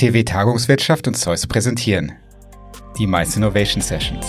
TV 0.00 0.22
Tagungswirtschaft 0.22 1.06
und 1.08 1.14
Zeus 1.14 1.46
präsentieren 1.46 2.12
die 2.96 3.06
Mice 3.06 3.36
Innovation 3.36 3.82
Sessions. 3.82 4.24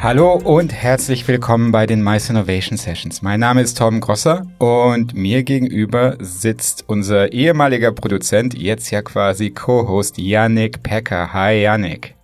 Hallo 0.00 0.40
und 0.42 0.72
herzlich 0.72 1.28
willkommen 1.28 1.70
bei 1.70 1.84
den 1.84 2.02
Mice 2.02 2.30
Innovation 2.30 2.78
Sessions. 2.78 3.20
Mein 3.20 3.40
Name 3.40 3.60
ist 3.60 3.76
Tom 3.76 4.00
Grosser 4.00 4.46
und 4.56 5.12
mir 5.12 5.42
gegenüber 5.42 6.16
sitzt 6.18 6.84
unser 6.86 7.34
ehemaliger 7.34 7.92
Produzent, 7.92 8.54
jetzt 8.54 8.90
ja 8.90 9.02
quasi 9.02 9.50
Co-Host 9.50 10.16
Yannick 10.16 10.82
Pecker. 10.82 11.34
Hi 11.34 11.60
Yannick. 11.60 12.14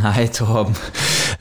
Hi 0.00 0.30
Tom. 0.30 0.72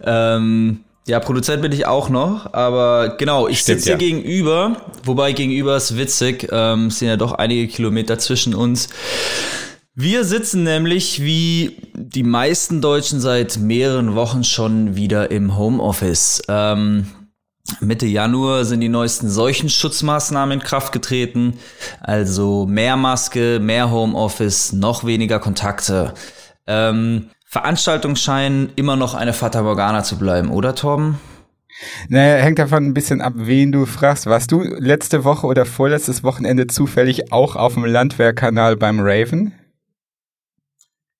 Ähm, 0.03 0.81
ja, 1.07 1.19
Produzent 1.19 1.61
bin 1.61 1.71
ich 1.71 1.85
auch 1.85 2.09
noch, 2.09 2.53
aber 2.53 3.15
genau, 3.17 3.47
ich 3.47 3.63
sitze 3.63 3.91
ja. 3.91 3.97
gegenüber, 3.97 4.81
wobei 5.03 5.31
gegenüber 5.31 5.77
ist 5.77 5.97
witzig, 5.97 6.49
ähm, 6.51 6.91
sind 6.91 7.07
ja 7.07 7.15
doch 7.15 7.31
einige 7.31 7.67
Kilometer 7.67 8.19
zwischen 8.19 8.53
uns. 8.53 8.89
Wir 9.95 10.25
sitzen 10.25 10.63
nämlich 10.63 11.23
wie 11.23 11.77
die 11.95 12.23
meisten 12.23 12.81
Deutschen 12.81 13.19
seit 13.19 13.57
mehreren 13.57 14.15
Wochen 14.15 14.43
schon 14.43 14.95
wieder 14.95 15.31
im 15.31 15.57
Homeoffice. 15.57 16.43
Ähm, 16.49 17.07
Mitte 17.79 18.05
Januar 18.05 18.65
sind 18.65 18.81
die 18.81 18.89
neuesten 18.89 19.29
Seuchenschutzmaßnahmen 19.29 20.59
in 20.59 20.63
Kraft 20.63 20.91
getreten. 20.91 21.57
Also 22.01 22.65
mehr 22.65 22.95
Maske, 22.97 23.59
mehr 23.59 23.91
Homeoffice, 23.91 24.73
noch 24.73 25.05
weniger 25.05 25.39
Kontakte. 25.39 26.13
Ähm, 26.67 27.29
Veranstaltungen 27.49 28.17
scheinen 28.17 28.73
immer 28.75 28.97
noch 28.97 29.13
eine 29.13 29.31
Fata 29.31 29.61
Morgana 29.61 30.03
zu 30.03 30.17
bleiben, 30.17 30.49
oder 30.51 30.75
Torben? 30.75 31.17
Naja, 32.09 32.43
hängt 32.43 32.59
davon 32.59 32.85
ein 32.85 32.93
bisschen 32.93 33.21
ab, 33.21 33.33
wen 33.37 33.71
du 33.71 33.85
fragst. 33.85 34.25
Warst 34.25 34.51
du 34.51 34.63
letzte 34.63 35.23
Woche 35.23 35.47
oder 35.47 35.65
vorletztes 35.65 36.23
Wochenende 36.23 36.67
zufällig 36.67 37.31
auch 37.31 37.55
auf 37.55 37.75
dem 37.75 37.85
Landwehrkanal 37.85 38.75
beim 38.75 38.99
Raven? 38.99 39.53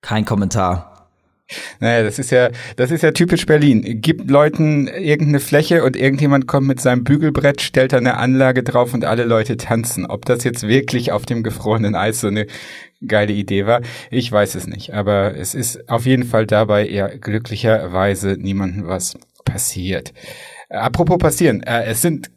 Kein 0.01 0.25
Kommentar. 0.25 0.96
Naja, 1.79 2.03
das 2.03 2.19
ist 2.19 2.31
ja, 2.31 2.49
das 2.75 2.91
ist 2.91 3.03
ja 3.03 3.11
typisch 3.11 3.45
Berlin. 3.45 4.01
Gibt 4.01 4.29
Leuten 4.29 4.87
irgendeine 4.87 5.39
Fläche 5.39 5.83
und 5.83 5.95
irgendjemand 5.95 6.47
kommt 6.47 6.67
mit 6.67 6.81
seinem 6.81 7.03
Bügelbrett, 7.03 7.61
stellt 7.61 7.93
da 7.93 7.97
eine 7.97 8.17
Anlage 8.17 8.63
drauf 8.63 8.93
und 8.93 9.05
alle 9.05 9.23
Leute 9.23 9.57
tanzen. 9.57 10.05
Ob 10.05 10.25
das 10.25 10.43
jetzt 10.43 10.67
wirklich 10.67 11.11
auf 11.11 11.25
dem 11.25 11.43
gefrorenen 11.43 11.95
Eis 11.95 12.21
so 12.21 12.27
eine 12.27 12.47
geile 13.05 13.33
Idee 13.33 13.65
war, 13.65 13.81
ich 14.09 14.31
weiß 14.31 14.55
es 14.55 14.67
nicht. 14.67 14.93
Aber 14.93 15.35
es 15.35 15.55
ist 15.55 15.89
auf 15.89 16.05
jeden 16.05 16.23
Fall 16.23 16.45
dabei 16.45 16.89
ja 16.89 17.07
glücklicherweise 17.07 18.35
niemandem 18.37 18.87
was 18.87 19.17
passiert. 19.45 20.13
Apropos 20.69 21.17
passieren, 21.17 21.63
äh, 21.63 21.85
es 21.85 22.01
sind 22.01 22.29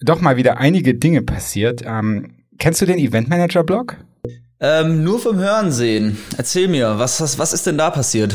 doch 0.00 0.20
mal 0.20 0.36
wieder 0.36 0.58
einige 0.58 0.94
Dinge 0.94 1.22
passiert. 1.22 1.82
Ähm, 1.84 2.44
kennst 2.58 2.80
du 2.80 2.86
den 2.86 2.98
Eventmanager-Blog? 2.98 3.96
Ähm, 4.58 5.04
nur 5.04 5.18
vom 5.18 5.38
Hören 5.38 5.70
sehen. 5.70 6.16
Erzähl 6.38 6.68
mir, 6.68 6.98
was, 6.98 7.20
was, 7.20 7.38
was 7.38 7.52
ist 7.52 7.66
denn 7.66 7.76
da 7.76 7.90
passiert? 7.90 8.34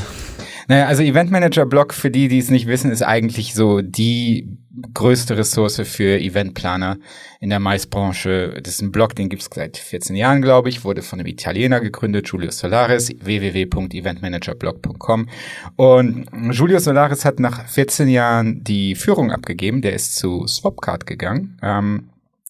Naja, 0.68 0.86
also 0.86 1.04
Eventmanager-Blog, 1.04 1.94
für 1.94 2.12
die, 2.12 2.28
die 2.28 2.38
es 2.38 2.50
nicht 2.50 2.68
wissen, 2.68 2.92
ist 2.92 3.02
eigentlich 3.02 3.56
so 3.56 3.82
die 3.82 4.58
größte 4.94 5.38
Ressource 5.38 5.82
für 5.84 6.20
Eventplaner 6.20 6.98
in 7.40 7.50
der 7.50 7.60
Maisbranche. 7.60 8.60
Das 8.64 8.76
ist 8.76 8.82
ein 8.82 8.92
Blog, 8.92 9.16
den 9.16 9.30
gibt 9.30 9.42
es 9.42 9.50
seit 9.54 9.78
14 9.78 10.16
Jahren, 10.16 10.42
glaube 10.42 10.70
ich, 10.70 10.86
wurde 10.86 11.02
von 11.02 11.20
einem 11.20 11.28
Italiener 11.28 11.82
gegründet, 11.82 12.30
Giulio 12.30 12.52
Solaris, 12.52 13.10
www.eventmanagerblog.com. 13.20 15.28
Und 15.76 16.26
Giulio 16.52 16.80
Solaris 16.80 17.26
hat 17.26 17.40
nach 17.40 17.68
14 17.68 18.08
Jahren 18.08 18.64
die 18.64 18.96
Führung 18.96 19.32
abgegeben, 19.32 19.82
der 19.82 19.94
ist 19.94 20.16
zu 20.16 20.48
Swapcard 20.48 21.06
gegangen. 21.06 21.58
Ähm, 21.62 22.10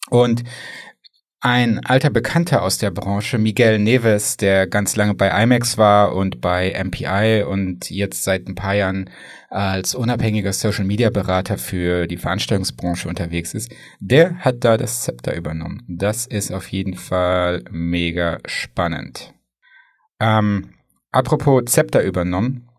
und 0.09 0.43
ein 1.41 1.83
alter 1.83 2.11
Bekannter 2.11 2.61
aus 2.61 2.77
der 2.77 2.91
Branche, 2.91 3.39
Miguel 3.39 3.79
Neves, 3.79 4.37
der 4.37 4.67
ganz 4.67 4.95
lange 4.95 5.15
bei 5.15 5.43
IMAX 5.43 5.77
war 5.79 6.15
und 6.15 6.39
bei 6.39 6.71
MPI 6.83 7.43
und 7.43 7.89
jetzt 7.89 8.23
seit 8.23 8.47
ein 8.47 8.53
paar 8.53 8.75
Jahren 8.75 9.09
als 9.49 9.95
unabhängiger 9.95 10.53
Social 10.53 10.85
Media 10.85 11.09
Berater 11.09 11.57
für 11.57 12.05
die 12.05 12.17
Veranstaltungsbranche 12.17 13.09
unterwegs 13.09 13.55
ist, 13.55 13.73
der 13.99 14.35
hat 14.37 14.63
da 14.63 14.77
das 14.77 15.01
Zepter 15.01 15.35
übernommen. 15.35 15.83
Das 15.87 16.27
ist 16.27 16.51
auf 16.51 16.67
jeden 16.67 16.93
Fall 16.93 17.63
mega 17.71 18.37
spannend. 18.45 19.33
Ähm, 20.19 20.75
apropos 21.11 21.65
Zepter 21.65 22.03
übernommen, 22.03 22.69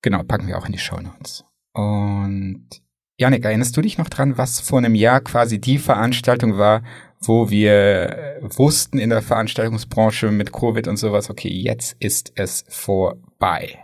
Genau, 0.03 0.21
packen 0.21 0.47
wir 0.47 0.59
auch 0.59 0.67
in 0.67 0.73
die 0.73 0.77
Show 0.77 0.99
Notes. 0.99 1.43
Und 1.73 2.84
Janik, 3.17 3.45
erinnerst 3.45 3.77
du 3.77 3.81
dich 3.81 3.97
noch 3.97 4.09
dran, 4.09 4.37
was 4.37 4.59
vor 4.59 4.79
einem 4.79 4.93
Jahr 4.93 5.21
quasi 5.21 5.59
die 5.59 5.77
Veranstaltung 5.77 6.57
war, 6.57 6.81
wo 7.21 7.49
wir 7.49 8.41
wussten 8.41 8.99
in 8.99 9.09
der 9.09 9.21
Veranstaltungsbranche 9.21 10.31
mit 10.31 10.51
Covid 10.51 10.87
und 10.89 10.97
sowas, 10.97 11.29
okay, 11.29 11.47
jetzt 11.49 11.95
ist 11.99 12.33
es 12.35 12.65
vorbei. 12.67 13.79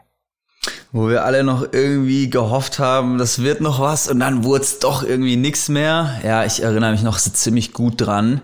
Wo 0.91 1.07
wir 1.07 1.23
alle 1.23 1.45
noch 1.45 1.71
irgendwie 1.71 2.29
gehofft 2.29 2.79
haben, 2.79 3.17
das 3.17 3.41
wird 3.41 3.61
noch 3.61 3.79
was 3.79 4.09
und 4.09 4.19
dann 4.19 4.43
wurde 4.43 4.63
es 4.63 4.79
doch 4.79 5.01
irgendwie 5.01 5.37
nichts 5.37 5.69
mehr. 5.69 6.19
Ja, 6.23 6.43
ich 6.43 6.61
erinnere 6.61 6.91
mich 6.91 7.01
noch 7.01 7.17
so 7.17 7.31
ziemlich 7.31 7.71
gut 7.71 7.93
dran. 7.97 8.41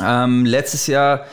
Ähm, 0.00 0.46
letztes 0.46 0.86
Jahr, 0.86 1.26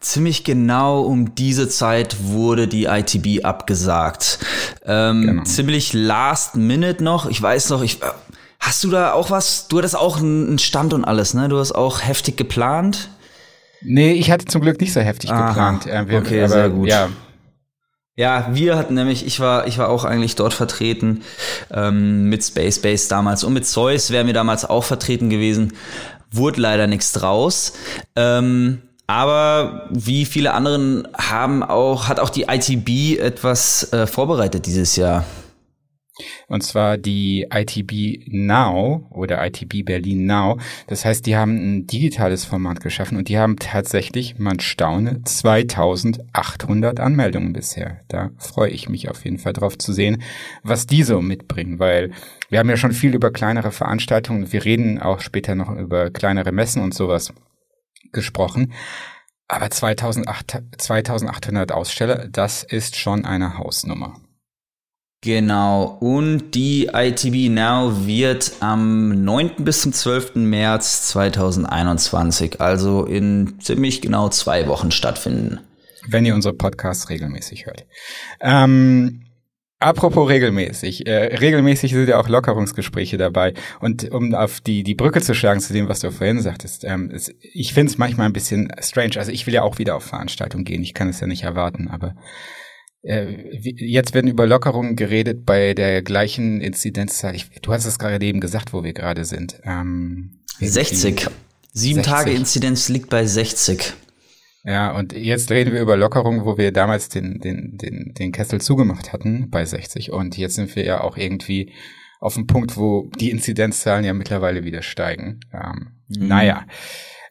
ziemlich 0.00 0.44
genau 0.44 1.02
um 1.02 1.34
diese 1.34 1.68
Zeit, 1.68 2.16
wurde 2.22 2.68
die 2.68 2.84
ITB 2.84 3.44
abgesagt. 3.44 4.38
Ähm, 4.84 5.22
genau. 5.22 5.42
Ziemlich 5.44 5.92
last 5.92 6.56
minute 6.56 7.02
noch. 7.02 7.26
Ich 7.28 7.40
weiß 7.40 7.70
noch, 7.70 7.82
ich, 7.82 8.02
äh, 8.02 8.06
hast 8.66 8.82
du 8.84 8.90
da 8.90 9.12
auch 9.12 9.30
was? 9.30 9.68
Du 9.68 9.78
hattest 9.78 9.96
auch 9.96 10.18
einen 10.18 10.58
Stand 10.58 10.92
und 10.92 11.04
alles, 11.04 11.34
ne? 11.34 11.48
Du 11.48 11.58
hast 11.58 11.72
auch 11.72 12.02
heftig 12.02 12.36
geplant? 12.36 13.10
Nee, 13.82 14.12
ich 14.12 14.30
hatte 14.30 14.46
zum 14.46 14.62
Glück 14.62 14.80
nicht 14.80 14.92
so 14.92 15.00
heftig 15.00 15.30
Aha, 15.30 15.48
geplant. 15.48 15.86
Äh, 15.86 16.08
wir, 16.08 16.18
okay, 16.18 16.40
aber, 16.40 16.48
sehr 16.48 16.70
gut. 16.70 16.88
Ja. 16.88 17.08
Ja, 18.16 18.48
wir 18.52 18.76
hatten 18.76 18.94
nämlich, 18.94 19.26
ich 19.26 19.40
war, 19.40 19.66
ich 19.66 19.76
war 19.78 19.88
auch 19.88 20.04
eigentlich 20.04 20.36
dort 20.36 20.54
vertreten 20.54 21.22
ähm, 21.72 22.28
mit 22.28 22.44
Space 22.44 22.78
Base 22.78 23.08
damals 23.08 23.42
und 23.42 23.52
mit 23.52 23.66
Zeus 23.66 24.12
wären 24.12 24.28
wir 24.28 24.34
damals 24.34 24.64
auch 24.64 24.84
vertreten 24.84 25.30
gewesen 25.30 25.72
wurde 26.34 26.60
leider 26.60 26.86
nichts 26.86 27.12
draus. 27.12 27.72
Ähm, 28.16 28.82
aber 29.06 29.88
wie 29.90 30.24
viele 30.24 30.54
anderen 30.54 31.06
haben 31.16 31.62
auch, 31.62 32.08
hat 32.08 32.20
auch 32.20 32.30
die 32.30 32.46
ITB 32.48 33.20
etwas 33.20 33.92
äh, 33.92 34.06
vorbereitet 34.06 34.66
dieses 34.66 34.96
Jahr. 34.96 35.24
Und 36.46 36.62
zwar 36.62 36.96
die 36.96 37.48
ITB 37.52 38.28
Now 38.28 39.08
oder 39.10 39.44
ITB 39.44 39.84
Berlin 39.84 40.26
Now. 40.26 40.58
Das 40.86 41.04
heißt, 41.04 41.26
die 41.26 41.36
haben 41.36 41.56
ein 41.56 41.86
digitales 41.86 42.44
Format 42.44 42.80
geschaffen 42.80 43.18
und 43.18 43.28
die 43.28 43.38
haben 43.38 43.56
tatsächlich, 43.56 44.38
man 44.38 44.60
staune, 44.60 45.22
2800 45.24 47.00
Anmeldungen 47.00 47.52
bisher. 47.52 48.00
Da 48.08 48.30
freue 48.38 48.70
ich 48.70 48.88
mich 48.88 49.10
auf 49.10 49.24
jeden 49.24 49.38
Fall 49.38 49.52
drauf 49.52 49.76
zu 49.76 49.92
sehen, 49.92 50.22
was 50.62 50.86
die 50.86 51.02
so 51.02 51.20
mitbringen, 51.20 51.80
weil 51.80 52.12
wir 52.48 52.60
haben 52.60 52.70
ja 52.70 52.76
schon 52.76 52.92
viel 52.92 53.14
über 53.14 53.32
kleinere 53.32 53.72
Veranstaltungen. 53.72 54.52
Wir 54.52 54.64
reden 54.64 55.00
auch 55.00 55.20
später 55.20 55.56
noch 55.56 55.74
über 55.74 56.10
kleinere 56.10 56.52
Messen 56.52 56.82
und 56.82 56.94
sowas 56.94 57.32
gesprochen. 58.12 58.72
Aber 59.48 59.70
2800 59.70 61.72
Aussteller, 61.72 62.28
das 62.28 62.62
ist 62.62 62.96
schon 62.96 63.24
eine 63.24 63.58
Hausnummer. 63.58 64.20
Genau, 65.24 65.96
und 66.00 66.54
die 66.54 66.90
ITB 66.92 67.48
Now 67.48 68.06
wird 68.06 68.52
am 68.60 69.24
9. 69.24 69.52
bis 69.64 69.80
zum 69.80 69.94
12. 69.94 70.34
März 70.34 71.08
2021, 71.08 72.60
also 72.60 73.06
in 73.06 73.58
ziemlich 73.58 74.02
genau 74.02 74.28
zwei 74.28 74.66
Wochen 74.66 74.90
stattfinden. 74.90 75.60
Wenn 76.06 76.26
ihr 76.26 76.34
unsere 76.34 76.52
Podcasts 76.52 77.08
regelmäßig 77.08 77.64
hört. 77.64 77.86
Ähm, 78.42 79.22
apropos 79.78 80.28
regelmäßig, 80.28 81.06
äh, 81.06 81.36
regelmäßig 81.36 81.92
sind 81.92 82.06
ja 82.06 82.20
auch 82.20 82.28
Lockerungsgespräche 82.28 83.16
dabei. 83.16 83.54
Und 83.80 84.10
um 84.10 84.34
auf 84.34 84.60
die, 84.60 84.82
die 84.82 84.94
Brücke 84.94 85.22
zu 85.22 85.34
schlagen 85.34 85.60
zu 85.60 85.72
dem, 85.72 85.88
was 85.88 86.00
du 86.00 86.10
vorhin 86.10 86.42
sagtest, 86.42 86.84
ähm, 86.84 87.10
es, 87.10 87.34
ich 87.40 87.72
finde 87.72 87.90
es 87.90 87.96
manchmal 87.96 88.26
ein 88.26 88.34
bisschen 88.34 88.70
strange. 88.78 89.14
Also 89.16 89.32
ich 89.32 89.46
will 89.46 89.54
ja 89.54 89.62
auch 89.62 89.78
wieder 89.78 89.96
auf 89.96 90.04
Veranstaltungen 90.04 90.66
gehen, 90.66 90.82
ich 90.82 90.92
kann 90.92 91.08
es 91.08 91.20
ja 91.20 91.26
nicht 91.26 91.44
erwarten, 91.44 91.88
aber 91.88 92.14
jetzt 93.04 94.14
werden 94.14 94.30
über 94.30 94.46
Lockerungen 94.46 94.96
geredet 94.96 95.44
bei 95.44 95.74
der 95.74 96.02
gleichen 96.02 96.60
Inzidenzzahl. 96.60 97.34
Ich, 97.34 97.50
du 97.60 97.72
hast 97.72 97.84
es 97.84 97.98
gerade 97.98 98.24
eben 98.24 98.40
gesagt, 98.40 98.72
wo 98.72 98.82
wir 98.82 98.94
gerade 98.94 99.24
sind. 99.24 99.60
Ähm, 99.64 100.40
60. 100.58 101.26
Sieben 101.72 101.96
60. 101.96 102.02
Tage 102.02 102.30
Inzidenz 102.32 102.88
liegt 102.88 103.10
bei 103.10 103.26
60. 103.26 103.94
Ja, 104.64 104.96
und 104.96 105.12
jetzt 105.12 105.50
reden 105.50 105.74
wir 105.74 105.82
über 105.82 105.96
Lockerung, 105.96 106.46
wo 106.46 106.56
wir 106.56 106.72
damals 106.72 107.10
den, 107.10 107.40
den, 107.40 107.76
den, 107.76 108.14
den 108.14 108.32
Kessel 108.32 108.62
zugemacht 108.62 109.12
hatten 109.12 109.50
bei 109.50 109.66
60. 109.66 110.10
Und 110.10 110.38
jetzt 110.38 110.54
sind 110.54 110.74
wir 110.74 110.84
ja 110.84 111.00
auch 111.02 111.18
irgendwie 111.18 111.72
auf 112.20 112.34
dem 112.34 112.46
Punkt, 112.46 112.78
wo 112.78 113.10
die 113.20 113.30
Inzidenzzahlen 113.30 114.04
ja 114.04 114.14
mittlerweile 114.14 114.64
wieder 114.64 114.80
steigen. 114.80 115.40
Ähm, 115.52 115.92
mhm. 116.08 116.28
Naja. 116.28 116.66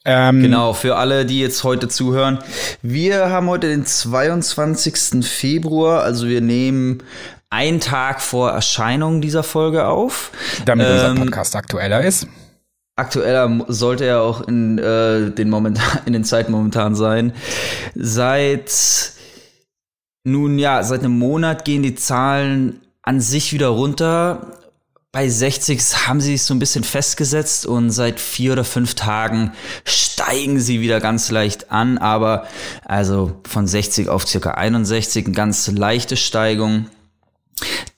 Ähm, 0.05 0.41
genau, 0.41 0.73
für 0.73 0.97
alle, 0.97 1.25
die 1.25 1.39
jetzt 1.39 1.63
heute 1.63 1.87
zuhören. 1.87 2.39
Wir 2.81 3.29
haben 3.29 3.47
heute 3.47 3.69
den 3.69 3.85
22. 3.85 5.25
Februar, 5.25 6.03
also 6.03 6.27
wir 6.27 6.41
nehmen 6.41 7.03
einen 7.49 7.79
Tag 7.79 8.21
vor 8.21 8.51
Erscheinung 8.51 9.21
dieser 9.21 9.43
Folge 9.43 9.87
auf. 9.87 10.31
Damit 10.65 10.87
ähm, 10.87 10.93
unser 10.93 11.15
Podcast 11.15 11.55
aktueller 11.55 12.01
ist. 12.01 12.27
Aktueller 12.95 13.65
sollte 13.69 14.05
er 14.05 14.21
auch 14.21 14.47
in, 14.47 14.77
äh, 14.77 15.31
den 15.31 15.49
momentan, 15.49 15.99
in 16.05 16.13
den 16.13 16.25
Zeiten 16.25 16.51
momentan 16.51 16.95
sein. 16.95 17.33
Seit 17.95 18.71
nun 20.25 20.59
ja, 20.59 20.83
seit 20.83 21.01
einem 21.01 21.17
Monat 21.17 21.65
gehen 21.65 21.83
die 21.83 21.95
Zahlen 21.95 22.81
an 23.01 23.19
sich 23.19 23.53
wieder 23.53 23.67
runter 23.67 24.62
bei 25.13 25.29
60 25.29 26.07
haben 26.07 26.19
sie 26.19 26.31
sich 26.31 26.41
so 26.41 26.55
ein 26.55 26.59
bisschen 26.59 26.83
festgesetzt 26.83 27.67
und 27.67 27.91
seit 27.91 28.19
vier 28.19 28.53
oder 28.53 28.63
fünf 28.63 28.95
Tagen 28.95 29.53
steigen 29.85 30.59
sie 30.59 30.81
wieder 30.81 30.99
ganz 30.99 31.29
leicht 31.29 31.71
an, 31.71 31.99
aber 31.99 32.47
also 32.83 33.39
von 33.47 33.67
60 33.67 34.09
auf 34.09 34.27
circa 34.27 34.55
61 34.55 35.27
eine 35.27 35.35
ganz 35.35 35.67
leichte 35.67 36.17
Steigung. 36.17 36.87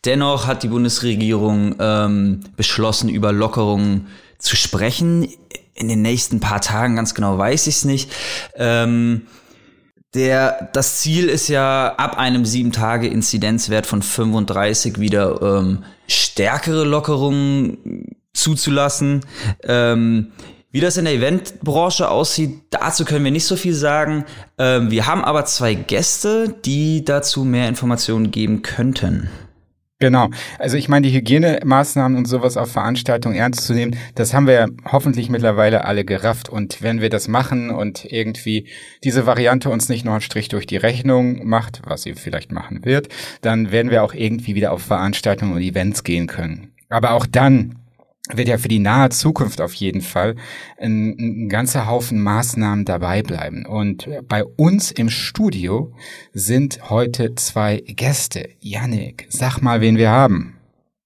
Dennoch 0.04 0.46
hat 0.46 0.64
die 0.64 0.68
Bundesregierung 0.68 1.76
ähm, 1.80 2.42
beschlossen, 2.58 3.08
über 3.08 3.32
Lockerungen 3.32 4.08
zu 4.38 4.58
sprechen. 4.58 5.30
In 5.74 5.88
den 5.88 6.02
nächsten 6.02 6.42
paar 6.42 6.60
Tagen, 6.60 6.98
ganz 6.98 7.16
genau 7.16 7.38
weiß 7.38 7.68
ich 7.68 7.76
es 7.76 7.86
nicht. 7.86 8.12
Ähm, 8.56 9.26
der, 10.16 10.70
das 10.74 11.00
Ziel 11.00 11.28
ist 11.28 11.50
ja 11.50 11.94
ab 11.98 12.18
einem 12.18 12.44
7-Tage-Inzidenzwert 12.44 13.86
von 13.86 14.02
35 14.02 15.00
wieder 15.00 15.42
ähm, 15.42 15.84
stärkere 16.08 16.86
Lockerungen 16.86 18.16
zuzulassen. 18.34 19.22
Ähm, 19.64 20.32
wie 20.72 20.82
das 20.82 20.98
in 20.98 21.06
der 21.06 21.14
Eventbranche 21.14 22.10
aussieht, 22.10 22.64
dazu 22.70 23.06
können 23.06 23.24
wir 23.24 23.32
nicht 23.32 23.46
so 23.46 23.56
viel 23.56 23.74
sagen. 23.74 24.26
Ähm, 24.58 24.92
wir 24.92 25.06
haben 25.06 25.24
aber 25.24 25.46
zwei 25.46 25.74
Gäste, 25.74 26.54
die 26.66 27.06
dazu 27.06 27.46
mehr 27.46 27.70
Informationen 27.70 28.32
geben 28.32 28.62
könnten. 28.62 29.30
Genau. 30.00 30.30
Also 30.60 30.76
ich 30.76 30.90
meine, 30.90 31.08
die 31.08 31.14
Hygienemaßnahmen 31.16 32.18
und 32.18 32.26
sowas 32.26 32.58
auf 32.58 32.70
Veranstaltungen 32.70 33.36
ernst 33.36 33.66
zu 33.66 33.74
nehmen, 33.74 33.96
das 34.16 34.34
haben 34.34 34.46
wir 34.46 34.68
hoffentlich 34.84 35.30
mittlerweile 35.30 35.86
alle 35.86 36.04
gerafft. 36.04 36.50
Und 36.50 36.82
wenn 36.82 37.00
wir 37.00 37.10
das 37.10 37.30
machen 37.30 37.70
und 37.70 38.04
irgendwie 38.04 38.68
diese 39.06 39.26
Variante 39.26 39.70
uns 39.70 39.88
nicht 39.88 40.04
noch 40.04 40.12
einen 40.12 40.22
Strich 40.22 40.50
durch 40.50 40.68
die 40.68 40.76
Rechnung 40.76 41.48
macht, 41.48 41.82
was 41.86 42.04
sie 42.04 42.14
vielleicht 42.14 42.52
machen 42.52 42.84
wird, 42.84 43.08
dann 43.40 43.72
werden 43.72 43.90
wir 43.90 44.04
auch 44.04 44.14
irgendwie 44.14 44.54
wieder 44.54 44.74
auf 44.74 44.82
Veranstaltungen 44.82 45.54
und 45.54 45.62
Events 45.62 46.04
gehen 46.04 46.28
können. 46.28 46.74
Aber 46.90 47.12
auch 47.12 47.26
dann 47.26 47.85
wird 48.34 48.48
ja 48.48 48.58
für 48.58 48.68
die 48.68 48.80
nahe 48.80 49.10
Zukunft 49.10 49.62
auf 49.62 49.74
jeden 49.74 50.02
Fall 50.02 50.36
ein, 50.78 51.16
ein 51.18 51.50
ganzer 51.50 51.88
Haufen 51.88 52.22
Maßnahmen 52.22 52.86
dabei 52.86 53.22
bleiben. 53.22 53.66
Und 53.66 54.10
bei 54.28 54.44
uns 54.44 54.92
im 54.92 55.10
Studio 55.10 55.94
sind 56.34 56.90
heute 56.90 57.36
zwei 57.36 57.82
Gäste. 57.86 58.50
Yannick, 58.60 59.28
sag 59.30 59.60
mal, 59.62 59.82
wen 59.82 59.98
wir 59.98 60.10
haben. 60.10 60.55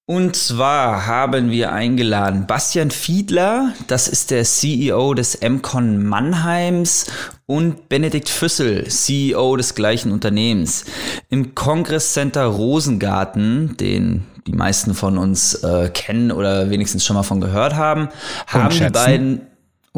Und 0.10 0.36
zwar 0.36 1.06
haben 1.06 1.52
wir 1.52 1.72
eingeladen 1.72 2.48
Bastian 2.48 2.90
Fiedler, 2.90 3.74
das 3.86 4.08
ist 4.08 4.32
der 4.32 4.44
CEO 4.44 5.14
des 5.14 5.40
MCon 5.40 6.04
Mannheims 6.04 7.06
und 7.46 7.90
Benedikt 7.90 8.28
Füssel, 8.28 8.88
CEO 8.88 9.56
des 9.56 9.76
gleichen 9.76 10.12
Unternehmens. 10.12 10.86
Im 11.30 11.54
Congress 11.54 12.14
Center 12.14 12.46
Rosengarten, 12.46 13.78
den 13.78 14.26
die 14.48 14.54
meisten 14.54 14.96
von 14.96 15.20
uns 15.20 15.54
äh, 15.64 15.92
kennen 15.94 16.32
oder 16.32 16.72
wenigstens 16.72 17.06
schon 17.06 17.16
mal 17.16 17.22
von 17.22 17.40
gehört 17.40 17.76
haben, 17.76 18.10
haben 18.48 18.76
die 18.76 18.90
beiden 18.90 19.42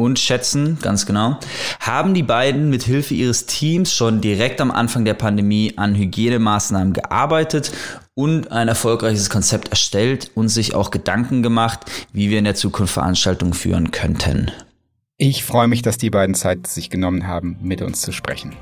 und 0.02 0.18
schätzen, 0.18 0.78
ganz 0.82 1.06
genau, 1.06 1.38
haben 1.80 2.14
die 2.14 2.22
beiden 2.22 2.70
mit 2.70 2.82
Hilfe 2.82 3.14
ihres 3.14 3.46
Teams 3.46 3.94
schon 3.94 4.20
direkt 4.20 4.60
am 4.60 4.70
Anfang 4.70 5.04
der 5.04 5.14
Pandemie 5.14 5.74
an 5.76 5.94
Hygienemaßnahmen 5.94 6.92
gearbeitet 6.92 7.72
und 8.14 8.50
ein 8.52 8.68
erfolgreiches 8.68 9.30
Konzept 9.30 9.68
erstellt 9.68 10.30
und 10.34 10.48
sich 10.48 10.74
auch 10.74 10.90
Gedanken 10.90 11.42
gemacht, 11.42 11.80
wie 12.12 12.30
wir 12.30 12.38
in 12.38 12.44
der 12.44 12.54
Zukunft 12.54 12.94
Veranstaltungen 12.94 13.54
führen 13.54 13.90
könnten. 13.90 14.50
Ich 15.16 15.44
freue 15.44 15.68
mich, 15.68 15.82
dass 15.82 15.98
die 15.98 16.10
beiden 16.10 16.34
Zeit 16.34 16.66
sich 16.66 16.90
genommen 16.90 17.26
haben, 17.26 17.56
mit 17.62 17.80
uns 17.80 18.00
zu 18.00 18.12
sprechen. 18.12 18.56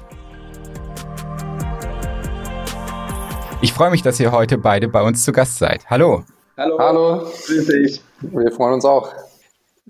Ich 3.62 3.72
freue 3.72 3.90
mich, 3.90 4.02
dass 4.02 4.20
ihr 4.20 4.32
heute 4.32 4.58
beide 4.58 4.88
bei 4.88 5.02
uns 5.02 5.24
zu 5.24 5.32
Gast 5.32 5.58
seid. 5.58 5.84
Hallo. 5.88 6.24
Hallo. 6.56 6.78
Hallo. 6.78 7.30
Grüß 7.46 7.66
dich. 7.66 8.02
Wir 8.20 8.52
freuen 8.52 8.74
uns 8.74 8.84
auch. 8.84 9.12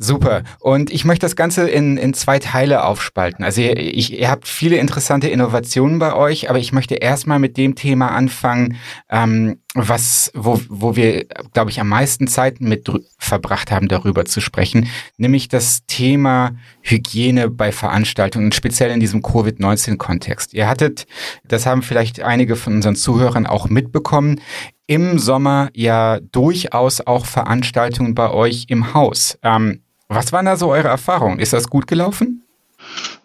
Super. 0.02 0.44
Und 0.60 0.90
ich 0.90 1.04
möchte 1.04 1.26
das 1.26 1.36
Ganze 1.36 1.68
in, 1.68 1.98
in 1.98 2.14
zwei 2.14 2.38
Teile 2.38 2.84
aufspalten. 2.84 3.44
Also 3.44 3.60
ihr, 3.60 3.76
ich, 3.76 4.18
ihr 4.18 4.30
habt 4.30 4.48
viele 4.48 4.76
interessante 4.76 5.28
Innovationen 5.28 5.98
bei 5.98 6.14
euch, 6.14 6.48
aber 6.48 6.58
ich 6.58 6.72
möchte 6.72 6.94
erstmal 6.94 7.38
mit 7.38 7.58
dem 7.58 7.74
Thema 7.74 8.08
anfangen, 8.08 8.78
ähm, 9.10 9.58
was, 9.74 10.32
wo, 10.34 10.58
wo 10.70 10.96
wir, 10.96 11.26
glaube 11.52 11.70
ich, 11.70 11.80
am 11.80 11.88
meisten 11.88 12.28
Zeit 12.28 12.62
mit 12.62 12.90
verbracht 13.18 13.70
haben, 13.70 13.88
darüber 13.88 14.24
zu 14.24 14.40
sprechen, 14.40 14.88
nämlich 15.18 15.48
das 15.48 15.84
Thema 15.86 16.52
Hygiene 16.80 17.50
bei 17.50 17.70
Veranstaltungen, 17.70 18.52
speziell 18.52 18.92
in 18.92 19.00
diesem 19.00 19.20
Covid-19-Kontext. 19.20 20.54
Ihr 20.54 20.66
hattet, 20.66 21.06
das 21.44 21.66
haben 21.66 21.82
vielleicht 21.82 22.22
einige 22.22 22.56
von 22.56 22.72
unseren 22.72 22.96
Zuhörern 22.96 23.46
auch 23.46 23.68
mitbekommen, 23.68 24.40
im 24.86 25.18
Sommer 25.18 25.68
ja 25.74 26.18
durchaus 26.20 27.02
auch 27.02 27.26
Veranstaltungen 27.26 28.14
bei 28.14 28.30
euch 28.30 28.64
im 28.68 28.94
Haus. 28.94 29.38
Ähm, 29.42 29.82
was 30.10 30.32
waren 30.32 30.46
da 30.46 30.56
so 30.56 30.70
eure 30.70 30.88
Erfahrungen? 30.88 31.38
Ist 31.38 31.52
das 31.52 31.70
gut 31.70 31.86
gelaufen? 31.86 32.42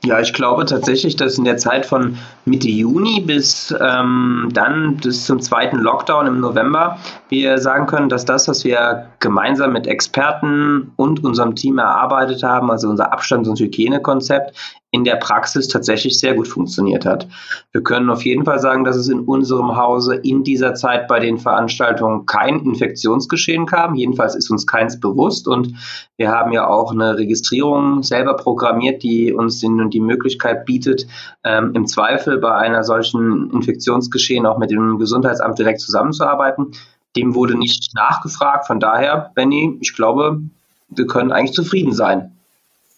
Ja, 0.04 0.20
ich 0.20 0.34
glaube 0.34 0.66
tatsächlich, 0.66 1.16
dass 1.16 1.40
in 1.40 1.46
der 1.46 1.58
Zeit 1.58 1.86
von 1.86 2.18
Mitte 2.46 2.70
Juni 2.70 3.22
bis 3.22 3.74
ähm, 3.82 4.50
dann 4.54 4.98
bis 4.98 5.26
zum 5.26 5.40
zweiten 5.40 5.78
Lockdown 5.78 6.28
im 6.28 6.40
November 6.40 7.00
wir 7.30 7.58
sagen 7.58 7.88
können, 7.88 8.10
dass 8.10 8.24
das, 8.24 8.48
was 8.48 8.64
wir 8.64 9.08
gemeinsam 9.20 9.74
mit 9.74 9.88
Experten 9.88 10.92
und 10.98 11.24
unserem 11.24 11.56
Team 11.56 11.80
erarbeitet 11.80 12.44
haben, 12.44 12.70
also 12.70 12.88
unser 12.88 13.12
Abstands- 13.12 13.50
und 13.50 13.60
Hygienekonzept, 13.60 14.56
in 14.95 15.03
der 15.03 15.18
Praxis 15.18 15.68
tatsächlich 15.68 16.18
sehr 16.18 16.36
gut 16.36 16.47
funktioniert 16.47 17.06
hat. 17.06 17.27
Wir 17.74 17.83
können 17.83 18.09
auf 18.09 18.24
jeden 18.24 18.45
Fall 18.45 18.59
sagen, 18.59 18.86
dass 18.86 18.95
es 18.95 19.09
in 19.09 19.19
unserem 19.19 19.75
Hause 19.75 20.15
in 20.15 20.46
dieser 20.46 20.74
Zeit 20.74 21.10
bei 21.10 21.20
den 21.20 21.38
Veranstaltungen 21.38 22.25
kein 22.25 22.62
Infektionsgeschehen 22.62 23.65
kam. 23.65 23.96
Jedenfalls 23.96 24.36
ist 24.36 24.50
uns 24.50 24.65
keins 24.65 24.98
bewusst 24.98 25.50
und 25.50 25.74
wir 26.15 26.29
haben 26.29 26.53
ja 26.53 26.65
auch 26.67 26.93
eine 26.93 27.17
Registrierung 27.17 28.03
selber 28.03 28.38
programmiert, 28.38 29.03
die 29.03 29.34
uns 29.34 29.60
die 29.60 30.00
Möglichkeit 30.00 30.65
bietet, 30.65 31.08
ähm, 31.43 31.74
im 31.75 31.88
Zweifel 31.88 32.38
bei 32.38 32.55
einer 32.55 32.86
solchen 32.86 33.51
Infektionsgeschehen 33.51 34.46
auch 34.46 34.58
mit 34.58 34.72
dem 34.72 34.98
Gesundheitsamt 34.98 35.60
direkt 35.60 35.81
zusammenzuarbeiten. 35.81 36.72
Dem 37.17 37.36
wurde 37.36 37.58
nicht 37.58 37.93
nachgefragt. 37.96 38.65
Von 38.65 38.79
daher, 38.79 39.31
Benny, 39.36 39.77
ich 39.81 39.93
glaube, 39.93 40.41
wir 40.88 41.05
können 41.05 41.34
eigentlich 41.34 41.53
zufrieden 41.53 41.91
sein. 41.91 42.35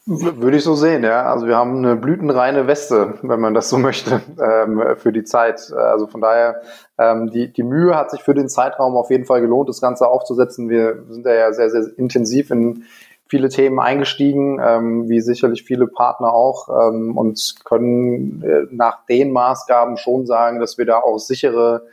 Würde 0.09 0.55
ich 0.55 0.63
so 0.63 0.73
sehen, 0.73 1.03
ja. 1.03 1.23
Also 1.23 1.47
wir 1.47 1.57
haben 1.57 1.79
eine 1.79 1.97
blütenreine 1.97 2.65
Weste, 2.65 3.15
wenn 3.23 3.41
man 3.41 3.53
das 3.53 3.69
so 3.69 3.77
möchte, 3.77 4.21
ähm, 4.41 4.81
für 4.95 5.11
die 5.11 5.25
Zeit. 5.25 5.71
Also 5.73 6.07
von 6.07 6.21
daher, 6.21 6.61
ähm, 6.97 7.29
die, 7.29 7.51
die 7.51 7.63
Mühe 7.63 7.93
hat 7.93 8.11
sich 8.11 8.21
für 8.21 8.33
den 8.33 8.47
Zeitraum 8.47 8.95
auf 8.95 9.09
jeden 9.09 9.25
Fall 9.25 9.41
gelohnt, 9.41 9.67
das 9.67 9.81
Ganze 9.81 10.07
aufzusetzen. 10.07 10.69
Wir 10.69 11.03
sind 11.09 11.25
ja 11.25 11.51
sehr, 11.51 11.69
sehr 11.69 11.87
intensiv 11.97 12.51
in 12.51 12.85
viele 13.27 13.49
Themen 13.49 13.79
eingestiegen, 13.81 14.61
ähm, 14.63 15.09
wie 15.09 15.19
sicherlich 15.19 15.63
viele 15.63 15.87
Partner 15.87 16.31
auch, 16.31 16.69
ähm, 16.69 17.17
und 17.17 17.55
können 17.65 18.41
äh, 18.43 18.67
nach 18.71 19.05
den 19.07 19.33
Maßgaben 19.33 19.97
schon 19.97 20.25
sagen, 20.25 20.61
dass 20.61 20.77
wir 20.77 20.85
da 20.85 20.99
auch 20.99 21.17
sichere 21.17 21.83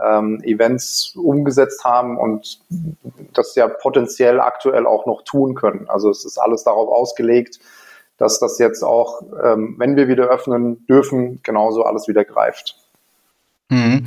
ähm, 0.00 0.40
Events 0.42 1.14
umgesetzt 1.16 1.84
haben 1.84 2.18
und 2.18 2.60
das 3.32 3.54
ja 3.54 3.68
potenziell 3.68 4.40
aktuell 4.40 4.86
auch 4.86 5.06
noch 5.06 5.22
tun 5.22 5.54
können. 5.54 5.88
Also 5.88 6.10
es 6.10 6.24
ist 6.24 6.38
alles 6.38 6.64
darauf 6.64 6.88
ausgelegt, 6.88 7.60
dass 8.16 8.38
das 8.38 8.58
jetzt 8.58 8.82
auch, 8.82 9.22
ähm, 9.42 9.74
wenn 9.78 9.96
wir 9.96 10.08
wieder 10.08 10.28
öffnen 10.28 10.86
dürfen, 10.86 11.40
genauso 11.42 11.84
alles 11.84 12.08
wieder 12.08 12.24
greift. 12.24 12.81
Mhm. 13.72 14.04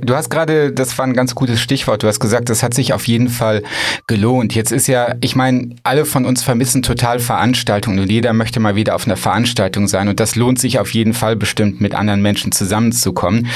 Du 0.00 0.14
hast 0.14 0.30
gerade, 0.30 0.72
das 0.72 0.96
war 0.96 1.06
ein 1.06 1.12
ganz 1.12 1.34
gutes 1.34 1.60
Stichwort, 1.60 2.02
du 2.02 2.08
hast 2.08 2.18
gesagt, 2.18 2.48
das 2.48 2.62
hat 2.62 2.72
sich 2.72 2.94
auf 2.94 3.06
jeden 3.06 3.28
Fall 3.28 3.62
gelohnt. 4.06 4.54
Jetzt 4.54 4.72
ist 4.72 4.86
ja, 4.86 5.16
ich 5.20 5.36
meine, 5.36 5.76
alle 5.82 6.06
von 6.06 6.24
uns 6.24 6.42
vermissen 6.42 6.82
total 6.82 7.18
Veranstaltungen 7.18 7.98
und 7.98 8.10
jeder 8.10 8.32
möchte 8.32 8.58
mal 8.58 8.74
wieder 8.74 8.94
auf 8.94 9.04
einer 9.04 9.18
Veranstaltung 9.18 9.86
sein 9.86 10.08
und 10.08 10.18
das 10.18 10.34
lohnt 10.34 10.58
sich 10.58 10.78
auf 10.78 10.94
jeden 10.94 11.12
Fall 11.12 11.36
bestimmt 11.36 11.82
mit 11.82 11.94
anderen 11.94 12.22
Menschen 12.22 12.52
zusammenzukommen. 12.52 13.48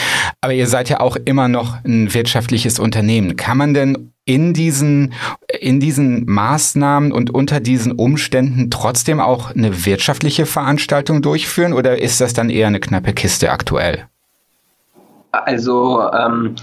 Aber 0.43 0.53
ihr 0.53 0.67
seid 0.67 0.91
ja 0.91 1.01
auch 1.01 1.17
immer 1.25 1.49
noch 1.49 1.83
ein 1.85 2.13
wirtschaftliches 2.13 2.79
Unternehmen. 2.79 3.37
Kann 3.37 3.57
man 3.57 3.73
denn 3.73 4.13
in 4.27 4.53
diesen, 4.53 5.15
in 5.59 5.81
diesen 5.81 6.27
Maßnahmen 6.27 7.13
und 7.13 7.31
unter 7.31 7.61
diesen 7.61 7.93
Umständen 7.93 8.71
trotzdem 8.71 9.21
auch 9.21 9.55
eine 9.55 9.87
wirtschaftliche 9.87 10.45
Veranstaltung 10.45 11.23
durchführen 11.23 11.73
oder 11.73 12.03
ist 12.03 12.21
das 12.21 12.35
dann 12.35 12.51
eher 12.51 12.67
eine 12.67 12.81
knappe 12.81 13.15
Kiste 13.15 13.51
aktuell? 13.51 14.07
Also 15.33 16.11
ähm, 16.13 16.55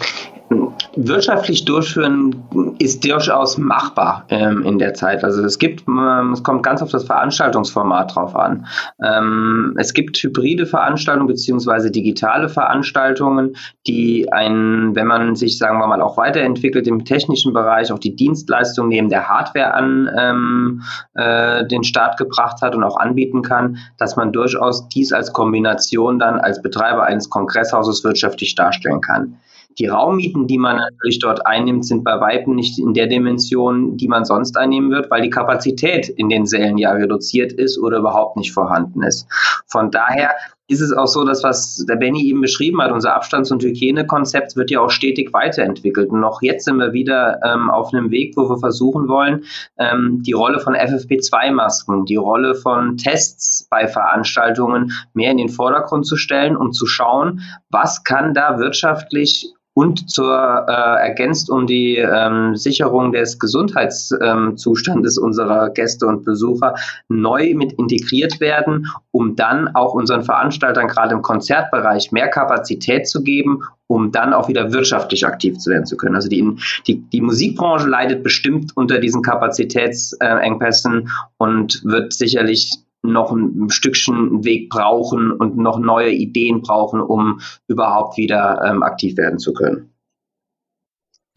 wirtschaftlich 0.95 1.65
durchführen 1.65 2.43
ist 2.79 3.03
durchaus 3.03 3.57
machbar 3.57 4.25
ähm, 4.29 4.63
in 4.63 4.77
der 4.77 4.93
Zeit. 4.93 5.23
Also 5.23 5.43
es 5.43 5.57
gibt, 5.57 5.87
ähm, 5.87 6.31
es 6.33 6.43
kommt 6.43 6.63
ganz 6.63 6.81
auf 6.81 6.91
das 6.91 7.05
Veranstaltungsformat 7.05 8.15
drauf 8.15 8.35
an. 8.35 8.67
Ähm, 9.03 9.75
es 9.77 9.93
gibt 9.93 10.17
hybride 10.17 10.65
Veranstaltungen 10.65 11.27
beziehungsweise 11.27 11.91
digitale 11.91 12.49
Veranstaltungen, 12.49 13.55
die 13.87 14.31
ein, 14.31 14.95
wenn 14.95 15.07
man 15.07 15.35
sich, 15.35 15.57
sagen 15.57 15.79
wir 15.79 15.87
mal, 15.87 16.01
auch 16.01 16.17
weiterentwickelt 16.17 16.87
im 16.87 17.05
technischen 17.05 17.53
Bereich, 17.53 17.91
auch 17.91 17.99
die 17.99 18.15
Dienstleistung 18.15 18.89
neben 18.89 19.09
der 19.09 19.27
Hardware 19.27 19.73
an 19.73 20.09
ähm, 20.17 20.81
äh, 21.15 21.65
den 21.65 21.83
Start 21.83 22.17
gebracht 22.17 22.61
hat 22.61 22.75
und 22.75 22.83
auch 22.83 22.97
anbieten 22.97 23.41
kann, 23.41 23.77
dass 23.97 24.15
man 24.15 24.31
durchaus 24.31 24.87
dies 24.89 25.11
als 25.11 25.33
Kombination 25.33 26.19
dann 26.19 26.39
als 26.39 26.61
Betreiber 26.61 27.03
eines 27.03 27.29
Kongresshauses 27.29 28.03
wirtschaftlich 28.03 28.55
darstellen 28.55 29.01
kann. 29.01 29.37
Die 29.79 29.87
Raummieten, 29.87 30.47
die 30.47 30.57
man 30.57 30.77
natürlich 30.77 31.19
dort 31.19 31.45
einnimmt, 31.45 31.85
sind 31.85 32.03
bei 32.03 32.19
Weitem 32.19 32.55
nicht 32.55 32.79
in 32.79 32.93
der 32.93 33.07
Dimension, 33.07 33.97
die 33.97 34.07
man 34.07 34.25
sonst 34.25 34.57
einnehmen 34.57 34.91
wird, 34.91 35.09
weil 35.09 35.21
die 35.21 35.29
Kapazität 35.29 36.09
in 36.09 36.29
den 36.29 36.45
Sälen 36.45 36.77
ja 36.77 36.91
reduziert 36.91 37.53
ist 37.53 37.77
oder 37.79 37.97
überhaupt 37.97 38.37
nicht 38.37 38.53
vorhanden 38.53 39.03
ist. 39.03 39.27
Von 39.67 39.91
daher 39.91 40.31
ist 40.67 40.81
es 40.81 40.93
auch 40.93 41.07
so, 41.07 41.25
dass 41.25 41.43
was 41.43 41.85
der 41.87 41.97
Benny 41.97 42.25
eben 42.25 42.41
beschrieben 42.41 42.81
hat, 42.81 42.91
unser 42.91 43.15
Abstands- 43.15 43.51
und 43.51 43.63
Hygienekonzept 43.63 44.55
wird 44.55 44.71
ja 44.71 44.79
auch 44.79 44.89
stetig 44.89 45.33
weiterentwickelt. 45.33 46.09
Und 46.09 46.21
noch 46.21 46.41
jetzt 46.41 46.65
sind 46.65 46.77
wir 46.77 46.93
wieder 46.93 47.39
ähm, 47.43 47.69
auf 47.69 47.93
einem 47.93 48.11
Weg, 48.11 48.35
wo 48.37 48.49
wir 48.49 48.57
versuchen 48.57 49.07
wollen, 49.07 49.43
ähm, 49.77 50.23
die 50.23 50.31
Rolle 50.31 50.59
von 50.59 50.75
FFP2-Masken, 50.75 52.05
die 52.05 52.15
Rolle 52.15 52.55
von 52.55 52.97
Tests 52.97 53.67
bei 53.69 53.87
Veranstaltungen 53.87 54.91
mehr 55.13 55.31
in 55.31 55.37
den 55.37 55.49
Vordergrund 55.49 56.05
zu 56.05 56.15
stellen, 56.15 56.55
um 56.55 56.71
zu 56.71 56.85
schauen, 56.85 57.41
was 57.69 58.03
kann 58.03 58.33
da 58.33 58.57
wirtschaftlich 58.57 59.53
und 59.73 60.09
zur 60.09 60.65
äh, 60.67 61.07
ergänzt 61.07 61.49
um 61.49 61.65
die 61.65 61.97
ähm, 61.97 62.55
Sicherung 62.55 63.11
des 63.11 63.39
Gesundheitszustandes 63.39 65.17
ähm, 65.17 65.23
unserer 65.23 65.69
Gäste 65.71 66.05
und 66.05 66.25
Besucher 66.25 66.75
neu 67.09 67.53
mit 67.55 67.73
integriert 67.73 68.39
werden, 68.39 68.87
um 69.11 69.35
dann 69.35 69.75
auch 69.75 69.93
unseren 69.93 70.23
Veranstaltern 70.23 70.87
gerade 70.87 71.15
im 71.15 71.21
Konzertbereich 71.21 72.11
mehr 72.11 72.27
Kapazität 72.27 73.07
zu 73.07 73.23
geben, 73.23 73.63
um 73.87 74.11
dann 74.11 74.33
auch 74.33 74.47
wieder 74.47 74.71
wirtschaftlich 74.71 75.25
aktiv 75.25 75.57
zu 75.57 75.71
werden 75.71 75.85
zu 75.85 75.97
können. 75.97 76.15
Also 76.15 76.29
die, 76.29 76.43
die, 76.87 77.01
die 77.09 77.21
Musikbranche 77.21 77.87
leidet 77.87 78.23
bestimmt 78.23 78.71
unter 78.75 78.99
diesen 78.99 79.21
Kapazitätsengpässen 79.21 81.09
und 81.37 81.81
wird 81.83 82.13
sicherlich 82.13 82.71
noch 83.03 83.31
ein, 83.31 83.69
Stückchen 83.69 84.43
Weg 84.43 84.69
brauchen 84.69 85.31
und 85.31 85.57
noch 85.57 85.77
neue 85.77 86.11
Ideen 86.11 86.61
brauchen, 86.61 87.01
um 87.01 87.39
überhaupt 87.67 88.17
wieder 88.17 88.61
ähm, 88.65 88.81
aktiv 88.81 89.17
werden 89.17 89.39
zu 89.39 89.53
können. 89.53 89.93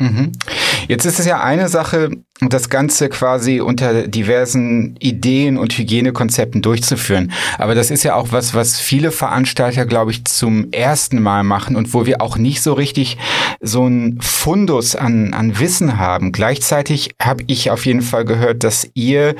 Mhm. 0.01 0.33
Jetzt 0.89 1.05
ist 1.05 1.19
es 1.19 1.27
ja 1.27 1.43
eine 1.43 1.69
Sache, 1.69 2.11
das 2.41 2.69
Ganze 2.69 3.09
quasi 3.09 3.61
unter 3.61 4.09
diversen 4.09 4.97
Ideen 4.99 5.57
und 5.57 5.73
Hygienekonzepten 5.73 6.61
durchzuführen. 6.61 7.33
Aber 7.59 7.75
das 7.75 7.91
ist 7.91 8.03
ja 8.03 8.15
auch 8.15 8.29
was, 8.31 8.55
was 8.55 8.79
viele 8.79 9.11
Veranstalter, 9.11 9.87
glaube 9.87 10.11
ich, 10.11 10.25
zum 10.27 10.71
ersten 10.71 11.23
Mal 11.23 11.45
machen 11.45 11.77
und 11.77 11.95
wo 11.95 12.05
wir 12.05 12.21
auch 12.21 12.37
nicht 12.37 12.63
so 12.63 12.75
richtig 12.75 13.17
so 13.61 13.87
ein 13.87 14.19
Fundus 14.21 14.97
an, 14.97 15.33
an 15.33 15.59
Wissen 15.59 15.99
haben. 15.99 16.33
Gleichzeitig 16.33 17.15
habe 17.21 17.45
ich 17.47 17.71
auf 17.71 17.87
jeden 17.87 18.03
Fall 18.03 18.27
gehört, 18.27 18.65
dass 18.65 18.87
ihr 18.93 19.35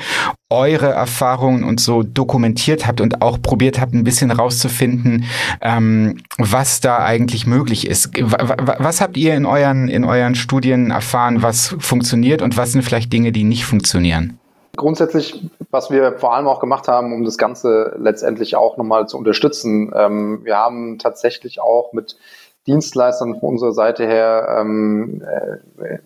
eure 0.49 0.87
Erfahrungen 0.87 1.65
und 1.65 1.81
so 1.81 2.03
dokumentiert 2.03 2.87
habt 2.87 3.01
und 3.01 3.21
auch 3.21 3.41
probiert 3.41 3.81
habt, 3.81 3.93
ein 3.93 4.05
bisschen 4.05 4.31
rauszufinden, 4.31 5.25
ähm, 5.61 6.21
was 6.37 6.79
da 6.79 7.03
eigentlich 7.03 7.45
möglich 7.45 7.85
ist. 7.85 8.11
Was 8.17 9.01
habt 9.01 9.17
ihr 9.17 9.35
in 9.35 9.45
euren, 9.45 9.89
in 9.89 10.05
euren 10.05 10.35
Studien 10.35 10.89
erfahren, 10.91 11.41
was 11.41 11.75
funktioniert 11.79 12.41
und 12.41 12.55
was 12.55 12.71
sind 12.71 12.83
vielleicht 12.87 13.11
Dinge, 13.13 13.31
die 13.31 13.43
nicht 13.43 13.65
funktionieren? 13.65 14.39
Grundsätzlich, 14.75 15.49
was 15.71 15.89
wir 15.89 16.13
vor 16.13 16.35
allem 16.35 16.47
auch 16.47 16.59
gemacht 16.59 16.87
haben, 16.87 17.13
um 17.13 17.23
das 17.23 17.37
Ganze 17.37 17.95
letztendlich 17.97 18.55
auch 18.55 18.77
nochmal 18.77 19.07
zu 19.07 19.17
unterstützen, 19.17 19.91
ähm, 19.95 20.41
wir 20.43 20.55
haben 20.57 20.99
tatsächlich 20.99 21.59
auch 21.59 21.93
mit 21.93 22.17
Dienstleistern 22.67 23.39
von 23.39 23.49
unserer 23.49 23.71
Seite 23.71 24.05
her 24.05 24.57
ähm, 24.59 25.23
äh, 25.77 25.97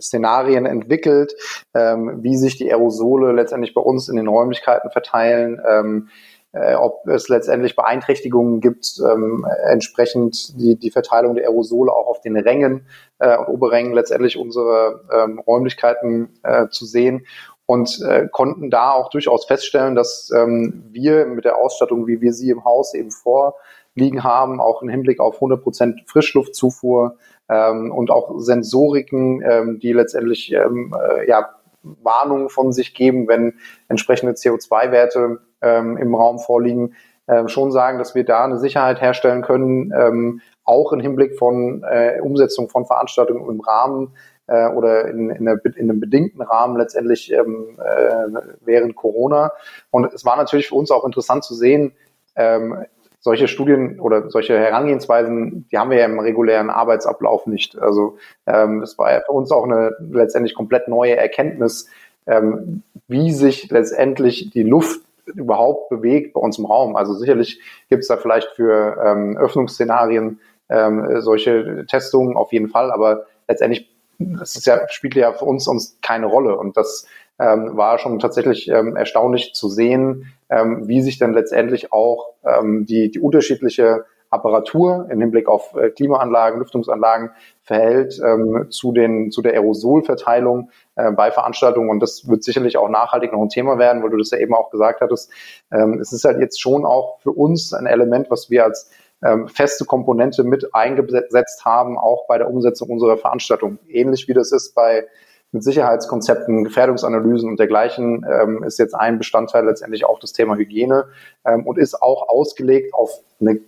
Szenarien 0.00 0.66
entwickelt, 0.66 1.34
ähm, 1.74 2.22
wie 2.22 2.36
sich 2.36 2.56
die 2.56 2.70
Aerosole 2.70 3.32
letztendlich 3.32 3.74
bei 3.74 3.80
uns 3.80 4.08
in 4.08 4.16
den 4.16 4.28
Räumlichkeiten 4.28 4.90
verteilen, 4.90 5.60
ähm, 5.66 6.08
äh, 6.52 6.74
ob 6.74 7.06
es 7.06 7.28
letztendlich 7.28 7.76
Beeinträchtigungen 7.76 8.60
gibt, 8.60 9.00
ähm, 9.00 9.46
entsprechend 9.64 10.58
die, 10.60 10.76
die 10.76 10.90
Verteilung 10.90 11.34
der 11.34 11.44
Aerosole 11.44 11.92
auch 11.92 12.08
auf 12.08 12.20
den 12.20 12.36
Rängen 12.36 12.86
äh, 13.18 13.36
und 13.36 13.48
Oberrängen 13.48 13.92
letztendlich 13.92 14.36
unsere 14.36 15.04
ähm, 15.12 15.38
Räumlichkeiten 15.38 16.38
äh, 16.42 16.68
zu 16.68 16.86
sehen 16.86 17.26
und 17.66 18.00
äh, 18.02 18.26
konnten 18.30 18.70
da 18.70 18.92
auch 18.92 19.10
durchaus 19.10 19.44
feststellen, 19.44 19.94
dass 19.94 20.30
ähm, 20.34 20.84
wir 20.90 21.26
mit 21.26 21.44
der 21.44 21.56
Ausstattung, 21.56 22.06
wie 22.06 22.20
wir 22.20 22.32
sie 22.32 22.50
im 22.50 22.64
Haus 22.64 22.94
eben 22.94 23.12
vorliegen 23.12 24.24
haben, 24.24 24.60
auch 24.60 24.82
im 24.82 24.88
Hinblick 24.88 25.20
auf 25.20 25.40
100% 25.40 26.00
Frischluftzufuhr, 26.06 27.16
ähm, 27.50 27.90
und 27.92 28.10
auch 28.10 28.38
Sensoriken, 28.38 29.42
ähm, 29.42 29.80
die 29.80 29.92
letztendlich 29.92 30.52
ähm, 30.52 30.94
äh, 30.96 31.28
ja, 31.28 31.50
Warnungen 31.82 32.48
von 32.48 32.72
sich 32.72 32.94
geben, 32.94 33.26
wenn 33.26 33.54
entsprechende 33.88 34.32
CO2-Werte 34.32 35.40
ähm, 35.62 35.96
im 35.96 36.14
Raum 36.14 36.38
vorliegen, 36.38 36.94
äh, 37.26 37.48
schon 37.48 37.70
sagen, 37.70 37.98
dass 37.98 38.14
wir 38.14 38.24
da 38.24 38.44
eine 38.44 38.58
Sicherheit 38.58 39.00
herstellen 39.00 39.42
können, 39.42 39.92
ähm, 39.96 40.40
auch 40.64 40.92
im 40.92 41.00
Hinblick 41.00 41.38
von 41.38 41.84
äh, 41.88 42.20
Umsetzung 42.20 42.68
von 42.68 42.86
Veranstaltungen 42.86 43.48
im 43.48 43.60
Rahmen 43.60 44.14
äh, 44.46 44.68
oder 44.68 45.08
in, 45.08 45.30
in, 45.30 45.48
einer, 45.48 45.64
in, 45.64 45.90
einem 45.90 46.00
bedingten 46.00 46.42
Rahmen 46.42 46.76
letztendlich 46.76 47.32
ähm, 47.32 47.78
äh, 47.78 48.40
während 48.60 48.96
Corona. 48.96 49.52
Und 49.90 50.12
es 50.12 50.24
war 50.24 50.36
natürlich 50.36 50.68
für 50.68 50.74
uns 50.74 50.90
auch 50.90 51.04
interessant 51.04 51.44
zu 51.44 51.54
sehen, 51.54 51.92
ähm, 52.36 52.84
solche 53.20 53.48
Studien 53.48 54.00
oder 54.00 54.30
solche 54.30 54.58
Herangehensweisen, 54.58 55.68
die 55.70 55.78
haben 55.78 55.90
wir 55.90 55.98
ja 55.98 56.06
im 56.06 56.18
regulären 56.18 56.70
Arbeitsablauf 56.70 57.46
nicht. 57.46 57.78
Also 57.78 58.16
ähm, 58.46 58.80
das 58.80 58.98
war 58.98 59.12
ja 59.12 59.20
für 59.20 59.32
uns 59.32 59.52
auch 59.52 59.64
eine 59.64 59.92
letztendlich 60.00 60.54
komplett 60.54 60.88
neue 60.88 61.16
Erkenntnis, 61.16 61.88
ähm, 62.26 62.82
wie 63.08 63.30
sich 63.30 63.70
letztendlich 63.70 64.50
die 64.50 64.62
Luft 64.62 65.02
überhaupt 65.26 65.88
bewegt 65.90 66.34
bei 66.34 66.40
uns 66.40 66.58
im 66.58 66.66
Raum. 66.66 66.96
Also 66.96 67.14
sicherlich 67.14 67.60
gibt 67.88 68.02
es 68.02 68.08
da 68.08 68.16
vielleicht 68.16 68.48
für 68.52 68.96
ähm, 69.04 69.36
Öffnungsszenarien 69.36 70.40
ähm, 70.68 71.20
solche 71.20 71.84
Testungen 71.86 72.36
auf 72.36 72.52
jeden 72.52 72.68
Fall, 72.68 72.90
aber 72.90 73.26
letztendlich 73.48 73.88
das 74.20 74.56
ist 74.56 74.66
ja, 74.66 74.86
spielt 74.88 75.14
ja 75.14 75.32
für 75.32 75.46
uns, 75.46 75.66
uns 75.66 75.98
keine 76.02 76.26
Rolle. 76.26 76.56
Und 76.56 76.76
das 76.76 77.06
ähm, 77.38 77.76
war 77.76 77.98
schon 77.98 78.18
tatsächlich 78.18 78.68
ähm, 78.68 78.96
erstaunlich 78.96 79.54
zu 79.54 79.68
sehen, 79.68 80.32
ähm, 80.50 80.86
wie 80.86 81.00
sich 81.00 81.18
dann 81.18 81.32
letztendlich 81.32 81.92
auch 81.92 82.34
ähm, 82.44 82.84
die, 82.84 83.10
die 83.10 83.18
unterschiedliche 83.18 84.04
Apparatur 84.30 85.08
im 85.10 85.20
Hinblick 85.20 85.48
auf 85.48 85.74
äh, 85.74 85.90
Klimaanlagen, 85.90 86.60
Lüftungsanlagen 86.60 87.30
verhält 87.62 88.20
ähm, 88.24 88.66
zu, 88.70 88.92
den, 88.92 89.30
zu 89.30 89.42
der 89.42 89.52
Aerosolverteilung 89.54 90.70
äh, 90.94 91.10
bei 91.10 91.30
Veranstaltungen. 91.30 91.90
Und 91.90 92.00
das 92.00 92.28
wird 92.28 92.44
sicherlich 92.44 92.76
auch 92.76 92.88
nachhaltig 92.88 93.32
noch 93.32 93.42
ein 93.42 93.48
Thema 93.48 93.78
werden, 93.78 94.02
weil 94.02 94.10
du 94.10 94.16
das 94.16 94.30
ja 94.30 94.38
eben 94.38 94.54
auch 94.54 94.70
gesagt 94.70 95.00
hattest. 95.00 95.32
Ähm, 95.72 95.98
es 96.00 96.12
ist 96.12 96.24
halt 96.24 96.40
jetzt 96.40 96.60
schon 96.60 96.86
auch 96.86 97.20
für 97.20 97.32
uns 97.32 97.74
ein 97.74 97.86
Element, 97.86 98.30
was 98.30 98.50
wir 98.50 98.64
als 98.64 98.90
ähm, 99.22 99.48
feste 99.48 99.84
Komponente 99.84 100.44
mit 100.44 100.74
eingesetzt 100.74 101.64
haben, 101.64 101.98
auch 101.98 102.26
bei 102.26 102.38
der 102.38 102.48
Umsetzung 102.48 102.88
unserer 102.88 103.18
Veranstaltung. 103.18 103.78
Ähnlich 103.88 104.28
wie 104.28 104.34
das 104.34 104.52
ist 104.52 104.74
bei 104.74 105.06
mit 105.52 105.64
Sicherheitskonzepten, 105.64 106.62
Gefährdungsanalysen 106.62 107.48
und 107.50 107.58
dergleichen 107.58 108.24
ähm, 108.30 108.62
ist 108.62 108.78
jetzt 108.78 108.94
ein 108.94 109.18
Bestandteil 109.18 109.64
letztendlich 109.64 110.04
auch 110.04 110.20
das 110.20 110.32
Thema 110.32 110.56
Hygiene 110.56 111.06
ähm, 111.44 111.66
und 111.66 111.76
ist 111.76 112.00
auch 112.00 112.28
ausgelegt 112.28 112.94
auf 112.94 113.10
eine 113.40 113.58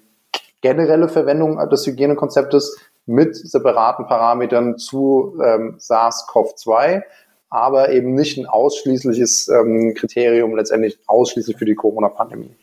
generelle 0.63 1.09
Verwendung 1.09 1.59
des 1.69 1.87
Hygienekonzeptes 1.87 2.79
mit 3.05 3.37
separaten 3.37 4.07
Parametern 4.07 4.79
zu 4.79 5.37
ähm, 5.45 5.77
SARS-CoV-2, 5.79 7.03
aber 7.51 7.91
eben 7.91 8.15
nicht 8.15 8.39
ein 8.39 8.47
ausschließliches 8.47 9.49
ähm, 9.49 9.93
Kriterium 9.95 10.57
letztendlich 10.57 10.99
ausschließlich 11.07 11.59
für 11.59 11.67
die 11.67 11.75
Corona-Pandemie. 11.75 12.57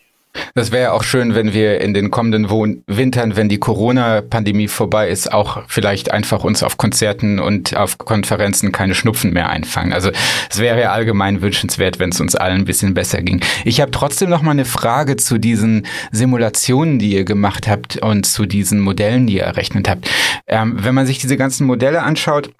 Das 0.55 0.71
wäre 0.71 0.83
ja 0.83 0.91
auch 0.91 1.03
schön, 1.03 1.35
wenn 1.35 1.53
wir 1.53 1.81
in 1.81 1.93
den 1.93 2.11
kommenden 2.11 2.49
Wohn 2.49 2.83
Wintern, 2.87 3.35
wenn 3.35 3.49
die 3.49 3.59
Corona-Pandemie 3.59 4.67
vorbei 4.67 5.09
ist, 5.09 5.31
auch 5.31 5.63
vielleicht 5.67 6.11
einfach 6.11 6.43
uns 6.43 6.63
auf 6.63 6.77
Konzerten 6.77 7.39
und 7.39 7.75
auf 7.75 7.97
Konferenzen 7.97 8.71
keine 8.71 8.95
Schnupfen 8.95 9.31
mehr 9.33 9.49
einfangen. 9.49 9.93
Also 9.93 10.11
es 10.49 10.59
wäre 10.59 10.81
ja 10.81 10.91
allgemein 10.91 11.41
wünschenswert, 11.41 11.99
wenn 11.99 12.09
es 12.09 12.19
uns 12.19 12.35
allen 12.35 12.61
ein 12.61 12.65
bisschen 12.65 12.93
besser 12.93 13.21
ging. 13.21 13.41
Ich 13.65 13.81
habe 13.81 13.91
trotzdem 13.91 14.29
noch 14.29 14.41
mal 14.41 14.51
eine 14.51 14.65
Frage 14.65 15.17
zu 15.17 15.37
diesen 15.37 15.85
Simulationen, 16.11 16.99
die 16.99 17.13
ihr 17.13 17.25
gemacht 17.25 17.67
habt 17.67 17.97
und 17.97 18.25
zu 18.25 18.45
diesen 18.45 18.79
Modellen, 18.79 19.27
die 19.27 19.35
ihr 19.35 19.43
errechnet 19.43 19.89
habt. 19.89 20.09
Ähm, 20.47 20.77
wenn 20.79 20.95
man 20.95 21.05
sich 21.05 21.19
diese 21.19 21.37
ganzen 21.37 21.67
Modelle 21.67 22.01
anschaut, 22.01 22.51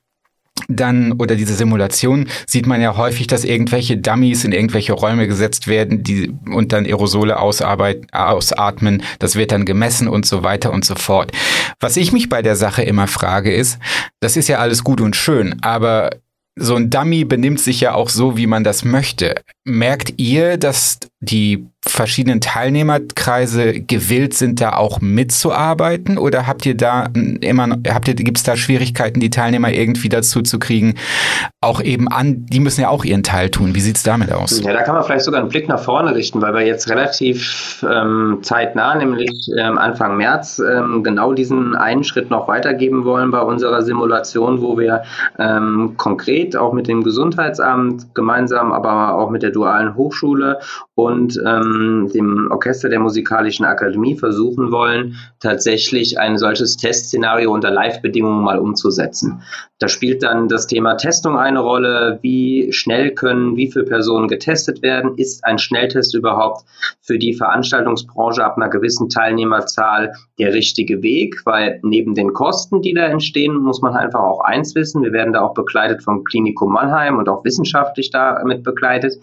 dann 0.67 1.13
oder 1.13 1.35
diese 1.35 1.55
Simulation 1.55 2.27
sieht 2.45 2.67
man 2.67 2.81
ja 2.81 2.97
häufig, 2.97 3.27
dass 3.27 3.43
irgendwelche 3.43 3.97
Dummies 3.97 4.43
in 4.43 4.51
irgendwelche 4.51 4.93
Räume 4.93 5.27
gesetzt 5.27 5.67
werden, 5.67 6.03
die 6.03 6.33
und 6.51 6.73
dann 6.73 6.85
Aerosole 6.85 7.39
ausatmen. 7.39 9.03
Das 9.19 9.35
wird 9.35 9.51
dann 9.51 9.65
gemessen 9.65 10.07
und 10.07 10.25
so 10.25 10.43
weiter 10.43 10.71
und 10.71 10.85
so 10.85 10.95
fort. 10.95 11.31
Was 11.79 11.97
ich 11.97 12.11
mich 12.11 12.29
bei 12.29 12.41
der 12.41 12.55
Sache 12.55 12.83
immer 12.83 13.07
frage 13.07 13.53
ist, 13.53 13.79
das 14.19 14.37
ist 14.37 14.47
ja 14.47 14.59
alles 14.59 14.83
gut 14.83 15.01
und 15.01 15.15
schön, 15.15 15.57
aber 15.61 16.11
so 16.55 16.75
ein 16.75 16.89
Dummy 16.89 17.23
benimmt 17.23 17.59
sich 17.59 17.79
ja 17.79 17.93
auch 17.93 18.09
so, 18.09 18.37
wie 18.37 18.47
man 18.47 18.63
das 18.63 18.83
möchte. 18.83 19.35
Merkt 19.63 20.13
ihr, 20.17 20.57
dass 20.57 20.99
die 21.21 21.67
verschiedenen 21.81 22.39
Teilnehmerkreise 22.39 23.81
gewillt 23.81 24.33
sind, 24.33 24.61
da 24.61 24.73
auch 24.73 25.01
mitzuarbeiten? 25.01 26.17
Oder 26.17 26.47
habt 26.47 26.65
ihr 26.65 26.75
da 26.75 27.09
immer, 27.41 27.77
habt 27.87 28.07
ihr, 28.07 28.15
gibt 28.15 28.37
es 28.37 28.43
da 28.43 28.55
Schwierigkeiten, 28.55 29.19
die 29.19 29.29
Teilnehmer 29.29 29.71
irgendwie 29.71 30.09
dazu 30.09 30.41
zu 30.41 30.59
kriegen, 30.59 30.95
auch 31.61 31.81
eben 31.81 32.07
an, 32.07 32.45
die 32.45 32.59
müssen 32.59 32.81
ja 32.81 32.89
auch 32.89 33.03
ihren 33.03 33.23
Teil 33.23 33.49
tun. 33.49 33.75
Wie 33.75 33.81
sieht's 33.81 34.03
damit 34.03 34.31
aus? 34.31 34.61
Ja, 34.61 34.73
da 34.73 34.83
kann 34.83 34.95
man 34.95 35.03
vielleicht 35.03 35.25
sogar 35.25 35.41
einen 35.41 35.49
Blick 35.49 35.67
nach 35.67 35.81
vorne 35.81 36.15
richten, 36.15 36.41
weil 36.41 36.53
wir 36.53 36.65
jetzt 36.65 36.89
relativ 36.89 37.85
ähm, 37.89 38.39
zeitnah, 38.41 38.95
nämlich 38.95 39.31
ähm, 39.57 39.77
Anfang 39.77 40.17
März, 40.17 40.59
ähm, 40.59 41.03
genau 41.03 41.33
diesen 41.33 41.75
einen 41.75 42.03
Schritt 42.03 42.29
noch 42.29 42.47
weitergeben 42.47 43.03
wollen 43.03 43.31
bei 43.31 43.41
unserer 43.41 43.81
Simulation, 43.81 44.61
wo 44.61 44.77
wir 44.77 45.03
ähm, 45.37 45.95
konkret 45.97 46.55
auch 46.55 46.73
mit 46.73 46.87
dem 46.87 47.03
Gesundheitsamt 47.03 48.15
gemeinsam, 48.15 48.71
aber 48.71 49.15
auch 49.15 49.29
mit 49.29 49.43
der 49.43 49.51
dualen 49.51 49.95
Hochschule 49.95 50.59
und 51.05 51.41
ähm, 51.45 52.09
dem 52.13 52.49
Orchester 52.51 52.89
der 52.89 52.99
Musikalischen 52.99 53.65
Akademie 53.65 54.15
versuchen 54.15 54.71
wollen, 54.71 55.15
tatsächlich 55.39 56.19
ein 56.19 56.37
solches 56.37 56.77
Testszenario 56.77 57.51
unter 57.51 57.71
Live-Bedingungen 57.71 58.43
mal 58.43 58.59
umzusetzen. 58.59 59.41
Da 59.79 59.87
spielt 59.87 60.23
dann 60.23 60.49
das 60.49 60.67
Thema 60.67 60.95
Testung 60.95 61.37
eine 61.37 61.61
Rolle. 61.61 62.19
Wie 62.21 62.73
schnell 62.73 63.11
können 63.11 63.55
wie 63.55 63.71
viele 63.71 63.85
Personen 63.85 64.27
getestet 64.27 64.81
werden? 64.81 65.17
Ist 65.17 65.45
ein 65.45 65.57
Schnelltest 65.57 66.13
überhaupt 66.13 66.65
für 67.01 67.17
die 67.17 67.33
Veranstaltungsbranche 67.33 68.43
ab 68.43 68.57
einer 68.57 68.67
gewissen 68.67 69.07
Teilnehmerzahl 69.07 70.11
der 70.37 70.53
richtige 70.53 71.01
Weg? 71.01 71.41
Weil 71.45 71.79
neben 71.81 72.13
den 72.13 72.33
Kosten, 72.33 72.81
die 72.81 72.93
da 72.93 73.05
entstehen, 73.05 73.55
muss 73.55 73.81
man 73.81 73.95
einfach 73.95 74.19
auch 74.19 74.41
eins 74.41 74.75
wissen. 74.75 75.01
Wir 75.01 75.13
werden 75.13 75.31
da 75.31 75.41
auch 75.41 75.53
begleitet 75.53 76.03
vom 76.03 76.25
Klinikum 76.25 76.73
Mannheim 76.73 77.17
und 77.17 77.29
auch 77.29 77.45
wissenschaftlich 77.45 78.11
damit 78.11 78.63
begleitet. 78.63 79.15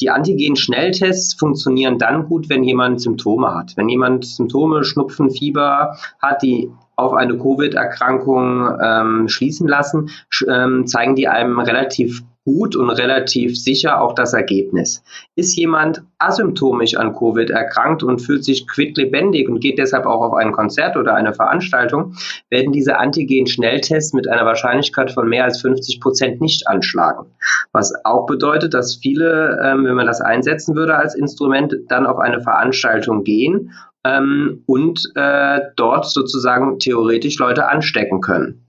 Die 0.00 0.10
Antigen-Schnelltests 0.10 1.34
funktionieren 1.34 1.98
dann 1.98 2.26
gut, 2.26 2.48
wenn 2.48 2.62
jemand 2.62 3.00
Symptome 3.00 3.52
hat. 3.52 3.72
Wenn 3.76 3.88
jemand 3.88 4.24
Symptome, 4.24 4.84
Schnupfen, 4.84 5.30
Fieber 5.30 5.96
hat, 6.20 6.42
die 6.42 6.70
auf 6.96 7.12
eine 7.12 7.38
Covid-Erkrankung 7.38 8.78
ähm, 8.82 9.28
schließen 9.28 9.68
lassen, 9.68 10.10
ähm, 10.48 10.86
zeigen 10.86 11.14
die 11.14 11.28
einem 11.28 11.58
relativ 11.60 12.22
gut 12.46 12.76
und 12.76 12.90
relativ 12.90 13.58
sicher 13.58 14.00
auch 14.00 14.14
das 14.14 14.32
Ergebnis. 14.32 15.02
Ist 15.34 15.56
jemand 15.56 16.02
asymptomisch 16.18 16.96
an 16.96 17.12
Covid 17.12 17.50
erkrankt 17.50 18.04
und 18.04 18.20
fühlt 18.20 18.44
sich 18.44 18.68
quicklebendig 18.68 19.48
und 19.48 19.58
geht 19.58 19.78
deshalb 19.78 20.06
auch 20.06 20.22
auf 20.22 20.34
ein 20.34 20.52
Konzert 20.52 20.96
oder 20.96 21.14
eine 21.14 21.34
Veranstaltung, 21.34 22.14
werden 22.48 22.72
diese 22.72 22.98
Antigen-Schnelltests 22.98 24.12
mit 24.14 24.28
einer 24.28 24.46
Wahrscheinlichkeit 24.46 25.10
von 25.10 25.28
mehr 25.28 25.44
als 25.44 25.60
50 25.60 26.00
Prozent 26.00 26.40
nicht 26.40 26.68
anschlagen. 26.68 27.26
Was 27.72 27.92
auch 28.04 28.26
bedeutet, 28.26 28.74
dass 28.74 28.94
viele, 28.94 29.60
ähm, 29.64 29.84
wenn 29.84 29.96
man 29.96 30.06
das 30.06 30.20
einsetzen 30.20 30.76
würde 30.76 30.96
als 30.96 31.16
Instrument, 31.16 31.74
dann 31.88 32.06
auf 32.06 32.18
eine 32.20 32.40
Veranstaltung 32.40 33.24
gehen 33.24 33.72
ähm, 34.06 34.62
und 34.66 35.00
äh, 35.14 35.60
dort 35.76 36.06
sozusagen 36.06 36.78
theoretisch 36.78 37.38
Leute 37.38 37.68
anstecken 37.68 38.20
können. 38.20 38.62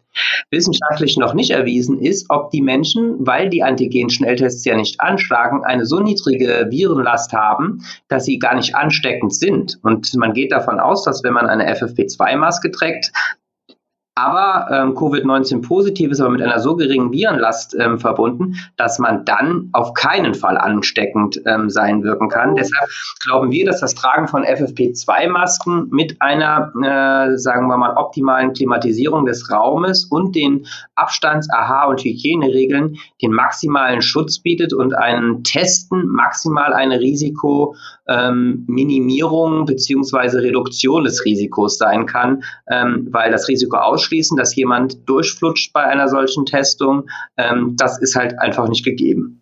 Wissenschaftlich 0.50 1.18
noch 1.18 1.34
nicht 1.34 1.52
erwiesen 1.52 2.00
ist, 2.00 2.26
ob 2.30 2.50
die 2.52 2.62
Menschen, 2.62 3.16
weil 3.20 3.50
die 3.50 3.64
Antigen-Schnelltests 3.64 4.66
ja 4.66 4.76
nicht 4.76 5.00
anschlagen, 5.00 5.64
eine 5.64 5.86
so 5.86 6.00
niedrige 6.00 6.68
Virenlast 6.70 7.34
haben, 7.34 7.84
dass 8.08 8.26
sie 8.26 8.40
gar 8.40 8.56
nicht 8.56 8.76
ansteckend 8.76 9.34
sind. 9.36 9.80
Und 9.84 10.14
man 10.16 10.34
geht 10.34 10.52
davon 10.52 10.80
aus, 10.80 11.04
dass 11.04 11.24
wenn 11.24 11.34
man 11.34 11.48
eine 11.48 11.72
FFP2-Maske 11.72 12.72
trägt, 12.72 13.12
aber 14.18 14.68
ähm, 14.72 14.96
Covid-19 14.96 15.62
positiv 15.62 16.10
ist 16.12 16.20
aber 16.20 16.32
mit 16.32 16.42
einer 16.42 16.60
so 16.60 16.76
geringen 16.76 17.12
Virenlast 17.12 17.76
ähm, 17.80 18.00
verbunden, 18.00 18.56
dass 18.76 18.98
man 18.98 19.26
dann 19.26 19.70
auf 19.74 19.94
keinen 19.94 20.34
Fall 20.34 20.58
ansteckend 20.58 21.40
ähm, 21.46 21.70
sein 21.70 22.04
wirken 22.04 22.28
kann. 22.28 22.56
Deshalb 22.56 22.90
glauben 23.24 23.52
wir, 23.52 23.66
dass 23.66 23.80
das 23.80 23.94
Tragen 23.94 24.28
von 24.28 24.44
FFP2-Masken 24.44 25.90
mit 25.92 26.20
einer, 26.20 26.72
äh, 26.82 27.38
sagen 27.38 27.68
wir 27.68 27.78
mal, 27.78 27.96
optimalen 27.96 28.54
Klimatisierung 28.54 29.28
des 29.28 29.52
Raumes 29.52 30.06
und 30.06 30.36
den 30.36 30.66
Abstands-, 30.96 31.48
AHA- 31.52 31.86
und 31.86 32.04
Hygieneregeln 32.04 32.98
den 33.22 33.32
maximalen 33.32 34.02
Schutz 34.02 34.40
bietet 34.40 34.74
und 34.74 34.98
einen 34.98 35.44
Testen 35.44 36.08
maximal 36.08 36.74
eine 36.74 37.00
Risikominimierung 37.00 37.78
ähm, 38.08 38.64
beziehungsweise 39.66 40.42
Reduktion 40.42 41.04
des 41.04 41.26
Risikos 41.26 41.78
sein 41.78 42.06
kann, 42.06 42.44
ähm, 42.70 43.08
weil 43.12 43.32
das 43.32 43.48
Risiko 43.48 43.78
ausschließen, 43.78 44.38
dass 44.38 44.56
jemand 44.56 45.08
durchflutscht 45.08 45.74
bei 45.74 45.84
einer 45.84 46.08
solchen 46.08 46.46
Testung. 46.46 47.10
Ähm, 47.38 47.76
das 47.78 48.00
ist 48.02 48.16
halt 48.16 48.40
einfach 48.40 48.68
nicht 48.68 48.86
gegeben. 48.86 49.42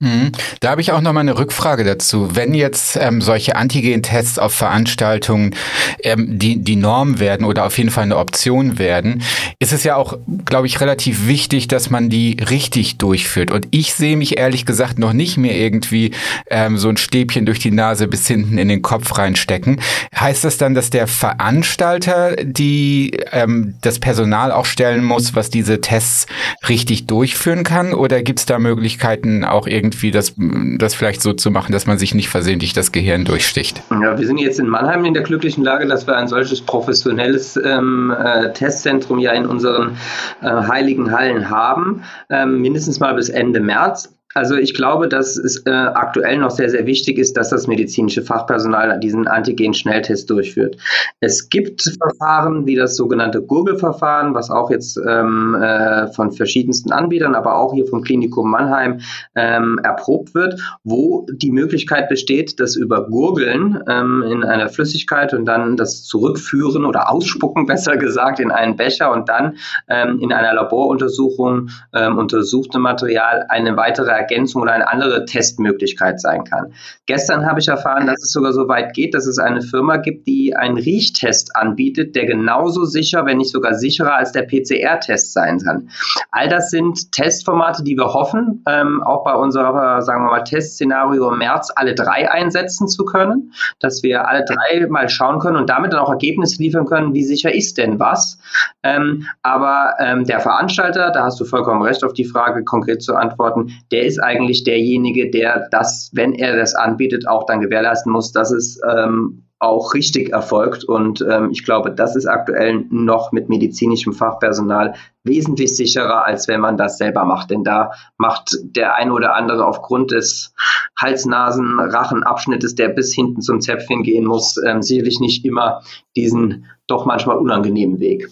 Mhm. 0.00 0.32
Da 0.58 0.70
habe 0.70 0.80
ich 0.80 0.90
auch 0.90 1.00
noch 1.00 1.12
mal 1.12 1.20
eine 1.20 1.38
Rückfrage 1.38 1.84
dazu. 1.84 2.34
Wenn 2.34 2.52
jetzt 2.52 2.96
ähm, 3.00 3.20
solche 3.20 3.54
Antigen-Tests 3.54 4.40
auf 4.40 4.52
Veranstaltungen 4.52 5.54
ähm, 6.02 6.36
die, 6.36 6.56
die 6.62 6.74
Norm 6.74 7.20
werden 7.20 7.46
oder 7.46 7.64
auf 7.64 7.78
jeden 7.78 7.90
Fall 7.90 8.02
eine 8.02 8.16
Option 8.16 8.78
werden, 8.78 9.22
ist 9.60 9.72
es 9.72 9.84
ja 9.84 9.94
auch, 9.94 10.18
glaube 10.44 10.66
ich, 10.66 10.80
relativ 10.80 11.28
wichtig, 11.28 11.68
dass 11.68 11.90
man 11.90 12.10
die 12.10 12.38
richtig 12.50 12.98
durchführt. 12.98 13.52
Und 13.52 13.68
ich 13.70 13.94
sehe 13.94 14.16
mich 14.16 14.36
ehrlich 14.36 14.66
gesagt 14.66 14.98
noch 14.98 15.12
nicht 15.12 15.36
mehr 15.36 15.56
irgendwie 15.56 16.10
ähm, 16.50 16.76
so 16.76 16.88
ein 16.88 16.96
Stäbchen 16.96 17.46
durch 17.46 17.60
die 17.60 17.70
Nase 17.70 18.08
bis 18.08 18.26
hinten 18.26 18.58
in 18.58 18.66
den 18.66 18.82
Kopf 18.82 19.16
reinstecken. 19.16 19.80
Heißt 20.18 20.42
das 20.42 20.58
dann, 20.58 20.74
dass 20.74 20.90
der 20.90 21.06
Veranstalter 21.06 22.34
die 22.42 23.16
ähm, 23.30 23.74
das 23.82 24.00
Personal 24.00 24.50
auch 24.50 24.66
stellen 24.66 25.04
muss, 25.04 25.36
was 25.36 25.50
diese 25.50 25.80
Tests 25.80 26.26
richtig 26.68 27.06
durchführen 27.06 27.62
kann? 27.62 27.94
Oder 27.94 28.22
gibt 28.22 28.40
es 28.40 28.46
da 28.46 28.58
Möglichkeiten 28.58 29.44
auch 29.44 29.68
irgendwie 29.68 29.83
irgendwie 29.84 30.10
das, 30.10 30.34
das 30.78 30.94
vielleicht 30.94 31.22
so 31.22 31.32
zu 31.32 31.50
machen, 31.50 31.72
dass 31.72 31.86
man 31.86 31.98
sich 31.98 32.14
nicht 32.14 32.28
versehentlich 32.28 32.72
das 32.72 32.92
Gehirn 32.92 33.24
durchsticht. 33.24 33.82
Ja, 33.90 34.18
wir 34.18 34.26
sind 34.26 34.38
jetzt 34.38 34.58
in 34.58 34.68
Mannheim 34.68 35.04
in 35.04 35.14
der 35.14 35.22
glücklichen 35.22 35.62
Lage, 35.62 35.86
dass 35.86 36.06
wir 36.06 36.16
ein 36.16 36.28
solches 36.28 36.60
professionelles 36.60 37.58
ähm, 37.62 38.14
äh, 38.18 38.52
Testzentrum 38.52 39.18
ja 39.18 39.32
in 39.32 39.46
unseren 39.46 39.96
äh, 40.42 40.46
heiligen 40.46 41.12
Hallen 41.12 41.50
haben, 41.50 42.02
ähm, 42.30 42.60
mindestens 42.60 43.00
mal 43.00 43.14
bis 43.14 43.28
Ende 43.28 43.60
März. 43.60 44.10
Also 44.34 44.56
ich 44.56 44.74
glaube, 44.74 45.08
dass 45.08 45.36
es 45.36 45.64
äh, 45.64 45.70
aktuell 45.70 46.38
noch 46.38 46.50
sehr, 46.50 46.68
sehr 46.68 46.86
wichtig 46.86 47.18
ist, 47.18 47.36
dass 47.36 47.50
das 47.50 47.68
medizinische 47.68 48.22
Fachpersonal 48.22 48.98
diesen 48.98 49.28
Antigen-Schnelltest 49.28 50.28
durchführt. 50.28 50.76
Es 51.20 51.48
gibt 51.48 51.82
Verfahren 51.82 52.66
wie 52.66 52.74
das 52.74 52.96
sogenannte 52.96 53.40
Gurgelverfahren, 53.42 54.34
was 54.34 54.50
auch 54.50 54.70
jetzt 54.70 54.98
ähm, 55.08 55.54
äh, 55.54 56.08
von 56.08 56.32
verschiedensten 56.32 56.90
Anbietern, 56.92 57.36
aber 57.36 57.56
auch 57.56 57.74
hier 57.74 57.86
vom 57.86 58.02
Klinikum 58.02 58.50
Mannheim 58.50 59.00
ähm, 59.36 59.78
erprobt 59.84 60.34
wird, 60.34 60.60
wo 60.82 61.26
die 61.30 61.52
Möglichkeit 61.52 62.08
besteht, 62.08 62.58
das 62.58 62.74
über 62.74 63.06
Gurgeln 63.06 63.82
ähm, 63.88 64.24
in 64.24 64.42
einer 64.42 64.68
Flüssigkeit 64.68 65.32
und 65.32 65.44
dann 65.44 65.76
das 65.76 66.02
Zurückführen 66.02 66.84
oder 66.84 67.10
Ausspucken, 67.12 67.66
besser 67.74 67.96
gesagt, 67.96 68.40
in 68.40 68.50
einen 68.50 68.76
Becher 68.76 69.12
und 69.12 69.28
dann 69.28 69.56
ähm, 69.88 70.18
in 70.20 70.32
einer 70.32 70.54
Laboruntersuchung 70.54 71.68
ähm, 71.94 72.18
untersuchte 72.18 72.80
Material 72.80 73.46
eine 73.48 73.76
weitere 73.76 74.10
Ergänzung 74.24 74.62
oder 74.62 74.72
eine 74.72 74.88
andere 74.90 75.24
Testmöglichkeit 75.24 76.20
sein 76.20 76.44
kann. 76.44 76.72
Gestern 77.06 77.46
habe 77.46 77.60
ich 77.60 77.68
erfahren, 77.68 78.06
dass 78.06 78.22
es 78.22 78.32
sogar 78.32 78.52
so 78.52 78.68
weit 78.68 78.94
geht, 78.94 79.14
dass 79.14 79.26
es 79.26 79.38
eine 79.38 79.62
Firma 79.62 79.98
gibt, 79.98 80.26
die 80.26 80.56
einen 80.56 80.78
Riechtest 80.78 81.54
anbietet, 81.54 82.16
der 82.16 82.26
genauso 82.26 82.84
sicher, 82.84 83.26
wenn 83.26 83.38
nicht 83.38 83.52
sogar 83.52 83.74
sicherer 83.74 84.16
als 84.16 84.32
der 84.32 84.42
PCR-Test 84.42 85.32
sein 85.32 85.58
kann. 85.60 85.90
All 86.30 86.48
das 86.48 86.70
sind 86.70 87.12
Testformate, 87.12 87.84
die 87.84 87.96
wir 87.96 88.12
hoffen, 88.12 88.64
ähm, 88.66 89.02
auch 89.02 89.24
bei 89.24 89.34
unserer, 89.34 90.02
sagen 90.02 90.24
wir 90.24 90.30
mal, 90.30 90.44
Testszenario 90.44 91.30
im 91.30 91.38
März 91.38 91.70
alle 91.76 91.94
drei 91.94 92.30
einsetzen 92.30 92.88
zu 92.88 93.04
können, 93.04 93.52
dass 93.80 94.02
wir 94.02 94.26
alle 94.26 94.44
drei 94.44 94.86
mal 94.88 95.08
schauen 95.08 95.38
können 95.38 95.56
und 95.56 95.68
damit 95.68 95.92
dann 95.92 96.00
auch 96.00 96.10
Ergebnisse 96.10 96.62
liefern 96.62 96.86
können, 96.86 97.14
wie 97.14 97.24
sicher 97.24 97.54
ist 97.54 97.78
denn 97.78 97.98
was. 97.98 98.38
Ähm, 98.82 99.26
aber 99.42 99.94
ähm, 99.98 100.24
der 100.24 100.40
Veranstalter, 100.40 101.10
da 101.10 101.24
hast 101.24 101.38
du 101.40 101.44
vollkommen 101.44 101.82
recht, 101.82 102.02
auf 102.04 102.12
die 102.14 102.24
Frage 102.24 102.64
konkret 102.64 103.02
zu 103.02 103.14
antworten, 103.14 103.72
der 103.90 104.04
ist 104.04 104.13
ist 104.14 104.22
eigentlich 104.22 104.64
derjenige, 104.64 105.30
der 105.30 105.68
das, 105.70 106.10
wenn 106.12 106.34
er 106.34 106.56
das 106.56 106.74
anbietet, 106.74 107.28
auch 107.28 107.46
dann 107.46 107.60
gewährleisten 107.60 108.12
muss, 108.12 108.32
dass 108.32 108.50
es 108.50 108.80
ähm, 108.88 109.44
auch 109.58 109.94
richtig 109.94 110.32
erfolgt. 110.32 110.84
Und 110.84 111.24
ähm, 111.28 111.50
ich 111.50 111.64
glaube, 111.64 111.90
das 111.90 112.16
ist 112.16 112.26
aktuell 112.26 112.84
noch 112.90 113.32
mit 113.32 113.48
medizinischem 113.48 114.12
Fachpersonal 114.12 114.94
wesentlich 115.24 115.76
sicherer, 115.76 116.26
als 116.26 116.48
wenn 116.48 116.60
man 116.60 116.76
das 116.76 116.98
selber 116.98 117.24
macht. 117.24 117.50
Denn 117.50 117.64
da 117.64 117.92
macht 118.18 118.56
der 118.62 118.94
eine 118.94 119.12
oder 119.12 119.34
andere 119.34 119.66
aufgrund 119.66 120.12
des 120.12 120.54
Hals-Nasen-Rachenabschnittes, 121.00 122.74
der 122.74 122.90
bis 122.90 123.14
hinten 123.14 123.40
zum 123.40 123.60
Zäpfchen 123.60 124.02
gehen 124.02 124.26
muss, 124.26 124.56
ähm, 124.64 124.82
sicherlich 124.82 125.18
nicht 125.20 125.44
immer 125.44 125.82
diesen 126.14 126.66
doch 126.86 127.06
manchmal 127.06 127.38
unangenehmen 127.38 127.98
Weg. 127.98 128.28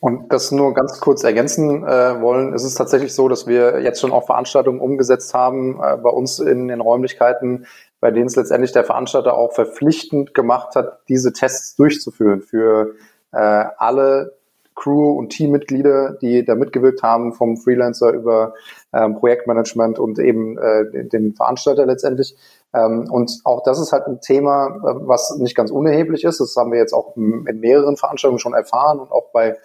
Und 0.00 0.32
das 0.32 0.52
nur 0.52 0.74
ganz 0.74 1.00
kurz 1.00 1.24
ergänzen 1.24 1.82
äh, 1.84 2.20
wollen, 2.20 2.52
ist 2.52 2.64
es 2.64 2.74
tatsächlich 2.74 3.14
so, 3.14 3.28
dass 3.28 3.46
wir 3.46 3.80
jetzt 3.80 4.00
schon 4.00 4.12
auch 4.12 4.26
Veranstaltungen 4.26 4.80
umgesetzt 4.80 5.32
haben 5.32 5.80
äh, 5.82 5.96
bei 5.96 6.10
uns 6.10 6.38
in 6.38 6.68
den 6.68 6.80
Räumlichkeiten, 6.80 7.66
bei 8.00 8.10
denen 8.10 8.26
es 8.26 8.36
letztendlich 8.36 8.72
der 8.72 8.84
Veranstalter 8.84 9.34
auch 9.34 9.52
verpflichtend 9.54 10.34
gemacht 10.34 10.76
hat, 10.76 10.98
diese 11.08 11.32
Tests 11.32 11.74
durchzuführen 11.76 12.42
für 12.42 12.94
äh, 13.32 13.38
alle 13.38 14.34
Crew 14.74 15.12
und 15.12 15.30
Teammitglieder, 15.30 16.18
die 16.20 16.44
da 16.44 16.54
mitgewirkt 16.54 17.02
haben, 17.02 17.32
vom 17.32 17.56
Freelancer 17.56 18.12
über 18.12 18.54
ähm, 18.92 19.14
Projektmanagement 19.14 19.98
und 19.98 20.18
eben 20.18 20.58
äh, 20.58 21.04
den 21.04 21.34
Veranstalter 21.34 21.86
letztendlich. 21.86 22.36
Ähm, 22.74 23.08
und 23.10 23.40
auch 23.44 23.62
das 23.62 23.78
ist 23.78 23.92
halt 23.92 24.06
ein 24.06 24.20
Thema, 24.20 24.66
äh, 24.66 24.94
was 25.06 25.36
nicht 25.38 25.54
ganz 25.54 25.70
unerheblich 25.70 26.24
ist. 26.24 26.40
Das 26.40 26.56
haben 26.56 26.72
wir 26.72 26.78
jetzt 26.78 26.92
auch 26.92 27.16
in 27.16 27.44
mehreren 27.60 27.96
Veranstaltungen 27.96 28.40
schon 28.40 28.54
erfahren 28.54 28.98
und 28.98 29.12
auch 29.12 29.30
bei 29.32 29.56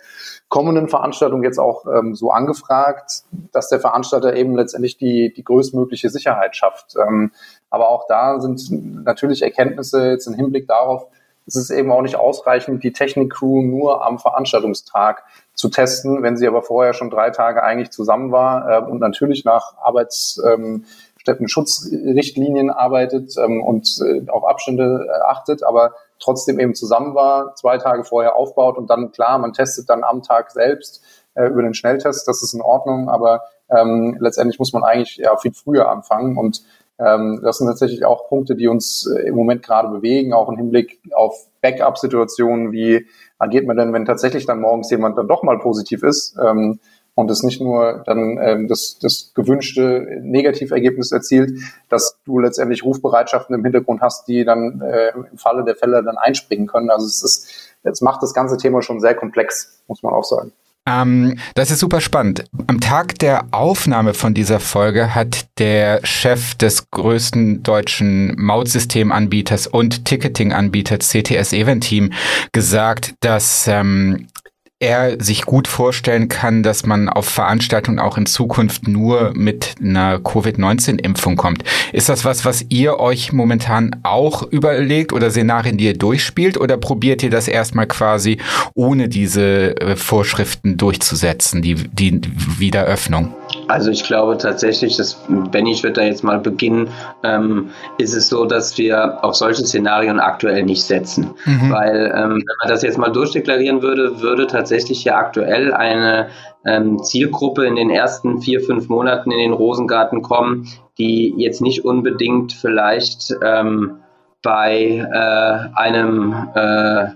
kommenden 0.47 0.89
Veranstaltungen 0.89 1.43
jetzt 1.43 1.59
auch 1.59 1.85
ähm, 1.85 2.15
so 2.15 2.31
angefragt, 2.31 3.23
dass 3.51 3.69
der 3.69 3.79
Veranstalter 3.79 4.35
eben 4.35 4.55
letztendlich 4.55 4.97
die, 4.97 5.33
die 5.35 5.43
größtmögliche 5.43 6.09
Sicherheit 6.09 6.55
schafft. 6.55 6.95
Ähm, 6.95 7.31
aber 7.69 7.89
auch 7.89 8.05
da 8.07 8.39
sind 8.39 8.69
natürlich 9.03 9.41
Erkenntnisse 9.41 10.09
jetzt 10.09 10.27
im 10.27 10.33
Hinblick 10.33 10.67
darauf, 10.67 11.07
es 11.49 11.55
ist 11.55 11.71
eben 11.71 11.91
auch 11.91 12.03
nicht 12.03 12.15
ausreichend, 12.15 12.83
die 12.83 12.93
Technik-Crew 12.93 13.63
nur 13.63 14.05
am 14.05 14.19
Veranstaltungstag 14.19 15.23
zu 15.55 15.69
testen, 15.69 16.21
wenn 16.21 16.37
sie 16.37 16.47
aber 16.47 16.61
vorher 16.61 16.93
schon 16.93 17.09
drei 17.09 17.31
Tage 17.31 17.63
eigentlich 17.63 17.89
zusammen 17.89 18.31
war 18.31 18.69
äh, 18.69 18.79
und 18.85 18.99
natürlich 18.99 19.45
nach 19.45 19.75
Arbeitsstätten-Schutzrichtlinien 19.81 20.85
ähm, 21.29 22.69
arbeitet 22.69 23.35
ähm, 23.37 23.63
und 23.63 23.99
äh, 24.05 24.29
auf 24.29 24.45
Abstände 24.45 25.07
äh, 25.07 25.21
achtet, 25.27 25.63
aber 25.63 25.93
trotzdem 26.19 26.59
eben 26.59 26.75
zusammen 26.75 27.15
war, 27.15 27.55
zwei 27.55 27.77
Tage 27.77 28.03
vorher 28.03 28.35
aufbaut 28.35 28.77
und 28.77 28.89
dann 28.89 29.11
klar, 29.11 29.37
man 29.37 29.53
testet 29.53 29.89
dann 29.89 30.03
am 30.03 30.23
Tag 30.23 30.51
selbst 30.51 31.03
äh, 31.35 31.47
über 31.47 31.61
den 31.61 31.73
Schnelltest, 31.73 32.27
das 32.27 32.43
ist 32.43 32.53
in 32.53 32.61
Ordnung, 32.61 33.09
aber 33.09 33.43
ähm, 33.69 34.17
letztendlich 34.19 34.59
muss 34.59 34.73
man 34.73 34.83
eigentlich 34.83 35.17
ja 35.17 35.35
viel 35.37 35.53
früher 35.53 35.89
anfangen 35.89 36.37
und 36.37 36.63
ähm, 36.99 37.39
das 37.43 37.57
sind 37.57 37.67
tatsächlich 37.67 38.03
auch 38.03 38.27
Punkte, 38.27 38.55
die 38.55 38.67
uns 38.67 39.07
äh, 39.07 39.27
im 39.27 39.35
Moment 39.35 39.63
gerade 39.63 39.87
bewegen, 39.87 40.33
auch 40.33 40.49
im 40.49 40.57
Hinblick 40.57 40.99
auf 41.13 41.47
Backup-Situationen, 41.61 42.73
wie 42.73 43.07
agiert 43.37 43.65
man 43.65 43.77
denn, 43.77 43.93
wenn 43.93 44.05
tatsächlich 44.05 44.45
dann 44.45 44.59
morgens 44.59 44.91
jemand 44.91 45.17
dann 45.17 45.27
doch 45.27 45.43
mal 45.43 45.59
positiv 45.59 46.03
ist 46.03 46.37
ähm, 46.43 46.79
und 47.19 47.29
es 47.29 47.43
nicht 47.43 47.59
nur 47.59 48.01
dann 48.05 48.39
ähm, 48.41 48.67
das, 48.69 48.97
das 49.01 49.33
gewünschte 49.35 50.19
Negativergebnis 50.21 51.11
erzielt, 51.11 51.59
dass 51.89 52.17
du 52.25 52.39
letztendlich 52.39 52.85
Rufbereitschaften 52.85 53.53
im 53.53 53.63
Hintergrund 53.63 53.99
hast, 54.01 54.29
die 54.29 54.45
dann 54.45 54.81
äh, 54.81 55.09
im 55.09 55.37
Falle 55.37 55.65
der 55.65 55.75
Fälle 55.75 56.01
dann 56.01 56.17
einspringen 56.17 56.67
können. 56.67 56.89
Also 56.89 57.05
es 57.05 57.21
ist, 57.21 57.75
es 57.83 57.99
macht 57.99 58.23
das 58.23 58.33
ganze 58.33 58.55
Thema 58.55 58.81
schon 58.81 59.01
sehr 59.01 59.15
komplex, 59.15 59.81
muss 59.87 60.01
man 60.01 60.13
auch 60.13 60.23
sagen. 60.23 60.53
Ähm, 60.87 61.37
das 61.55 61.71
ist 61.71 61.79
super 61.79 61.99
spannend. 61.99 62.45
Am 62.67 62.79
Tag 62.79 63.19
der 63.19 63.47
Aufnahme 63.51 64.13
von 64.13 64.33
dieser 64.33 64.61
Folge 64.61 65.13
hat 65.13 65.47
der 65.59 65.99
Chef 66.05 66.55
des 66.55 66.89
größten 66.89 67.63
deutschen 67.63 68.33
Mautsystemanbieters 68.41 69.67
und 69.67 70.05
Ticketing-Anbieters 70.05 71.09
CTS 71.09 71.51
Event 71.51 71.83
Team 71.83 72.13
gesagt, 72.53 73.13
dass 73.19 73.67
ähm, 73.67 74.27
er 74.79 75.21
sich 75.21 75.45
gut 75.45 75.67
vorstellen 75.67 76.29
kann, 76.29 76.63
dass 76.63 76.85
man 76.85 77.09
auf 77.09 77.27
Veranstaltungen 77.27 77.99
auch 77.99 78.17
in 78.17 78.25
Zukunft 78.25 78.87
nur 78.87 79.33
mit 79.35 79.75
einer 79.81 80.19
Covid-19-Impfung 80.19 81.35
kommt. 81.35 81.63
Ist 81.91 82.07
das 82.07 82.23
was, 82.23 82.45
was 82.45 82.65
ihr 82.69 82.97
euch 82.97 83.33
momentan 83.33 83.99
auch 84.03 84.43
überlegt 84.43 85.11
oder 85.11 85.31
Szenarien, 85.31 85.77
die 85.77 85.85
ihr 85.85 85.97
durchspielt 85.97 86.57
oder 86.57 86.77
probiert 86.77 87.23
ihr 87.23 87.29
das 87.29 87.49
erstmal 87.49 87.87
quasi 87.87 88.37
ohne 88.73 89.09
diese 89.09 89.75
äh, 89.81 89.95
Vorschriften 89.97 90.77
durchzusetzen, 90.77 91.61
die, 91.61 91.75
die 91.75 92.21
Wiederöffnung? 92.57 93.33
Also 93.69 93.91
ich 93.91 94.03
glaube 94.03 94.37
tatsächlich, 94.37 94.97
dass 94.97 95.23
Benny, 95.51 95.71
ich 95.71 95.83
würde 95.83 96.01
da 96.01 96.01
jetzt 96.01 96.23
mal 96.23 96.39
beginnen, 96.39 96.89
ähm, 97.23 97.69
ist 97.99 98.15
es 98.15 98.27
so, 98.27 98.45
dass 98.45 98.77
wir 98.79 99.23
auf 99.23 99.35
solche 99.35 99.63
Szenarien 99.63 100.19
aktuell 100.19 100.63
nicht 100.63 100.83
setzen. 100.83 101.35
Mhm. 101.45 101.71
Weil 101.71 102.11
ähm, 102.15 102.31
wenn 102.31 102.55
man 102.61 102.69
das 102.69 102.81
jetzt 102.81 102.97
mal 102.97 103.11
durchdeklarieren 103.11 103.83
würde, 103.83 104.21
würde 104.21 104.47
tatsächlich 104.47 105.03
ja 105.03 105.17
aktuell 105.17 105.71
eine 105.71 106.29
ähm, 106.65 107.03
Zielgruppe 107.03 107.65
in 107.65 107.75
den 107.75 107.91
ersten 107.91 108.41
vier, 108.41 108.59
fünf 108.61 108.89
Monaten 108.89 109.29
in 109.29 109.37
den 109.37 109.53
Rosengarten 109.53 110.23
kommen, 110.23 110.67
die 110.97 111.35
jetzt 111.37 111.61
nicht 111.61 111.85
unbedingt 111.85 112.53
vielleicht 112.53 113.35
ähm, 113.43 113.99
bei 114.41 115.07
äh, 115.13 115.77
einem 115.79 116.49
äh, 116.55 117.07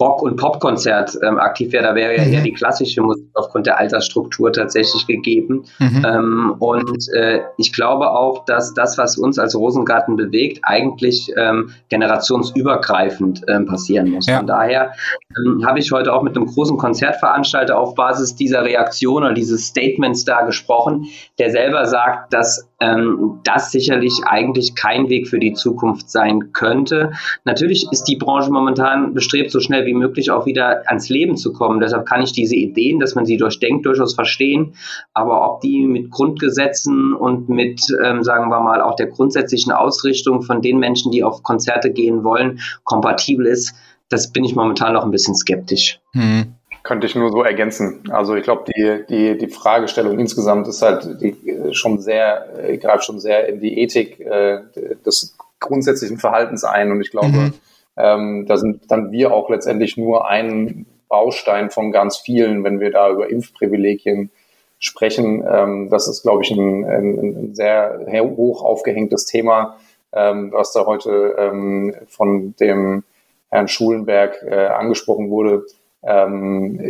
Rock- 0.00 0.22
und 0.22 0.36
Popkonzert 0.36 1.18
ähm, 1.22 1.38
aktiv 1.38 1.72
wäre, 1.72 1.84
da 1.84 1.94
wäre 1.94 2.16
ja 2.16 2.24
mhm. 2.24 2.32
eher 2.32 2.40
die 2.40 2.52
klassische 2.52 3.02
Musik 3.02 3.26
aufgrund 3.34 3.66
der 3.66 3.78
Altersstruktur 3.78 4.52
tatsächlich 4.52 5.06
gegeben. 5.06 5.64
Mhm. 5.78 6.04
Ähm, 6.06 6.54
und 6.58 7.08
äh, 7.14 7.42
ich 7.58 7.72
glaube 7.72 8.10
auch, 8.10 8.44
dass 8.46 8.72
das, 8.74 8.96
was 8.96 9.18
uns 9.18 9.38
als 9.38 9.54
Rosengarten 9.54 10.16
bewegt, 10.16 10.60
eigentlich 10.62 11.30
ähm, 11.36 11.70
generationsübergreifend 11.90 13.42
ähm, 13.48 13.66
passieren 13.66 14.10
muss. 14.10 14.26
Ja. 14.26 14.38
Von 14.38 14.46
daher 14.46 14.92
ähm, 15.36 15.64
habe 15.66 15.78
ich 15.78 15.92
heute 15.92 16.12
auch 16.12 16.22
mit 16.22 16.36
einem 16.36 16.46
großen 16.46 16.78
Konzertveranstalter 16.78 17.78
auf 17.78 17.94
Basis 17.94 18.34
dieser 18.34 18.64
Reaktion 18.64 19.22
oder 19.22 19.34
dieses 19.34 19.66
Statements 19.66 20.24
da 20.24 20.42
gesprochen, 20.42 21.06
der 21.38 21.50
selber 21.50 21.84
sagt, 21.84 22.32
dass 22.32 22.71
ähm, 22.82 23.40
das 23.44 23.70
sicherlich 23.70 24.12
eigentlich 24.26 24.74
kein 24.74 25.08
Weg 25.08 25.28
für 25.28 25.38
die 25.38 25.52
Zukunft 25.52 26.10
sein 26.10 26.52
könnte. 26.52 27.12
Natürlich 27.44 27.86
ist 27.92 28.04
die 28.04 28.16
Branche 28.16 28.50
momentan 28.50 29.14
bestrebt, 29.14 29.52
so 29.52 29.60
schnell 29.60 29.86
wie 29.86 29.94
möglich 29.94 30.30
auch 30.30 30.46
wieder 30.46 30.82
ans 30.88 31.08
Leben 31.08 31.36
zu 31.36 31.52
kommen. 31.52 31.80
Deshalb 31.80 32.06
kann 32.06 32.22
ich 32.22 32.32
diese 32.32 32.56
Ideen, 32.56 32.98
dass 32.98 33.14
man 33.14 33.24
sie 33.24 33.36
durchdenkt, 33.36 33.86
durchaus 33.86 34.14
verstehen. 34.14 34.74
Aber 35.14 35.48
ob 35.48 35.60
die 35.60 35.86
mit 35.86 36.10
Grundgesetzen 36.10 37.14
und 37.14 37.48
mit, 37.48 37.80
ähm, 38.04 38.24
sagen 38.24 38.50
wir 38.50 38.60
mal, 38.60 38.80
auch 38.80 38.96
der 38.96 39.06
grundsätzlichen 39.06 39.72
Ausrichtung 39.72 40.42
von 40.42 40.60
den 40.60 40.78
Menschen, 40.78 41.12
die 41.12 41.22
auf 41.22 41.42
Konzerte 41.42 41.92
gehen 41.92 42.24
wollen, 42.24 42.58
kompatibel 42.84 43.46
ist, 43.46 43.74
das 44.08 44.32
bin 44.32 44.44
ich 44.44 44.56
momentan 44.56 44.92
noch 44.92 45.04
ein 45.04 45.10
bisschen 45.10 45.34
skeptisch. 45.34 46.00
Hm. 46.12 46.54
Könnte 46.82 47.06
ich 47.06 47.14
nur 47.14 47.30
so 47.30 47.42
ergänzen. 47.42 48.02
Also 48.10 48.34
ich 48.34 48.42
glaube, 48.42 48.64
die, 48.72 49.04
die, 49.08 49.38
die 49.38 49.48
Fragestellung 49.48 50.18
insgesamt 50.18 50.66
ist 50.66 50.82
halt 50.82 51.20
die, 51.20 51.36
äh, 51.48 51.72
schon 51.72 52.00
sehr, 52.00 52.48
äh, 52.68 52.76
greift 52.76 53.04
schon 53.04 53.20
sehr 53.20 53.48
in 53.48 53.60
die 53.60 53.78
Ethik 53.80 54.18
äh, 54.20 54.60
des 55.06 55.36
grundsätzlichen 55.60 56.18
Verhaltens 56.18 56.64
ein. 56.64 56.90
Und 56.90 57.00
ich 57.00 57.10
glaube, 57.10 57.28
mhm. 57.28 57.54
ähm, 57.96 58.46
da 58.46 58.56
sind 58.56 58.90
dann 58.90 59.12
wir 59.12 59.32
auch 59.32 59.48
letztendlich 59.48 59.96
nur 59.96 60.28
ein 60.28 60.86
Baustein 61.08 61.70
von 61.70 61.92
ganz 61.92 62.16
vielen, 62.16 62.64
wenn 62.64 62.80
wir 62.80 62.90
da 62.90 63.10
über 63.10 63.30
Impfprivilegien 63.30 64.30
sprechen. 64.78 65.44
Ähm, 65.48 65.88
das 65.88 66.08
ist, 66.08 66.22
glaube 66.22 66.42
ich, 66.42 66.50
ein, 66.50 66.84
ein, 66.84 67.18
ein 67.18 67.54
sehr 67.54 68.00
hoch 68.10 68.64
aufgehängtes 68.64 69.26
Thema, 69.26 69.76
ähm, 70.12 70.50
was 70.52 70.72
da 70.72 70.84
heute 70.86 71.36
ähm, 71.38 71.94
von 72.08 72.56
dem 72.56 73.04
Herrn 73.50 73.68
Schulenberg 73.68 74.42
äh, 74.42 74.66
angesprochen 74.66 75.30
wurde. 75.30 75.64
Ähm, 76.04 76.80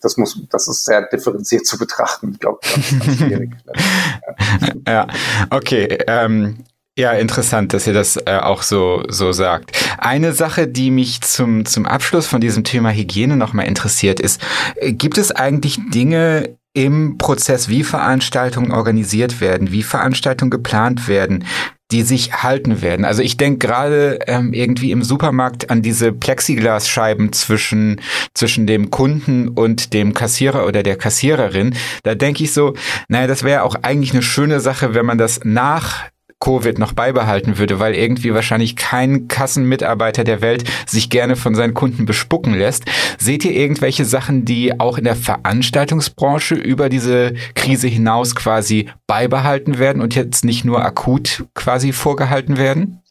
das 0.00 0.16
muss, 0.16 0.40
das 0.50 0.68
ist 0.68 0.84
sehr 0.84 1.02
differenziert 1.08 1.66
zu 1.66 1.78
betrachten. 1.78 2.30
Ich 2.32 2.38
glaube, 2.38 2.58
das 2.62 2.76
ist 2.76 3.18
schwierig. 3.18 3.50
ja, 4.86 5.06
okay. 5.50 5.98
Ähm, 6.06 6.58
ja, 6.98 7.12
interessant, 7.12 7.72
dass 7.72 7.86
ihr 7.86 7.94
das 7.94 8.16
äh, 8.26 8.36
auch 8.36 8.62
so, 8.62 9.04
so 9.08 9.32
sagt. 9.32 9.72
Eine 9.98 10.32
Sache, 10.32 10.68
die 10.68 10.90
mich 10.90 11.22
zum, 11.22 11.64
zum 11.64 11.86
Abschluss 11.86 12.26
von 12.26 12.40
diesem 12.40 12.62
Thema 12.62 12.90
Hygiene 12.90 13.36
nochmal 13.36 13.66
interessiert, 13.66 14.20
ist, 14.20 14.40
äh, 14.76 14.92
gibt 14.92 15.16
es 15.16 15.32
eigentlich 15.32 15.78
Dinge 15.90 16.58
im 16.72 17.16
Prozess, 17.16 17.68
wie 17.68 17.84
Veranstaltungen 17.84 18.70
organisiert 18.70 19.40
werden, 19.40 19.72
wie 19.72 19.82
Veranstaltungen 19.82 20.50
geplant 20.50 21.08
werden, 21.08 21.44
die 21.90 22.02
sich 22.02 22.42
halten 22.42 22.82
werden. 22.82 23.04
Also 23.04 23.22
ich 23.22 23.36
denke 23.36 23.66
gerade 23.66 24.18
ähm, 24.26 24.52
irgendwie 24.52 24.90
im 24.92 25.02
Supermarkt 25.02 25.70
an 25.70 25.82
diese 25.82 26.12
Plexiglasscheiben 26.12 27.32
zwischen, 27.32 28.00
zwischen 28.34 28.66
dem 28.66 28.90
Kunden 28.90 29.48
und 29.48 29.92
dem 29.92 30.14
Kassierer 30.14 30.66
oder 30.66 30.82
der 30.82 30.96
Kassiererin. 30.96 31.74
Da 32.02 32.14
denke 32.14 32.44
ich 32.44 32.52
so, 32.52 32.74
naja, 33.08 33.26
das 33.26 33.42
wäre 33.42 33.62
auch 33.62 33.76
eigentlich 33.82 34.12
eine 34.12 34.22
schöne 34.22 34.60
Sache, 34.60 34.94
wenn 34.94 35.06
man 35.06 35.18
das 35.18 35.40
nach 35.44 36.10
Covid 36.40 36.78
noch 36.78 36.94
beibehalten 36.94 37.58
würde, 37.58 37.78
weil 37.78 37.94
irgendwie 37.94 38.34
wahrscheinlich 38.34 38.74
kein 38.74 39.28
Kassenmitarbeiter 39.28 40.24
der 40.24 40.40
Welt 40.40 40.64
sich 40.86 41.10
gerne 41.10 41.36
von 41.36 41.54
seinen 41.54 41.74
Kunden 41.74 42.06
bespucken 42.06 42.54
lässt. 42.54 42.84
Seht 43.18 43.44
ihr 43.44 43.52
irgendwelche 43.52 44.06
Sachen, 44.06 44.46
die 44.46 44.80
auch 44.80 44.96
in 44.96 45.04
der 45.04 45.16
Veranstaltungsbranche 45.16 46.54
über 46.54 46.88
diese 46.88 47.34
Krise 47.54 47.88
hinaus 47.88 48.34
quasi 48.34 48.88
beibehalten 49.06 49.78
werden 49.78 50.00
und 50.00 50.14
jetzt 50.14 50.44
nicht 50.44 50.64
nur 50.64 50.82
akut 50.82 51.44
quasi 51.54 51.92
vorgehalten 51.92 52.56
werden? 52.56 53.02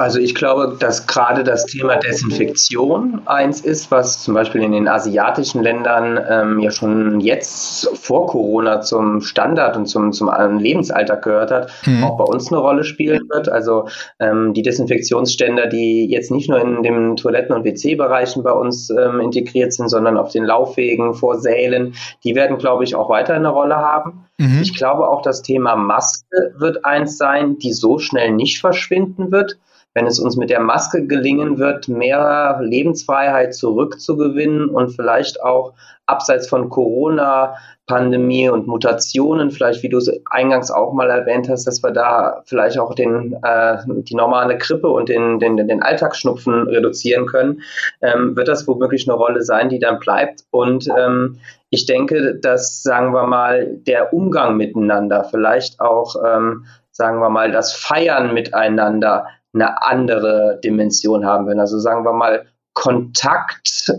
Also 0.00 0.18
ich 0.18 0.34
glaube, 0.34 0.76
dass 0.78 1.06
gerade 1.06 1.44
das 1.44 1.66
Thema 1.66 1.96
Desinfektion 1.96 3.20
eins 3.26 3.60
ist, 3.60 3.90
was 3.90 4.22
zum 4.22 4.32
Beispiel 4.32 4.62
in 4.62 4.72
den 4.72 4.88
asiatischen 4.88 5.62
Ländern 5.62 6.18
ähm, 6.26 6.58
ja 6.60 6.70
schon 6.70 7.20
jetzt 7.20 7.86
vor 7.98 8.26
Corona 8.26 8.80
zum 8.80 9.20
Standard 9.20 9.76
und 9.76 9.86
zum, 9.86 10.12
zum 10.12 10.30
Lebensalltag 10.58 11.22
gehört 11.22 11.50
hat, 11.50 11.70
mhm. 11.84 12.02
auch 12.04 12.16
bei 12.16 12.24
uns 12.24 12.50
eine 12.50 12.60
Rolle 12.60 12.84
spielen 12.84 13.28
wird. 13.28 13.50
Also 13.50 13.88
ähm, 14.18 14.54
die 14.54 14.62
Desinfektionsständer, 14.62 15.66
die 15.66 16.06
jetzt 16.08 16.30
nicht 16.30 16.48
nur 16.48 16.60
in 16.60 16.82
den 16.82 17.16
Toiletten- 17.16 17.54
und 17.54 17.64
WC-Bereichen 17.64 18.42
bei 18.42 18.52
uns 18.52 18.88
ähm, 18.90 19.20
integriert 19.20 19.74
sind, 19.74 19.90
sondern 19.90 20.16
auf 20.16 20.32
den 20.32 20.44
Laufwegen, 20.44 21.12
vor 21.12 21.38
Sälen, 21.38 21.94
die 22.24 22.34
werden, 22.34 22.56
glaube 22.56 22.84
ich, 22.84 22.94
auch 22.94 23.10
weiter 23.10 23.34
eine 23.34 23.50
Rolle 23.50 23.76
haben. 23.76 24.24
Mhm. 24.38 24.60
Ich 24.62 24.74
glaube 24.74 25.08
auch, 25.08 25.20
das 25.20 25.42
Thema 25.42 25.76
Maske 25.76 26.54
wird 26.56 26.86
eins 26.86 27.18
sein, 27.18 27.58
die 27.58 27.74
so 27.74 27.98
schnell 27.98 28.32
nicht 28.32 28.60
verschwinden 28.60 29.30
wird 29.30 29.58
wenn 29.94 30.06
es 30.06 30.18
uns 30.18 30.36
mit 30.36 30.50
der 30.50 30.60
Maske 30.60 31.06
gelingen 31.06 31.58
wird, 31.58 31.88
mehr 31.88 32.60
Lebensfreiheit 32.62 33.54
zurückzugewinnen 33.54 34.68
und 34.68 34.90
vielleicht 34.90 35.42
auch 35.42 35.74
abseits 36.06 36.48
von 36.48 36.68
Corona, 36.68 37.54
Pandemie 37.86 38.48
und 38.48 38.68
Mutationen, 38.68 39.50
vielleicht 39.50 39.82
wie 39.82 39.88
du 39.88 39.98
es 39.98 40.08
eingangs 40.30 40.70
auch 40.70 40.92
mal 40.92 41.10
erwähnt 41.10 41.48
hast, 41.48 41.66
dass 41.66 41.82
wir 41.82 41.90
da 41.90 42.40
vielleicht 42.46 42.78
auch 42.78 42.94
den, 42.94 43.36
äh, 43.42 43.78
die 43.86 44.14
normale 44.14 44.58
Grippe 44.58 44.88
und 44.88 45.08
den, 45.08 45.40
den, 45.40 45.56
den 45.56 45.82
Alltagsschnupfen 45.82 46.68
reduzieren 46.68 47.26
können, 47.26 47.62
ähm, 48.00 48.36
wird 48.36 48.46
das 48.46 48.68
womöglich 48.68 49.08
eine 49.08 49.18
Rolle 49.18 49.42
sein, 49.42 49.68
die 49.68 49.80
dann 49.80 49.98
bleibt. 49.98 50.44
Und 50.52 50.88
ähm, 50.96 51.38
ich 51.70 51.86
denke, 51.86 52.36
dass, 52.36 52.82
sagen 52.82 53.12
wir 53.12 53.26
mal, 53.26 53.66
der 53.86 54.12
Umgang 54.12 54.56
miteinander, 54.56 55.24
vielleicht 55.24 55.80
auch, 55.80 56.14
ähm, 56.24 56.66
sagen 56.92 57.20
wir 57.20 57.30
mal, 57.30 57.50
das 57.50 57.72
Feiern 57.72 58.34
miteinander, 58.34 59.26
eine 59.52 59.82
andere 59.82 60.60
Dimension 60.62 61.24
haben 61.24 61.46
werden. 61.46 61.60
Also 61.60 61.78
sagen 61.78 62.04
wir 62.04 62.12
mal, 62.12 62.46
Kontakt 62.74 63.92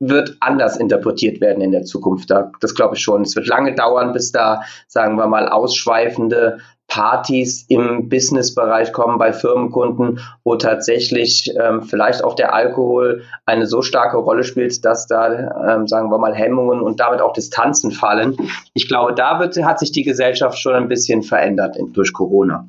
wird 0.00 0.36
anders 0.40 0.76
interpretiert 0.76 1.40
werden 1.40 1.62
in 1.62 1.70
der 1.70 1.84
Zukunft. 1.84 2.30
Das 2.60 2.74
glaube 2.74 2.96
ich 2.96 3.02
schon. 3.02 3.22
Es 3.22 3.36
wird 3.36 3.46
lange 3.46 3.74
dauern, 3.74 4.12
bis 4.12 4.32
da, 4.32 4.62
sagen 4.88 5.16
wir 5.16 5.28
mal, 5.28 5.48
ausschweifende 5.48 6.58
Partys 6.88 7.64
im 7.68 8.10
Businessbereich 8.10 8.92
kommen 8.92 9.16
bei 9.16 9.32
Firmenkunden, 9.32 10.20
wo 10.44 10.56
tatsächlich 10.56 11.50
ähm, 11.58 11.82
vielleicht 11.82 12.22
auch 12.22 12.34
der 12.34 12.52
Alkohol 12.52 13.22
eine 13.46 13.66
so 13.66 13.80
starke 13.80 14.18
Rolle 14.18 14.44
spielt, 14.44 14.84
dass 14.84 15.06
da, 15.06 15.76
ähm, 15.76 15.86
sagen 15.86 16.10
wir 16.10 16.18
mal, 16.18 16.34
Hemmungen 16.34 16.82
und 16.82 17.00
damit 17.00 17.22
auch 17.22 17.32
Distanzen 17.32 17.92
fallen. 17.92 18.36
Ich 18.74 18.88
glaube, 18.88 19.14
da 19.14 19.40
wird, 19.40 19.56
hat 19.64 19.78
sich 19.78 19.92
die 19.92 20.02
Gesellschaft 20.02 20.58
schon 20.58 20.74
ein 20.74 20.88
bisschen 20.88 21.22
verändert 21.22 21.76
in, 21.76 21.94
durch 21.94 22.12
Corona. 22.12 22.68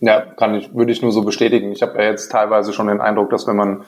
Ja, 0.00 0.20
kann 0.20 0.54
ich, 0.54 0.74
würde 0.74 0.92
ich 0.92 1.02
nur 1.02 1.12
so 1.12 1.22
bestätigen. 1.22 1.72
Ich 1.72 1.82
habe 1.82 1.98
ja 1.98 2.10
jetzt 2.10 2.30
teilweise 2.30 2.72
schon 2.72 2.86
den 2.86 3.00
Eindruck, 3.00 3.30
dass 3.30 3.46
wenn 3.46 3.56
man 3.56 3.84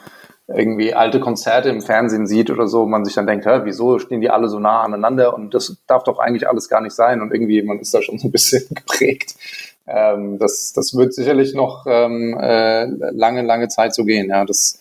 irgendwie 0.47 0.93
alte 0.93 1.19
Konzerte 1.19 1.69
im 1.69 1.81
Fernsehen 1.81 2.27
sieht 2.27 2.49
oder 2.49 2.67
so, 2.67 2.85
man 2.85 3.05
sich 3.05 3.13
dann 3.13 3.27
denkt, 3.27 3.45
hä, 3.45 3.61
wieso 3.63 3.99
stehen 3.99 4.19
die 4.19 4.29
alle 4.29 4.49
so 4.49 4.59
nah 4.59 4.81
aneinander 4.81 5.33
und 5.33 5.53
das 5.53 5.77
darf 5.87 6.03
doch 6.03 6.19
eigentlich 6.19 6.49
alles 6.49 6.67
gar 6.67 6.81
nicht 6.81 6.93
sein 6.93 7.21
und 7.21 7.33
irgendwie, 7.33 7.61
man 7.61 7.79
ist 7.79 7.93
da 7.93 8.01
schon 8.01 8.19
so 8.19 8.27
ein 8.27 8.31
bisschen 8.31 8.67
geprägt. 8.69 9.35
Ähm, 9.87 10.37
das, 10.37 10.73
das 10.73 10.95
wird 10.95 11.13
sicherlich 11.13 11.53
noch 11.53 11.85
ähm, 11.87 12.37
äh, 12.39 12.85
lange, 13.11 13.41
lange 13.41 13.67
Zeit 13.67 13.93
so 13.93 14.03
gehen. 14.03 14.29
Ja, 14.29 14.45
das, 14.45 14.79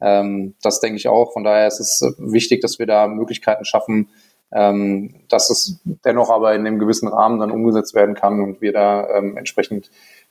ähm, 0.00 0.54
das 0.62 0.80
denke 0.80 0.96
ich 0.96 1.08
auch. 1.08 1.32
Von 1.32 1.44
daher 1.44 1.66
ist 1.66 1.80
es 1.80 2.14
wichtig, 2.18 2.60
dass 2.60 2.78
wir 2.78 2.86
da 2.86 3.06
Möglichkeiten 3.06 3.64
schaffen, 3.64 4.08
ähm, 4.52 5.14
dass 5.28 5.50
es 5.50 5.80
dennoch 6.04 6.30
aber 6.30 6.54
in 6.54 6.66
einem 6.66 6.78
gewissen 6.78 7.08
Rahmen 7.08 7.40
dann 7.40 7.50
umgesetzt 7.50 7.94
werden 7.94 8.14
kann 8.14 8.40
und 8.40 8.60
wir 8.60 8.72
da 8.72 9.08
ähm, 9.16 9.36
entsprechend 9.36 9.90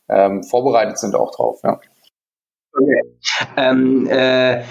ähm, 0.10 0.44
vorbereitet 0.44 0.98
sind 0.98 1.15
auch 1.15 1.32
drauf. 1.36 1.60
Ja. 1.63 1.80
Okay. 2.78 3.02
Ähm, 3.56 4.08
äh, 4.10 4.63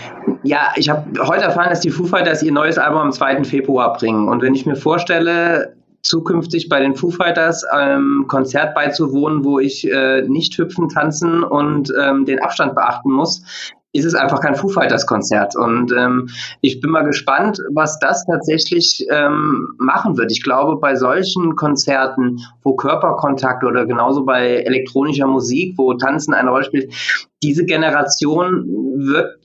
ja, 0.42 0.72
ich 0.76 0.90
habe 0.90 1.26
heute 1.26 1.44
erfahren, 1.44 1.70
dass 1.70 1.80
die 1.80 1.90
Foo 1.90 2.04
Fighters 2.04 2.42
ihr 2.42 2.52
neues 2.52 2.76
Album 2.76 3.00
am 3.00 3.12
2. 3.12 3.44
Februar 3.44 3.94
bringen. 3.94 4.28
Und 4.28 4.42
wenn 4.42 4.54
ich 4.54 4.66
mir 4.66 4.76
vorstelle, 4.76 5.74
zukünftig 6.02 6.68
bei 6.68 6.80
den 6.80 6.94
Foo 6.94 7.10
Fighters 7.10 7.64
ähm, 7.76 8.26
Konzert 8.28 8.74
beizuwohnen, 8.74 9.42
wo 9.42 9.58
ich 9.58 9.90
äh, 9.90 10.22
nicht 10.22 10.56
hüpfen, 10.58 10.90
tanzen 10.90 11.42
und 11.42 11.92
ähm, 11.98 12.26
den 12.26 12.40
Abstand 12.40 12.74
beachten 12.74 13.10
muss, 13.10 13.42
ist 13.94 14.04
es 14.04 14.14
einfach 14.14 14.40
kein 14.40 14.56
Foo 14.56 14.68
Fighters 14.68 15.06
Konzert. 15.06 15.54
Und 15.56 15.92
ähm, 15.96 16.28
ich 16.60 16.80
bin 16.80 16.90
mal 16.90 17.04
gespannt, 17.04 17.58
was 17.72 17.98
das 18.00 18.26
tatsächlich 18.26 19.06
ähm, 19.10 19.68
machen 19.78 20.18
wird. 20.18 20.32
Ich 20.32 20.42
glaube, 20.42 20.80
bei 20.80 20.96
solchen 20.96 21.54
Konzerten, 21.54 22.40
wo 22.62 22.74
Körperkontakt 22.74 23.62
oder 23.62 23.86
genauso 23.86 24.24
bei 24.24 24.56
elektronischer 24.56 25.28
Musik, 25.28 25.74
wo 25.78 25.94
Tanzen 25.94 26.34
eine 26.34 26.50
Rolle 26.50 26.64
spielt, 26.64 26.92
diese 27.42 27.64
Generation 27.64 28.66
wird 28.96 29.43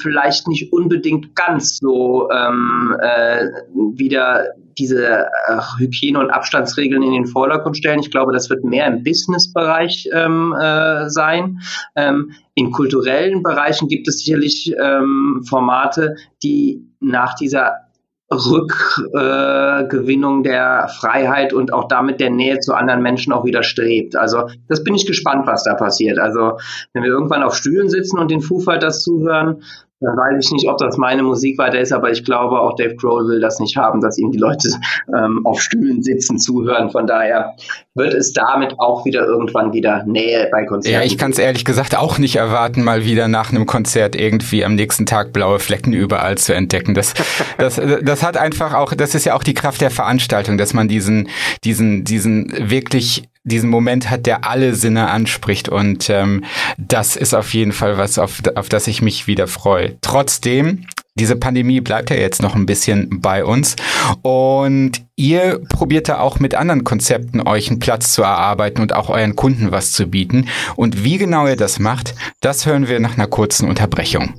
vielleicht 0.00 0.48
nicht 0.48 0.72
unbedingt 0.72 1.34
ganz 1.36 1.78
so 1.78 2.30
ähm, 2.30 2.96
äh, 3.00 3.46
wieder 3.94 4.46
diese 4.78 5.26
äh, 5.26 5.60
Hygiene- 5.78 6.18
und 6.18 6.30
Abstandsregeln 6.30 7.02
in 7.02 7.12
den 7.12 7.26
Vordergrund 7.26 7.76
stellen. 7.76 8.00
Ich 8.00 8.10
glaube, 8.10 8.32
das 8.32 8.48
wird 8.48 8.64
mehr 8.64 8.86
im 8.86 9.04
Business-Bereich 9.04 10.08
ähm, 10.12 10.54
äh, 10.58 11.10
sein. 11.10 11.60
Ähm, 11.96 12.32
in 12.54 12.72
kulturellen 12.72 13.42
Bereichen 13.42 13.88
gibt 13.88 14.08
es 14.08 14.24
sicherlich 14.24 14.74
ähm, 14.82 15.44
Formate, 15.48 16.16
die 16.42 16.86
nach 17.00 17.34
dieser 17.34 17.89
Rückgewinnung 18.32 20.40
äh, 20.40 20.48
der 20.48 20.88
Freiheit 21.00 21.52
und 21.52 21.72
auch 21.72 21.88
damit 21.88 22.20
der 22.20 22.30
Nähe 22.30 22.60
zu 22.60 22.74
anderen 22.74 23.02
Menschen 23.02 23.32
auch 23.32 23.44
wieder 23.44 23.64
strebt. 23.64 24.14
Also 24.14 24.48
das 24.68 24.84
bin 24.84 24.94
ich 24.94 25.06
gespannt, 25.06 25.46
was 25.46 25.64
da 25.64 25.74
passiert. 25.74 26.18
Also 26.18 26.58
wenn 26.92 27.02
wir 27.02 27.10
irgendwann 27.10 27.42
auf 27.42 27.56
Stühlen 27.56 27.88
sitzen 27.88 28.18
und 28.18 28.30
den 28.30 28.40
Foo 28.40 28.60
Fighters 28.60 29.02
zuhören, 29.02 29.62
dann 30.00 30.16
weiß 30.16 30.46
ich 30.46 30.50
nicht, 30.52 30.68
ob 30.68 30.78
das 30.78 30.96
meine 30.96 31.22
Musik 31.22 31.58
weiter 31.58 31.78
ist, 31.78 31.92
aber 31.92 32.10
ich 32.10 32.24
glaube, 32.24 32.58
auch 32.58 32.74
Dave 32.74 32.96
Grohl 32.96 33.28
will 33.28 33.40
das 33.40 33.60
nicht 33.60 33.76
haben, 33.76 34.00
dass 34.00 34.16
ihm 34.16 34.30
die 34.30 34.38
Leute 34.38 34.68
ähm, 35.14 35.44
auf 35.44 35.60
Stühlen 35.60 36.02
sitzen, 36.02 36.38
zuhören. 36.38 36.90
Von 36.90 37.06
daher 37.06 37.54
wird 37.94 38.14
es 38.14 38.32
damit 38.32 38.74
auch 38.78 39.04
wieder 39.04 39.26
irgendwann 39.26 39.74
wieder 39.74 40.04
Nähe 40.04 40.48
bei 40.50 40.64
Konzerten. 40.64 40.94
Ja, 40.94 41.04
ich 41.04 41.18
kann 41.18 41.32
es 41.32 41.38
ehrlich 41.38 41.66
gesagt 41.66 41.96
auch 41.96 42.18
nicht 42.18 42.36
erwarten, 42.36 42.82
mal 42.82 43.04
wieder 43.04 43.28
nach 43.28 43.50
einem 43.50 43.66
Konzert 43.66 44.16
irgendwie 44.16 44.64
am 44.64 44.74
nächsten 44.74 45.04
Tag 45.04 45.34
blaue 45.34 45.58
Flecken 45.58 45.92
überall 45.92 46.38
zu 46.38 46.54
entdecken. 46.54 46.94
Das, 46.94 47.12
das, 47.58 47.80
das 48.02 48.22
hat 48.22 48.38
einfach 48.38 48.72
auch, 48.72 48.94
das 48.94 49.14
ist 49.14 49.26
ja 49.26 49.34
auch 49.34 49.42
die 49.42 49.54
Kraft 49.54 49.82
der 49.82 49.90
Veranstaltung, 49.90 50.56
dass 50.56 50.72
man 50.72 50.88
diesen, 50.88 51.28
diesen, 51.62 52.04
diesen 52.04 52.70
wirklich 52.70 53.29
diesen 53.50 53.70
Moment 53.70 54.10
hat, 54.10 54.26
der 54.26 54.48
alle 54.48 54.74
Sinne 54.74 55.10
anspricht. 55.10 55.68
Und 55.68 56.08
ähm, 56.08 56.44
das 56.78 57.16
ist 57.16 57.34
auf 57.34 57.52
jeden 57.52 57.72
Fall 57.72 57.98
was, 57.98 58.18
auf, 58.18 58.40
auf 58.54 58.68
das 58.68 58.86
ich 58.86 59.02
mich 59.02 59.26
wieder 59.26 59.46
freue. 59.46 59.98
Trotzdem, 60.00 60.86
diese 61.16 61.36
Pandemie 61.36 61.80
bleibt 61.80 62.10
ja 62.10 62.16
jetzt 62.16 62.40
noch 62.40 62.54
ein 62.54 62.66
bisschen 62.66 63.20
bei 63.20 63.44
uns. 63.44 63.76
Und 64.22 65.02
ihr 65.16 65.60
probiert 65.68 66.08
da 66.08 66.20
auch 66.20 66.38
mit 66.40 66.54
anderen 66.54 66.84
Konzepten 66.84 67.46
euch 67.46 67.68
einen 67.68 67.78
Platz 67.78 68.12
zu 68.12 68.22
erarbeiten 68.22 68.80
und 68.80 68.94
auch 68.94 69.10
euren 69.10 69.36
Kunden 69.36 69.72
was 69.72 69.92
zu 69.92 70.06
bieten. 70.06 70.48
Und 70.76 71.04
wie 71.04 71.18
genau 71.18 71.46
ihr 71.46 71.56
das 71.56 71.78
macht, 71.78 72.14
das 72.40 72.64
hören 72.64 72.88
wir 72.88 73.00
nach 73.00 73.14
einer 73.14 73.26
kurzen 73.26 73.68
Unterbrechung. 73.68 74.34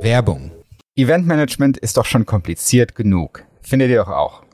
Werbung. 0.00 0.50
Eventmanagement 0.96 1.76
ist 1.76 1.98
doch 1.98 2.06
schon 2.06 2.24
kompliziert 2.24 2.94
genug. 2.94 3.44
Findet 3.60 3.90
ihr 3.90 3.98
doch 3.98 4.08
auch. 4.08 4.45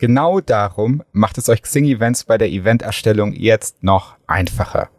Genau 0.00 0.40
darum 0.40 1.02
macht 1.10 1.38
es 1.38 1.48
euch 1.48 1.60
Xing 1.60 1.84
Events 1.84 2.22
bei 2.22 2.38
der 2.38 2.48
Eventerstellung 2.48 3.32
jetzt 3.32 3.82
noch 3.82 4.16
einfacher. 4.28 4.90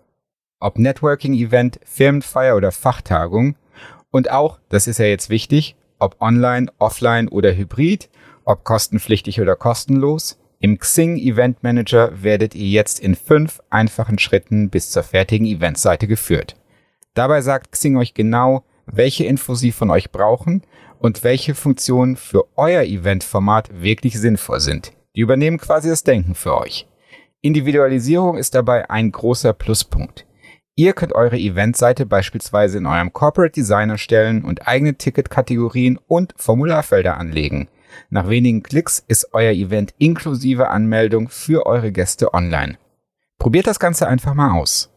Ob 0.59 0.77
Networking-Event, 0.77 1.79
Firmenfeier 1.85 2.57
oder 2.57 2.73
Fachtagung 2.73 3.55
und 4.11 4.29
auch, 4.29 4.59
das 4.67 4.87
ist 4.87 4.99
ja 4.99 5.05
jetzt 5.05 5.29
wichtig, 5.29 5.77
ob 5.99 6.21
online, 6.21 6.69
offline 6.79 7.29
oder 7.29 7.55
hybrid, 7.55 8.09
ob 8.43 8.65
kostenpflichtig 8.65 9.39
oder 9.39 9.55
kostenlos, 9.55 10.37
im 10.59 10.77
Xing 10.77 11.15
Event 11.15 11.63
Manager 11.63 12.21
werdet 12.21 12.53
ihr 12.53 12.67
jetzt 12.67 12.99
in 12.99 13.15
fünf 13.15 13.61
einfachen 13.69 14.19
Schritten 14.19 14.69
bis 14.69 14.91
zur 14.91 15.03
fertigen 15.03 15.47
Eventseite 15.47 16.07
geführt. 16.07 16.57
Dabei 17.13 17.39
sagt 17.39 17.71
Xing 17.71 17.95
euch 17.95 18.13
genau, 18.13 18.65
welche 18.85 19.23
Infos 19.23 19.61
sie 19.61 19.71
von 19.71 19.91
euch 19.91 20.11
brauchen 20.11 20.63
und 20.99 21.23
welche 21.23 21.55
Funktionen 21.55 22.15
für 22.15 22.45
euer 22.55 22.83
Eventformat 22.83 23.81
wirklich 23.81 24.19
sinnvoll 24.19 24.59
sind. 24.59 24.91
Die 25.15 25.21
übernehmen 25.21 25.57
quasi 25.57 25.89
das 25.89 26.03
Denken 26.03 26.35
für 26.35 26.55
euch. 26.57 26.87
Individualisierung 27.41 28.37
ist 28.37 28.53
dabei 28.53 28.89
ein 28.89 29.11
großer 29.11 29.53
Pluspunkt. 29.53 30.25
Ihr 30.75 30.93
könnt 30.93 31.13
eure 31.13 31.37
Eventseite 31.37 32.05
beispielsweise 32.05 32.77
in 32.77 32.85
eurem 32.85 33.11
Corporate 33.11 33.53
Design 33.53 33.89
erstellen 33.89 34.43
und 34.45 34.67
eigene 34.67 34.95
Ticketkategorien 34.95 35.99
und 36.07 36.33
Formularfelder 36.37 37.17
anlegen. 37.17 37.69
Nach 38.09 38.29
wenigen 38.29 38.63
Klicks 38.63 39.03
ist 39.07 39.33
euer 39.33 39.51
Event 39.51 39.93
inklusive 39.97 40.69
Anmeldung 40.69 41.27
für 41.29 41.65
eure 41.65 41.91
Gäste 41.91 42.33
online. 42.33 42.77
Probiert 43.39 43.67
das 43.67 43.79
Ganze 43.79 44.07
einfach 44.07 44.33
mal 44.33 44.51
aus. 44.57 44.89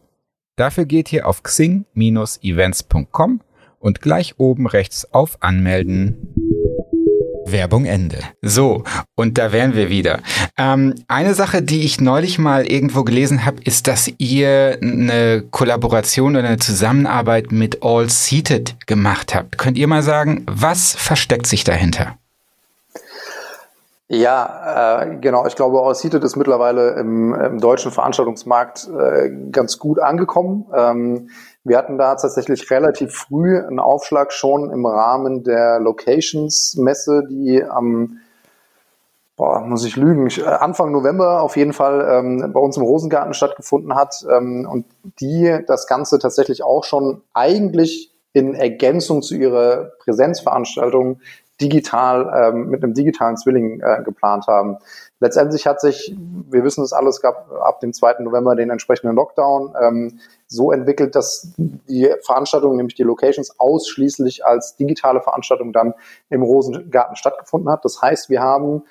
Dafür 0.55 0.85
geht 0.85 1.11
ihr 1.11 1.27
auf 1.27 1.43
xing-events.com 1.43 3.41
und 3.83 4.01
gleich 4.01 4.35
oben 4.37 4.65
rechts 4.65 5.13
auf 5.13 5.37
Anmelden. 5.41 6.33
Werbung 7.45 7.85
Ende. 7.85 8.17
So, 8.41 8.83
und 9.15 9.37
da 9.37 9.51
wären 9.51 9.75
wir 9.75 9.89
wieder. 9.89 10.19
Ähm, 10.57 10.95
eine 11.07 11.33
Sache, 11.33 11.61
die 11.61 11.81
ich 11.81 11.99
neulich 11.99 12.39
mal 12.39 12.65
irgendwo 12.65 13.03
gelesen 13.03 13.45
habe, 13.45 13.57
ist, 13.63 13.87
dass 13.87 14.09
ihr 14.17 14.79
eine 14.81 15.43
Kollaboration 15.51 16.35
oder 16.35 16.47
eine 16.47 16.57
Zusammenarbeit 16.57 17.51
mit 17.51 17.83
All 17.83 18.09
Seated 18.09 18.87
gemacht 18.87 19.35
habt. 19.35 19.57
Könnt 19.57 19.77
ihr 19.77 19.87
mal 19.87 20.01
sagen, 20.01 20.45
was 20.49 20.95
versteckt 20.95 21.45
sich 21.45 21.65
dahinter? 21.65 22.17
Ja, 24.07 25.01
äh, 25.01 25.17
genau. 25.17 25.45
Ich 25.45 25.55
glaube, 25.55 25.81
All 25.81 25.95
Seated 25.95 26.23
ist 26.23 26.35
mittlerweile 26.35 26.91
im, 26.91 27.33
im 27.33 27.59
deutschen 27.59 27.91
Veranstaltungsmarkt 27.91 28.87
äh, 28.87 29.29
ganz 29.51 29.79
gut 29.79 29.99
angekommen. 29.99 30.65
Ähm, 30.75 31.29
wir 31.63 31.77
hatten 31.77 31.97
da 31.97 32.15
tatsächlich 32.15 32.69
relativ 32.69 33.13
früh 33.13 33.57
einen 33.57 33.79
Aufschlag 33.79 34.33
schon 34.33 34.69
im 34.69 34.85
Rahmen 34.85 35.43
der 35.43 35.79
Locations-Messe, 35.79 37.23
die 37.29 37.63
am, 37.63 38.19
boah, 39.37 39.61
muss 39.61 39.85
ich 39.85 39.95
lügen, 39.95 40.27
äh, 40.27 40.43
Anfang 40.43 40.91
November 40.91 41.41
auf 41.41 41.55
jeden 41.55 41.73
Fall 41.73 42.05
ähm, 42.09 42.51
bei 42.51 42.59
uns 42.59 42.75
im 42.75 42.83
Rosengarten 42.83 43.33
stattgefunden 43.33 43.95
hat 43.95 44.25
ähm, 44.29 44.67
und 44.69 44.85
die 45.21 45.59
das 45.65 45.87
Ganze 45.87 46.19
tatsächlich 46.19 46.63
auch 46.63 46.83
schon 46.83 47.21
eigentlich 47.33 48.11
in 48.33 48.55
Ergänzung 48.55 49.21
zu 49.21 49.35
ihrer 49.35 49.91
Präsenzveranstaltung 49.99 51.21
digital 51.63 52.51
ähm, 52.53 52.69
mit 52.69 52.83
einem 52.83 52.93
digitalen 52.93 53.37
Zwilling 53.37 53.81
äh, 53.81 54.03
geplant 54.03 54.47
haben. 54.47 54.77
Letztendlich 55.19 55.65
hat 55.65 55.79
sich, 55.79 56.15
wir 56.17 56.63
wissen 56.63 56.83
es 56.83 56.91
alles, 56.91 57.21
gab 57.21 57.49
ab 57.51 57.79
dem 57.79 57.93
2. 57.93 58.19
November 58.19 58.55
den 58.55 58.69
entsprechenden 58.69 59.15
Lockdown 59.15 59.73
ähm, 59.81 60.19
so 60.47 60.71
entwickelt, 60.71 61.15
dass 61.15 61.53
die 61.57 62.13
Veranstaltung, 62.21 62.75
nämlich 62.75 62.95
die 62.95 63.03
Locations, 63.03 63.59
ausschließlich 63.59 64.45
als 64.45 64.75
digitale 64.75 65.21
Veranstaltung 65.21 65.71
dann 65.71 65.93
im 66.29 66.43
Rosengarten 66.43 67.15
stattgefunden 67.15 67.71
hat. 67.71 67.85
Das 67.85 68.01
heißt, 68.01 68.29
wir 68.29 68.41
haben 68.41 68.83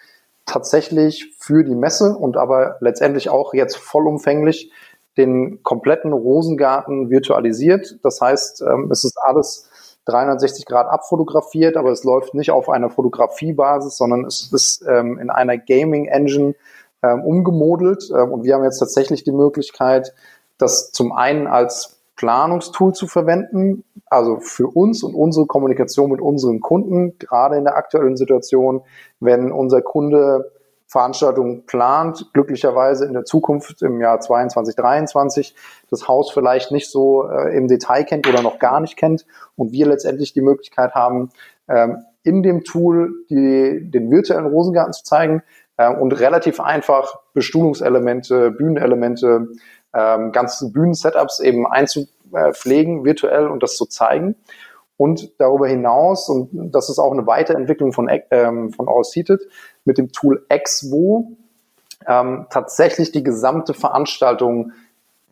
tatsächlich 0.47 1.35
für 1.39 1.65
die 1.65 1.75
Messe 1.75 2.17
und 2.17 2.37
aber 2.37 2.77
letztendlich 2.81 3.29
auch 3.29 3.55
jetzt 3.55 3.77
vollumfänglich 3.77 4.73
den 5.17 5.63
kompletten 5.63 6.13
Rosengarten 6.13 7.11
virtualisiert. 7.11 7.99
Das 8.03 8.21
heißt, 8.21 8.63
ähm, 8.63 8.89
es 8.91 9.05
ist 9.05 9.19
alles 9.23 9.69
360 10.07 10.67
Grad 10.67 10.89
abfotografiert, 10.89 11.77
aber 11.77 11.91
es 11.91 12.05
läuft 12.05 12.35
nicht 12.35 12.51
auf 12.51 12.69
einer 12.69 12.91
Fotografiebasis, 12.91 13.97
sondern 13.97 14.25
es 14.25 14.51
ist 14.53 14.85
ähm, 14.89 15.19
in 15.19 15.31
einer 15.31 15.59
Gaming 15.59 16.07
Engine 16.07 16.55
ähm, 17.03 17.23
umgemodelt. 17.23 18.11
Ähm, 18.11 18.33
und 18.33 18.45
wir 18.45 18.55
haben 18.55 18.65
jetzt 18.65 18.79
tatsächlich 18.79 19.25
die 19.25 19.33
Möglichkeit, 19.33 20.13
das 20.59 20.91
zum 20.91 21.13
einen 21.13 21.47
als 21.47 21.99
Planungstool 22.17 22.93
zu 22.93 23.07
verwenden, 23.07 23.85
also 24.07 24.39
für 24.39 24.69
uns 24.69 25.03
und 25.03 25.15
unsere 25.15 25.47
Kommunikation 25.47 26.11
mit 26.11 26.21
unseren 26.21 26.61
Kunden, 26.61 27.19
gerade 27.19 27.57
in 27.57 27.65
der 27.65 27.77
aktuellen 27.77 28.17
Situation, 28.17 28.83
wenn 29.19 29.51
unser 29.51 29.83
Kunde 29.83 30.53
Veranstaltungen 30.93 31.65
plant, 31.65 32.31
glücklicherweise 32.35 33.07
in 33.07 33.15
der 33.15 33.25
Zukunft 33.25 33.81
im 33.81 34.01
Jahr 34.03 34.21
22, 34.21 34.77
23 34.77 35.55
das 35.91 36.07
Haus 36.07 36.31
vielleicht 36.31 36.71
nicht 36.71 36.91
so 36.91 37.29
äh, 37.31 37.57
im 37.57 37.67
Detail 37.67 38.05
kennt 38.05 38.29
oder 38.29 38.43
noch 38.43 38.59
gar 38.59 38.79
nicht 38.79 38.99
kennt 38.99 39.25
und 39.57 39.73
wir 39.73 39.87
letztendlich 39.87 40.35
die 40.35 40.43
Möglichkeit 40.43 40.95
haben, 40.95 41.31
ähm, 41.67 42.05
in 42.25 42.43
dem 42.43 42.63
Tool 42.63 43.25
die, 43.31 43.91
den 43.91 44.11
virtuellen 44.11 44.47
Rosengarten 44.47 44.93
zu 44.93 45.03
zeigen 45.03 45.43
äh, 45.79 45.91
und 45.91 46.13
relativ 46.13 46.61
einfach 46.61 47.21
Bestuhlungselemente, 47.33 48.51
Bühnenelemente, 48.51 49.49
ähm, 49.95 50.31
ganze 50.31 50.73
Bühnensetups 50.73 51.41
eben 51.41 51.67
einzupflegen 51.67 53.05
virtuell 53.07 53.47
und 53.47 53.63
das 53.63 53.79
zu 53.79 53.87
zeigen. 53.87 54.37
Und 54.97 55.41
darüber 55.41 55.67
hinaus, 55.67 56.29
und 56.29 56.51
das 56.73 56.89
ist 56.89 56.99
auch 56.99 57.13
eine 57.13 57.27
Weiterentwicklung 57.27 57.93
von, 57.93 58.09
ähm, 58.31 58.73
von 58.73 58.89
All 58.89 59.05
Seated, 59.05 59.41
mit 59.85 59.99
dem 59.99 60.13
Tool 60.13 60.45
Exvo 60.49 61.33
ähm, 62.07 62.47
tatsächlich 62.51 63.13
die 63.13 63.23
gesamte 63.23 63.75
Veranstaltung 63.75 64.73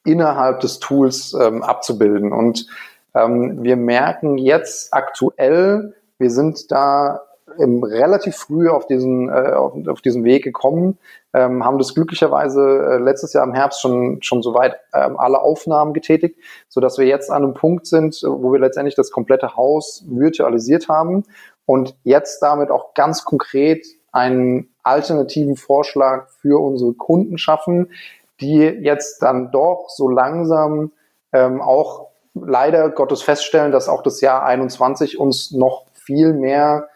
innerhalb 0.05 0.61
des 0.61 0.79
Tools 0.79 1.35
ähm, 1.35 1.63
abzubilden. 1.63 2.33
Und 2.33 2.67
ähm, 3.15 3.63
wir 3.63 3.77
merken 3.77 4.39
jetzt 4.39 4.93
aktuell, 4.95 5.95
wir 6.19 6.31
sind 6.31 6.71
da 6.71 7.23
im, 7.59 7.83
relativ 7.83 8.37
früh 8.37 8.69
auf 8.69 8.87
diesen, 8.87 9.29
äh, 9.29 9.53
auf, 9.53 9.75
auf 9.89 10.01
diesen 10.01 10.25
Weg 10.25 10.45
gekommen, 10.45 10.99
ähm, 11.33 11.65
haben 11.65 11.79
das 11.79 11.95
glücklicherweise 11.95 12.61
äh, 12.61 12.97
letztes 12.99 13.33
Jahr 13.33 13.45
im 13.45 13.55
Herbst 13.55 13.81
schon, 13.81 14.23
schon 14.23 14.43
soweit 14.43 14.77
ähm, 14.95 15.19
alle 15.19 15.41
Aufnahmen 15.41 15.93
getätigt, 15.95 16.37
so 16.69 16.81
dass 16.81 16.99
wir 16.99 17.07
jetzt 17.07 17.31
an 17.31 17.45
einem 17.45 17.55
Punkt 17.55 17.87
sind, 17.87 18.21
wo 18.25 18.53
wir 18.53 18.61
letztendlich 18.61 18.95
das 18.95 19.11
komplette 19.11 19.57
Haus 19.57 20.05
virtualisiert 20.09 20.89
haben 20.89 21.25
und 21.67 21.97
jetzt 22.05 22.43
damit 22.43 22.71
auch 22.71 22.95
ganz 22.95 23.25
konkret 23.25 23.87
einen 24.13 24.69
alternativen 24.83 25.57
Vorschlag 25.57 26.29
für 26.41 26.61
unsere 26.61 26.95
Kunden 26.95 27.39
schaffen, 27.39 27.93
die 28.41 28.59
jetzt 28.59 29.23
dann 29.23 29.51
doch 29.51 29.89
so 29.89 30.09
langsam 30.09 30.93
ähm, 31.33 31.61
auch 31.61 32.09
leider 32.35 32.91
Gottes 32.91 33.23
feststellen, 33.23 33.73
dass 33.73 33.89
auch 33.89 34.03
das 34.03 34.21
Jahr 34.21 34.45
21 34.45 35.19
uns 35.19 35.53
noch 35.53 35.87
viel 35.95 36.33
mehr 36.33 36.89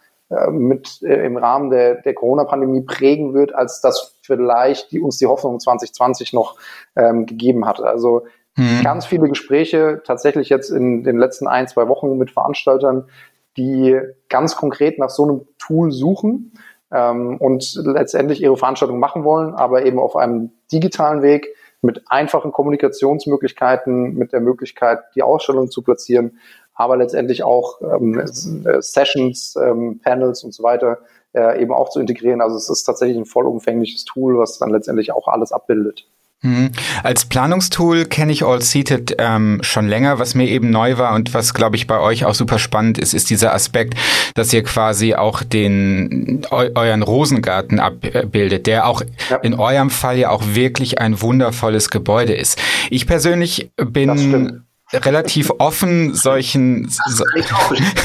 mit 0.51 1.03
äh, 1.03 1.25
im 1.27 1.37
Rahmen 1.37 1.71
der, 1.71 1.97
der 1.97 2.15
Corona-Pandemie 2.15 2.83
prägen 2.83 3.35
wird, 3.35 3.55
als 3.55 3.81
das 3.81 4.19
vielleicht 4.23 4.91
die, 4.93 5.01
uns 5.01 5.19
die 5.19 5.27
Hoffnung 5.27 5.61
2020 5.61 6.33
noch 6.33 6.57
ähm, 6.97 7.27
gegeben 7.27 7.67
hat. 7.67 7.81
Also 7.81 8.25
mhm. 8.57 8.83
ganz 8.83 9.07
viele 9.07 9.29
Gespräche 9.29 10.03
tatsächlich 10.05 10.49
jetzt 10.49 10.71
in 10.71 11.05
den 11.05 11.19
letzten 11.19 11.47
ein, 11.47 11.69
zwei 11.69 11.89
Wochen 11.89 12.17
mit 12.17 12.31
Veranstaltern, 12.31 13.09
die 13.57 14.01
ganz 14.29 14.57
konkret 14.57 14.99
nach 14.99 15.11
so 15.11 15.25
einem 15.25 15.47
Tool 15.59 15.93
suchen 15.93 16.55
ähm, 16.91 17.37
und 17.39 17.75
letztendlich 17.85 18.43
ihre 18.43 18.57
Veranstaltung 18.57 18.99
machen 18.99 19.25
wollen, 19.25 19.55
aber 19.55 19.85
eben 19.85 19.99
auf 19.99 20.17
einem 20.17 20.53
digitalen 20.73 21.23
Weg 21.23 21.49
mit 21.83 22.03
einfachen 22.07 22.51
Kommunikationsmöglichkeiten, 22.51 24.15
mit 24.15 24.33
der 24.33 24.41
Möglichkeit, 24.41 25.01
die 25.15 25.23
Ausstellung 25.23 25.71
zu 25.71 25.83
platzieren 25.83 26.39
aber 26.75 26.97
letztendlich 26.97 27.43
auch 27.43 27.81
ähm, 27.81 28.19
äh, 28.19 28.83
Sessions, 28.83 29.57
ähm, 29.57 30.01
Panels 30.03 30.45
und 30.45 30.53
so 30.53 30.63
weiter 30.63 30.99
äh, 31.33 31.61
eben 31.61 31.73
auch 31.73 31.91
zu 31.91 32.01
integrieren. 32.01 32.41
Also 32.41 32.57
es 32.57 32.69
ist 32.69 32.85
tatsächlich 32.85 33.17
ein 33.19 33.27
vollumfängliches 33.27 34.05
Tool, 34.05 34.39
was 34.39 34.59
dann 34.59 34.71
letztendlich 34.71 35.13
auch 35.13 35.29
alles 35.29 35.53
abbildet. 35.53 36.07
Mhm. 36.45 36.73
Als 37.03 37.25
Planungstool 37.25 38.05
kenne 38.05 38.31
ich 38.31 38.45
All 38.45 38.61
Seated 38.61 39.17
ähm, 39.19 39.61
schon 39.63 39.89
länger. 39.89 40.19
Was 40.19 40.35
mir 40.35 40.47
eben 40.47 40.71
neu 40.71 40.99
war 40.99 41.15
und 41.15 41.33
was, 41.33 41.55
glaube 41.55 41.77
ich, 41.77 41.87
bei 41.87 41.99
euch 41.99 42.27
auch 42.27 42.35
super 42.35 42.59
spannend 42.59 42.99
ist, 42.99 43.15
ist 43.15 43.31
dieser 43.31 43.55
Aspekt, 43.55 43.95
dass 44.35 44.53
ihr 44.53 44.63
quasi 44.63 45.15
auch 45.15 45.43
den 45.43 46.43
eu 46.51 46.69
euren 46.75 47.03
Rosengarten 47.03 47.81
abbildet, 47.81 48.67
der 48.67 48.87
auch 48.87 49.03
ja. 49.31 49.37
in 49.39 49.55
eurem 49.55 49.89
Fall 49.89 50.19
ja 50.19 50.29
auch 50.31 50.43
wirklich 50.49 51.01
ein 51.01 51.23
wundervolles 51.23 51.89
Gebäude 51.89 52.35
ist. 52.35 52.61
Ich 52.91 53.07
persönlich 53.07 53.71
bin 53.77 54.65
relativ 54.95 55.51
offen 55.59 56.15
solchen 56.15 56.89
so, 56.89 57.25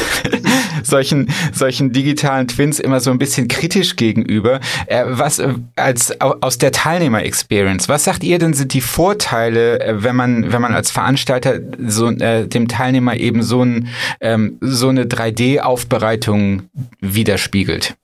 solchen 0.83 1.29
solchen 1.53 1.91
digitalen 1.91 2.47
Twins 2.47 2.79
immer 2.79 2.99
so 2.99 3.11
ein 3.11 3.17
bisschen 3.17 3.47
kritisch 3.47 3.95
gegenüber. 3.95 4.59
Äh, 4.87 5.05
was 5.07 5.39
äh, 5.39 5.53
als 5.75 6.19
aus 6.21 6.57
der 6.57 6.71
Teilnehmer-Experience, 6.71 7.89
was 7.89 8.03
sagt 8.03 8.23
ihr 8.23 8.39
denn 8.39 8.53
sind 8.53 8.73
die 8.73 8.81
Vorteile, 8.81 9.79
äh, 9.79 10.03
wenn 10.03 10.15
man 10.15 10.51
wenn 10.51 10.61
man 10.61 10.73
als 10.73 10.91
Veranstalter 10.91 11.59
so 11.85 12.09
äh, 12.09 12.47
dem 12.47 12.67
Teilnehmer 12.67 13.15
eben 13.17 13.43
so 13.43 13.63
ein 13.63 13.89
ähm, 14.21 14.57
so 14.61 14.89
eine 14.89 15.05
3D-Aufbereitung 15.05 16.63
widerspiegelt? 17.01 17.95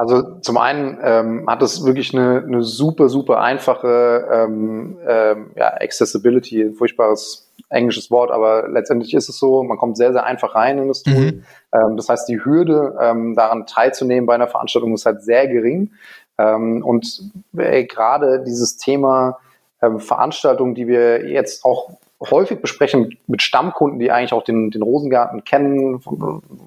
Also 0.00 0.22
zum 0.40 0.56
einen 0.56 0.98
ähm, 1.02 1.44
hat 1.46 1.60
es 1.60 1.84
wirklich 1.84 2.16
eine, 2.16 2.42
eine 2.42 2.62
super, 2.62 3.10
super 3.10 3.42
einfache 3.42 4.26
ähm, 4.32 4.96
ähm, 5.06 5.50
ja, 5.56 5.74
Accessibility, 5.74 6.62
ein 6.62 6.72
furchtbares 6.72 7.52
englisches 7.68 8.10
Wort, 8.10 8.30
aber 8.30 8.66
letztendlich 8.66 9.12
ist 9.12 9.28
es 9.28 9.38
so, 9.38 9.62
man 9.62 9.76
kommt 9.76 9.98
sehr, 9.98 10.14
sehr 10.14 10.24
einfach 10.24 10.54
rein 10.54 10.78
in 10.78 10.88
das 10.88 11.02
Tool. 11.02 11.32
Mhm. 11.32 11.44
Ähm, 11.74 11.96
das 11.98 12.08
heißt, 12.08 12.26
die 12.30 12.42
Hürde, 12.42 12.96
ähm, 12.98 13.34
daran 13.34 13.66
teilzunehmen 13.66 14.24
bei 14.24 14.34
einer 14.34 14.48
Veranstaltung 14.48 14.94
ist 14.94 15.04
halt 15.04 15.22
sehr 15.22 15.46
gering. 15.48 15.90
Ähm, 16.38 16.82
und 16.82 17.30
äh, 17.58 17.84
gerade 17.84 18.42
dieses 18.42 18.78
Thema 18.78 19.38
ähm, 19.82 20.00
Veranstaltungen, 20.00 20.74
die 20.74 20.86
wir 20.86 21.28
jetzt 21.28 21.62
auch 21.62 21.90
häufig 22.20 22.60
besprechen 22.60 23.16
mit 23.26 23.42
Stammkunden, 23.42 23.98
die 23.98 24.10
eigentlich 24.10 24.32
auch 24.32 24.44
den, 24.44 24.70
den 24.70 24.82
Rosengarten 24.82 25.44
kennen, 25.44 26.02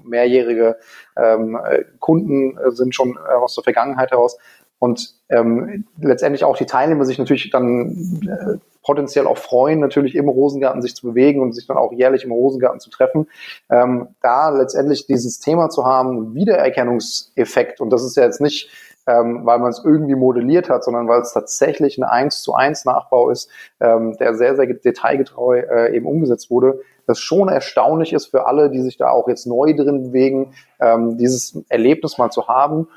mehrjährige 0.04 0.76
ähm, 1.16 1.58
Kunden 2.00 2.58
sind 2.70 2.94
schon 2.94 3.16
äh, 3.16 3.34
aus 3.34 3.54
der 3.54 3.64
Vergangenheit 3.64 4.10
heraus. 4.10 4.36
Und 4.80 5.14
ähm, 5.30 5.84
letztendlich 5.98 6.44
auch 6.44 6.56
die 6.56 6.66
Teilnehmer 6.66 7.04
sich 7.04 7.18
natürlich 7.18 7.48
dann 7.50 8.20
äh, 8.28 8.58
potenziell 8.82 9.26
auch 9.26 9.38
freuen, 9.38 9.80
natürlich 9.80 10.14
im 10.14 10.28
Rosengarten 10.28 10.82
sich 10.82 10.94
zu 10.94 11.06
bewegen 11.06 11.40
und 11.40 11.54
sich 11.54 11.66
dann 11.66 11.78
auch 11.78 11.92
jährlich 11.92 12.24
im 12.24 12.32
Rosengarten 12.32 12.80
zu 12.80 12.90
treffen. 12.90 13.28
Ähm, 13.70 14.08
da 14.20 14.50
letztendlich 14.50 15.06
dieses 15.06 15.40
Thema 15.40 15.70
zu 15.70 15.86
haben, 15.86 16.34
Wiedererkennungseffekt, 16.34 17.80
und 17.80 17.90
das 17.90 18.04
ist 18.04 18.16
ja 18.16 18.24
jetzt 18.24 18.42
nicht 18.42 18.68
ähm, 19.06 19.44
weil 19.44 19.58
man 19.58 19.70
es 19.70 19.82
irgendwie 19.84 20.14
modelliert 20.14 20.70
hat, 20.70 20.84
sondern 20.84 21.08
weil 21.08 21.20
es 21.20 21.32
tatsächlich 21.32 21.98
ein 21.98 22.04
1 22.04 22.42
zu 22.42 22.54
1 22.54 22.84
Nachbau 22.84 23.30
ist, 23.30 23.50
ähm, 23.80 24.16
der 24.18 24.34
sehr, 24.34 24.56
sehr 24.56 24.66
detailgetreu 24.66 25.60
äh, 25.60 25.94
eben 25.94 26.06
umgesetzt 26.06 26.50
wurde, 26.50 26.80
das 27.06 27.20
schon 27.20 27.48
erstaunlich 27.48 28.12
ist 28.12 28.26
für 28.26 28.46
alle, 28.46 28.70
die 28.70 28.80
sich 28.80 28.96
da 28.96 29.10
auch 29.10 29.28
jetzt 29.28 29.46
neu 29.46 29.74
drin 29.74 30.04
bewegen, 30.04 30.54
ähm, 30.80 31.18
dieses 31.18 31.62
Erlebnis 31.68 32.18
mal 32.18 32.30
zu 32.30 32.48
haben. 32.48 32.88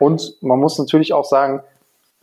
Und 0.00 0.36
man 0.42 0.58
muss 0.58 0.78
natürlich 0.78 1.12
auch 1.12 1.24
sagen, 1.24 1.62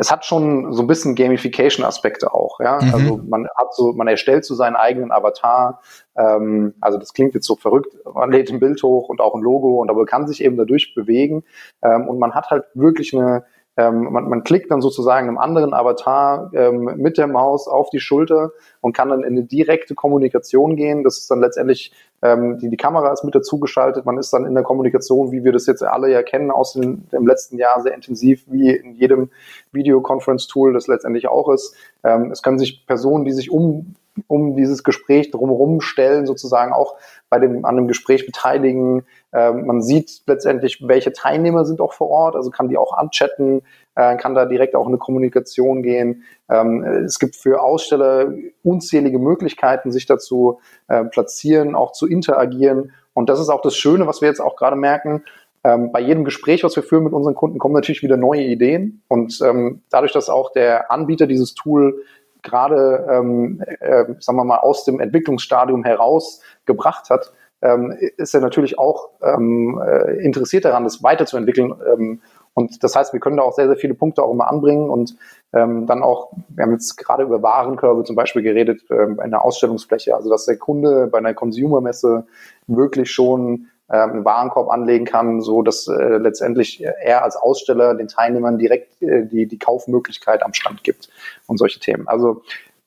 es 0.01 0.11
hat 0.11 0.25
schon 0.25 0.73
so 0.73 0.81
ein 0.81 0.87
bisschen 0.87 1.13
Gamification-Aspekte 1.13 2.33
auch. 2.33 2.59
Ja? 2.59 2.81
Mhm. 2.81 2.93
Also 2.93 3.17
man 3.17 3.47
hat 3.55 3.75
so, 3.75 3.93
man 3.93 4.07
erstellt 4.07 4.43
so 4.45 4.55
seinen 4.55 4.75
eigenen 4.75 5.11
Avatar. 5.11 5.79
Ähm, 6.17 6.73
also 6.81 6.97
das 6.97 7.13
klingt 7.13 7.35
jetzt 7.35 7.45
so 7.45 7.55
verrückt. 7.55 7.95
Man 8.11 8.31
lädt 8.31 8.49
ein 8.49 8.59
Bild 8.59 8.81
hoch 8.81 9.09
und 9.09 9.21
auch 9.21 9.35
ein 9.35 9.43
Logo 9.43 9.79
und 9.79 9.91
aber 9.91 10.07
kann 10.07 10.27
sich 10.27 10.43
eben 10.43 10.57
dadurch 10.57 10.95
bewegen. 10.95 11.43
Ähm, 11.83 12.09
und 12.09 12.17
man 12.17 12.33
hat 12.33 12.49
halt 12.49 12.63
wirklich 12.73 13.15
eine 13.15 13.45
ähm, 13.81 14.11
man, 14.11 14.29
man 14.29 14.43
klickt 14.43 14.69
dann 14.69 14.81
sozusagen 14.81 15.27
einem 15.27 15.37
anderen 15.39 15.73
Avatar 15.73 16.51
ähm, 16.53 16.83
mit 16.97 17.17
der 17.17 17.27
Maus 17.27 17.67
auf 17.67 17.89
die 17.89 17.99
Schulter 17.99 18.51
und 18.79 18.95
kann 18.95 19.09
dann 19.09 19.23
in 19.23 19.33
eine 19.37 19.43
direkte 19.43 19.95
Kommunikation 19.95 20.75
gehen. 20.75 21.03
Das 21.03 21.17
ist 21.17 21.31
dann 21.31 21.39
letztendlich, 21.39 21.91
ähm, 22.21 22.59
die, 22.59 22.69
die 22.69 22.77
Kamera 22.77 23.11
ist 23.11 23.23
mit 23.23 23.33
dazugeschaltet. 23.33 24.05
Man 24.05 24.19
ist 24.19 24.31
dann 24.33 24.45
in 24.45 24.53
der 24.53 24.63
Kommunikation, 24.63 25.31
wie 25.31 25.43
wir 25.43 25.51
das 25.51 25.65
jetzt 25.65 25.83
alle 25.83 26.11
ja 26.11 26.21
kennen 26.21 26.51
aus 26.51 26.73
dem, 26.73 27.09
dem 27.09 27.25
letzten 27.25 27.57
Jahr, 27.57 27.81
sehr 27.81 27.95
intensiv, 27.95 28.43
wie 28.47 28.69
in 28.69 28.93
jedem 28.93 29.31
Videoconference-Tool 29.71 30.73
das 30.73 30.87
letztendlich 30.87 31.27
auch 31.27 31.49
ist. 31.49 31.75
Ähm, 32.03 32.31
es 32.31 32.43
können 32.43 32.59
sich 32.59 32.85
Personen, 32.85 33.25
die 33.25 33.31
sich 33.31 33.51
um 33.51 33.95
um 34.27 34.55
dieses 34.55 34.83
Gespräch 34.83 35.31
drumherum 35.31 35.81
stellen, 35.81 36.25
sozusagen 36.25 36.73
auch 36.73 36.95
bei 37.29 37.39
dem, 37.39 37.63
an 37.65 37.77
dem 37.77 37.87
Gespräch 37.87 38.25
beteiligen. 38.25 39.05
Ähm, 39.33 39.65
man 39.65 39.81
sieht 39.81 40.21
letztendlich, 40.27 40.83
welche 40.85 41.13
Teilnehmer 41.13 41.65
sind 41.65 41.79
auch 41.79 41.93
vor 41.93 42.09
Ort, 42.09 42.35
also 42.35 42.49
kann 42.49 42.67
die 42.67 42.77
auch 42.77 42.93
anchatten, 42.97 43.61
äh, 43.95 44.17
kann 44.17 44.35
da 44.35 44.45
direkt 44.45 44.75
auch 44.75 44.85
in 44.85 44.89
eine 44.89 44.97
Kommunikation 44.97 45.81
gehen. 45.81 46.23
Ähm, 46.49 46.83
es 46.83 47.19
gibt 47.19 47.35
für 47.35 47.61
Aussteller 47.61 48.33
unzählige 48.63 49.19
Möglichkeiten, 49.19 49.91
sich 49.91 50.05
dazu 50.05 50.59
äh, 50.87 51.05
platzieren, 51.05 51.75
auch 51.75 51.93
zu 51.93 52.07
interagieren. 52.07 52.91
Und 53.13 53.29
das 53.29 53.39
ist 53.39 53.49
auch 53.49 53.61
das 53.61 53.75
Schöne, 53.75 54.07
was 54.07 54.21
wir 54.21 54.27
jetzt 54.27 54.41
auch 54.41 54.55
gerade 54.55 54.75
merken. 54.75 55.23
Ähm, 55.63 55.91
bei 55.91 56.01
jedem 56.01 56.25
Gespräch, 56.25 56.63
was 56.63 56.75
wir 56.75 56.83
führen 56.83 57.03
mit 57.03 57.13
unseren 57.13 57.35
Kunden, 57.35 57.59
kommen 57.59 57.75
natürlich 57.75 58.01
wieder 58.01 58.17
neue 58.17 58.43
Ideen. 58.43 59.03
Und 59.07 59.39
ähm, 59.41 59.83
dadurch, 59.89 60.11
dass 60.11 60.29
auch 60.29 60.51
der 60.51 60.91
Anbieter 60.91 61.27
dieses 61.27 61.53
Tool 61.53 62.03
gerade, 62.43 63.07
ähm, 63.09 63.63
äh, 63.79 64.05
sagen 64.19 64.37
wir 64.37 64.43
mal, 64.43 64.59
aus 64.59 64.85
dem 64.85 64.99
Entwicklungsstadium 64.99 65.83
heraus 65.83 66.41
gebracht 66.65 67.09
hat, 67.09 67.33
ähm, 67.61 67.95
ist 68.17 68.33
er 68.33 68.41
natürlich 68.41 68.79
auch 68.79 69.09
ähm, 69.21 69.79
äh, 69.85 70.23
interessiert 70.23 70.65
daran, 70.65 70.83
das 70.83 71.03
weiterzuentwickeln. 71.03 71.73
Ähm, 71.93 72.21
und 72.53 72.83
das 72.83 72.95
heißt, 72.95 73.13
wir 73.13 73.19
können 73.19 73.37
da 73.37 73.43
auch 73.43 73.53
sehr, 73.53 73.67
sehr 73.67 73.77
viele 73.77 73.93
Punkte 73.93 74.23
auch 74.23 74.31
immer 74.31 74.49
anbringen 74.49 74.89
und 74.89 75.15
ähm, 75.53 75.85
dann 75.85 76.03
auch, 76.03 76.31
wir 76.49 76.63
haben 76.63 76.73
jetzt 76.73 76.97
gerade 76.97 77.23
über 77.23 77.41
Warenkörbe 77.41 78.03
zum 78.03 78.15
Beispiel 78.15 78.41
geredet, 78.41 78.83
ähm, 78.89 79.17
bei 79.17 79.23
einer 79.23 79.43
Ausstellungsfläche, 79.45 80.15
also 80.15 80.29
dass 80.29 80.45
der 80.45 80.57
Kunde 80.57 81.07
bei 81.07 81.19
einer 81.19 81.33
Consumer-Messe 81.33 82.25
wirklich 82.67 83.11
schon 83.11 83.67
ähm, 83.91 84.11
einen 84.11 84.25
Warenkorb 84.25 84.69
anlegen 84.69 85.05
kann, 85.05 85.41
so 85.41 85.61
dass 85.61 85.87
äh, 85.87 86.17
letztendlich 86.17 86.83
er 86.83 87.23
als 87.23 87.35
Aussteller 87.35 87.95
den 87.95 88.07
Teilnehmern 88.07 88.57
direkt 88.57 89.01
äh, 89.01 89.25
die, 89.25 89.47
die 89.47 89.59
Kaufmöglichkeit 89.59 90.43
am 90.43 90.53
Stand 90.53 90.83
gibt 90.83 91.09
und 91.47 91.57
solche 91.57 91.79
Themen. 91.79 92.07
Also 92.07 92.41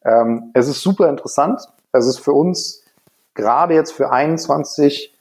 ähm, 0.04 0.50
es 0.54 0.68
ist 0.68 0.80
super 0.80 1.08
interessant. 1.08 1.60
Es 1.92 2.06
ist 2.06 2.18
für 2.18 2.32
uns 2.32 2.84
gerade 3.34 3.74
jetzt 3.74 3.92
für 3.92 4.10
21 4.10 5.14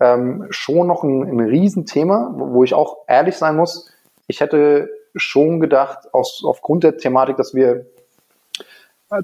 ähm, 0.00 0.46
schon 0.50 0.86
noch 0.86 1.02
ein, 1.02 1.22
ein 1.22 1.40
Riesenthema, 1.40 2.32
wo 2.36 2.64
ich 2.64 2.74
auch 2.74 2.98
ehrlich 3.06 3.36
sein 3.36 3.56
muss. 3.56 3.90
Ich 4.26 4.40
hätte 4.40 4.88
schon 5.14 5.60
gedacht, 5.60 6.12
aus, 6.12 6.42
aufgrund 6.44 6.84
der 6.84 6.96
Thematik, 6.98 7.36
dass 7.36 7.54
wir 7.54 7.86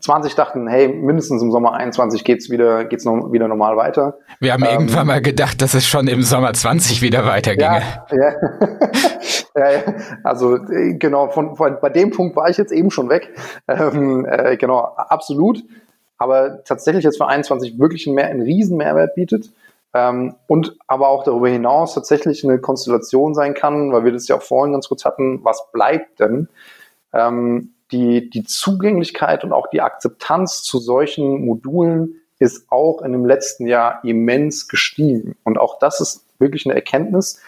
20 0.00 0.34
dachten, 0.34 0.66
hey, 0.66 0.88
mindestens 0.88 1.42
im 1.42 1.52
Sommer 1.52 1.74
21 1.74 2.24
geht's 2.24 2.48
wieder, 2.48 2.86
geht's 2.86 3.04
noch, 3.04 3.32
wieder 3.32 3.48
normal 3.48 3.76
weiter. 3.76 4.18
Wir 4.40 4.54
haben 4.54 4.64
ähm, 4.64 4.70
irgendwann 4.70 5.06
mal 5.06 5.20
gedacht, 5.20 5.60
dass 5.60 5.74
es 5.74 5.86
schon 5.86 6.08
im 6.08 6.22
Sommer 6.22 6.54
20 6.54 7.02
wieder 7.02 7.26
weiterginge. 7.26 7.82
Ja, 8.10 8.16
ja. 8.16 8.32
ja, 9.56 9.70
ja. 9.70 9.82
Also 10.22 10.56
äh, 10.56 10.94
genau, 10.94 11.28
von, 11.28 11.56
von, 11.56 11.76
bei 11.82 11.90
dem 11.90 12.10
Punkt 12.12 12.34
war 12.34 12.48
ich 12.48 12.56
jetzt 12.56 12.72
eben 12.72 12.90
schon 12.90 13.10
weg. 13.10 13.34
Ähm, 13.68 14.24
äh, 14.24 14.56
genau, 14.56 14.80
absolut. 14.80 15.62
Aber 16.16 16.64
tatsächlich 16.64 17.04
jetzt 17.04 17.18
für 17.18 17.26
21 17.26 17.78
wirklich 17.78 18.06
ein, 18.06 18.14
mehr, 18.14 18.28
einen 18.28 18.42
riesen 18.42 18.78
Mehrwert 18.78 19.14
bietet. 19.14 19.50
Ähm, 19.92 20.34
und 20.46 20.76
aber 20.86 21.08
auch 21.08 21.24
darüber 21.24 21.48
hinaus 21.48 21.94
tatsächlich 21.94 22.42
eine 22.42 22.58
Konstellation 22.58 23.34
sein 23.34 23.52
kann, 23.52 23.92
weil 23.92 24.04
wir 24.04 24.12
das 24.12 24.28
ja 24.28 24.36
auch 24.36 24.42
vorhin 24.42 24.72
ganz 24.72 24.88
kurz 24.88 25.04
hatten, 25.04 25.44
was 25.44 25.70
bleibt 25.72 26.20
denn? 26.20 26.48
Ähm, 27.12 27.73
die, 27.92 28.30
die 28.30 28.44
Zugänglichkeit 28.44 29.44
und 29.44 29.52
auch 29.52 29.68
die 29.68 29.80
Akzeptanz 29.80 30.62
zu 30.62 30.78
solchen 30.78 31.44
Modulen 31.44 32.20
ist 32.38 32.70
auch 32.70 33.02
in 33.02 33.12
dem 33.12 33.24
letzten 33.24 33.66
Jahr 33.66 34.00
immens 34.04 34.68
gestiegen. 34.68 35.36
Und 35.44 35.58
auch 35.58 35.78
das 35.78 36.00
ist 36.00 36.24
wirklich 36.38 36.66
eine 36.66 36.74
Erkenntnis. 36.74 37.40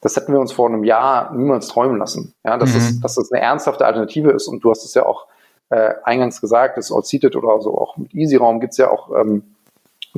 Das 0.00 0.16
hätten 0.16 0.32
wir 0.32 0.40
uns 0.40 0.52
vor 0.52 0.68
einem 0.68 0.84
Jahr 0.84 1.32
niemals 1.32 1.68
träumen 1.68 1.98
lassen. 1.98 2.34
Ja, 2.44 2.58
dass, 2.58 2.72
mhm. 2.72 2.76
es, 2.76 3.00
dass 3.00 3.16
es 3.16 3.32
eine 3.32 3.42
ernsthafte 3.42 3.86
Alternative 3.86 4.32
ist. 4.32 4.48
Und 4.48 4.64
du 4.64 4.70
hast 4.70 4.84
es 4.84 4.94
ja 4.94 5.06
auch 5.06 5.26
äh, 5.70 5.94
eingangs 6.02 6.40
gesagt, 6.40 6.76
das 6.76 6.92
All-Seated 6.92 7.36
oder 7.36 7.60
so 7.60 7.78
auch 7.78 7.96
mit 7.96 8.12
Easy-Raum 8.14 8.60
gibt's 8.60 8.76
ja 8.76 8.90
auch, 8.90 9.10
ähm, 9.18 9.54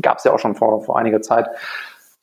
gab 0.00 0.18
es 0.18 0.24
ja 0.24 0.32
auch 0.32 0.38
schon 0.38 0.54
vor, 0.54 0.82
vor 0.82 0.98
einiger 0.98 1.22
Zeit. 1.22 1.48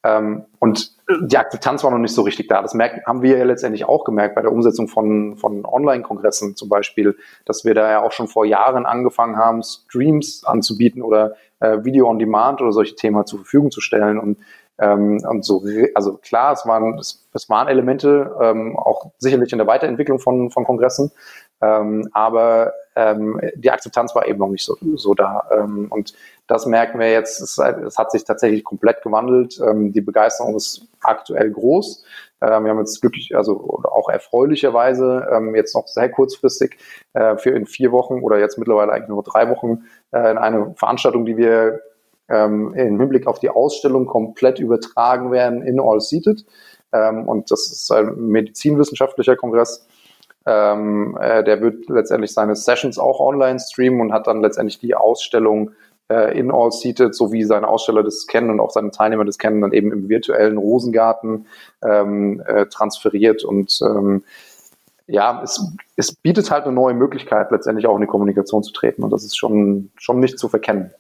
Ähm, 0.04 0.46
und 0.60 0.92
die 1.22 1.38
Akzeptanz 1.38 1.84
war 1.84 1.92
noch 1.92 1.98
nicht 1.98 2.14
so 2.14 2.22
richtig 2.24 2.48
da. 2.48 2.62
Das 2.62 2.74
merken, 2.74 3.02
haben 3.06 3.22
wir 3.22 3.38
ja 3.38 3.44
letztendlich 3.44 3.86
auch 3.86 4.04
gemerkt 4.04 4.36
bei 4.36 4.42
der 4.42 4.52
Umsetzung 4.52 4.88
von, 4.88 5.38
von 5.38 5.66
Online-Kongressen 5.66 6.56
zum 6.56 6.70
Beispiel, 6.70 7.16
dass 7.46 7.66
wir 7.66 7.74
da 7.74 7.90
ja 7.90 8.02
auch 8.02 8.12
schon 8.12 8.28
vor 8.28 8.46
Jahren 8.46 8.86
angefangen 8.86 9.38
haben, 9.38 9.64
Streams 9.64 10.44
anzubieten 10.46 11.02
oder 11.02 11.36
äh, 11.60 11.84
Video 11.84 12.10
on 12.10 12.20
Demand 12.20 12.62
oder 12.62 12.72
solche 12.72 12.96
Themen 12.96 13.26
zur 13.26 13.40
Verfügung 13.40 13.72
zu 13.72 13.82
stellen. 13.82 14.20
Und, 14.20 14.38
ähm, 14.80 15.24
und 15.28 15.46
so, 15.46 15.64
also 15.96 16.18
klar, 16.18 16.54
es 16.54 16.66
waren, 16.66 16.98
es, 16.98 17.28
es 17.34 17.50
waren 17.50 17.68
Elemente, 17.68 18.36
ähm, 18.42 18.78
auch 18.78 19.12
sicherlich 19.18 19.52
in 19.52 19.58
der 19.58 19.68
Weiterentwicklung 19.68 20.20
von, 20.20 20.52
von 20.52 20.66
Kongressen, 20.66 21.12
ähm, 21.64 22.10
aber 22.12 22.74
ähm, 22.96 23.40
die 23.56 23.72
Akzeptanz 23.72 24.14
war 24.16 24.28
eben 24.28 24.40
noch 24.40 24.50
nicht 24.50 24.66
so, 24.66 24.76
so 24.96 25.14
da. 25.14 25.48
Ähm, 25.52 25.88
und 25.90 26.14
das 26.48 26.66
merken 26.66 27.00
wir 27.00 27.10
jetzt, 27.10 27.42
es, 27.42 27.58
es 27.58 27.98
hat 27.98 28.12
sich 28.12 28.26
tatsächlich 28.26 28.64
komplett 28.64 29.02
gewandelt. 29.02 29.60
Ähm, 29.66 29.94
die 29.94 30.02
Begeisterung 30.02 30.56
ist 30.56 30.88
aktuell 31.02 31.50
groß. 31.52 32.04
Ähm, 32.42 32.66
wir 32.66 32.72
haben 32.72 32.80
jetzt 32.80 33.00
glücklich, 33.00 33.36
also 33.36 33.82
auch 33.84 34.10
erfreulicherweise 34.10 35.28
ähm, 35.32 35.56
jetzt 35.56 35.74
noch 35.74 35.88
sehr 35.88 36.10
kurzfristig 36.10 36.78
äh, 37.14 37.38
für 37.38 37.52
in 37.52 37.66
vier 37.66 37.92
Wochen 37.92 38.22
oder 38.22 38.40
jetzt 38.40 38.58
mittlerweile 38.58 38.92
eigentlich 38.92 39.10
nur 39.10 39.24
drei 39.24 39.50
Wochen 39.50 39.86
äh, 40.12 40.32
in 40.32 40.38
eine 40.38 40.74
Veranstaltung, 40.76 41.26
die 41.26 41.38
wir 41.38 41.82
ähm, 42.30 42.74
im 42.74 43.00
Hinblick 43.00 43.28
auf 43.28 43.40
die 43.40 43.50
Ausstellung 43.50 44.06
komplett 44.06 44.60
übertragen 44.60 45.32
werden 45.32 45.62
in 45.62 45.80
All 45.80 46.02
Seated. 46.02 46.46
Ähm, 46.92 47.28
und 47.28 47.52
das 47.52 47.72
ist 47.72 47.92
ein 47.92 48.28
medizinwissenschaftlicher 48.28 49.36
Kongress. 49.36 49.88
Ähm, 50.46 51.18
äh, 51.20 51.44
der 51.44 51.62
wird 51.62 51.88
letztendlich 51.90 52.34
seine 52.34 52.56
Sessions 52.56 53.00
auch 53.00 53.20
online 53.20 53.60
streamen 53.60 54.02
und 54.02 54.14
hat 54.14 54.28
dann 54.28 54.42
letztendlich 54.42 54.80
die 54.80 54.96
Ausstellung 54.96 55.72
äh, 56.10 56.38
in 56.38 56.52
All 56.52 56.72
Seated, 56.72 57.16
so 57.16 57.32
wie 57.32 57.44
seine 57.44 57.68
Aussteller 57.68 58.04
das 58.04 58.28
kennen 58.28 58.50
und 58.50 58.60
auch 58.60 58.72
seine 58.72 58.92
Teilnehmer 58.92 59.26
das 59.26 59.38
kennen, 59.38 59.62
dann 59.62 59.72
eben 59.72 59.92
im 59.92 60.10
virtuellen 60.10 60.58
Rosengarten 60.58 61.48
ähm, 61.82 62.42
äh, 62.46 62.66
transferiert 62.66 63.44
und 63.44 63.80
ähm, 63.82 64.24
ja, 65.08 65.42
es, 65.44 65.62
es 65.96 66.14
bietet 66.14 66.50
halt 66.50 66.66
eine 66.66 66.74
neue 66.74 66.94
Möglichkeit, 66.94 67.52
letztendlich 67.52 67.88
auch 67.88 67.96
in 67.96 68.02
die 68.02 68.08
Kommunikation 68.08 68.64
zu 68.64 68.72
treten 68.72 69.04
und 69.04 69.12
das 69.12 69.24
ist 69.24 69.38
schon, 69.38 69.92
schon 69.98 70.20
nicht 70.20 70.40
zu 70.40 70.50
verkennen. 70.50 70.92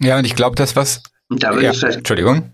Ja, 0.00 0.18
und 0.18 0.24
ich 0.24 0.34
glaube, 0.34 0.56
das 0.56 0.74
was. 0.74 1.02
Da 1.28 1.58
ja, 1.58 1.72
Entschuldigung. 1.88 2.52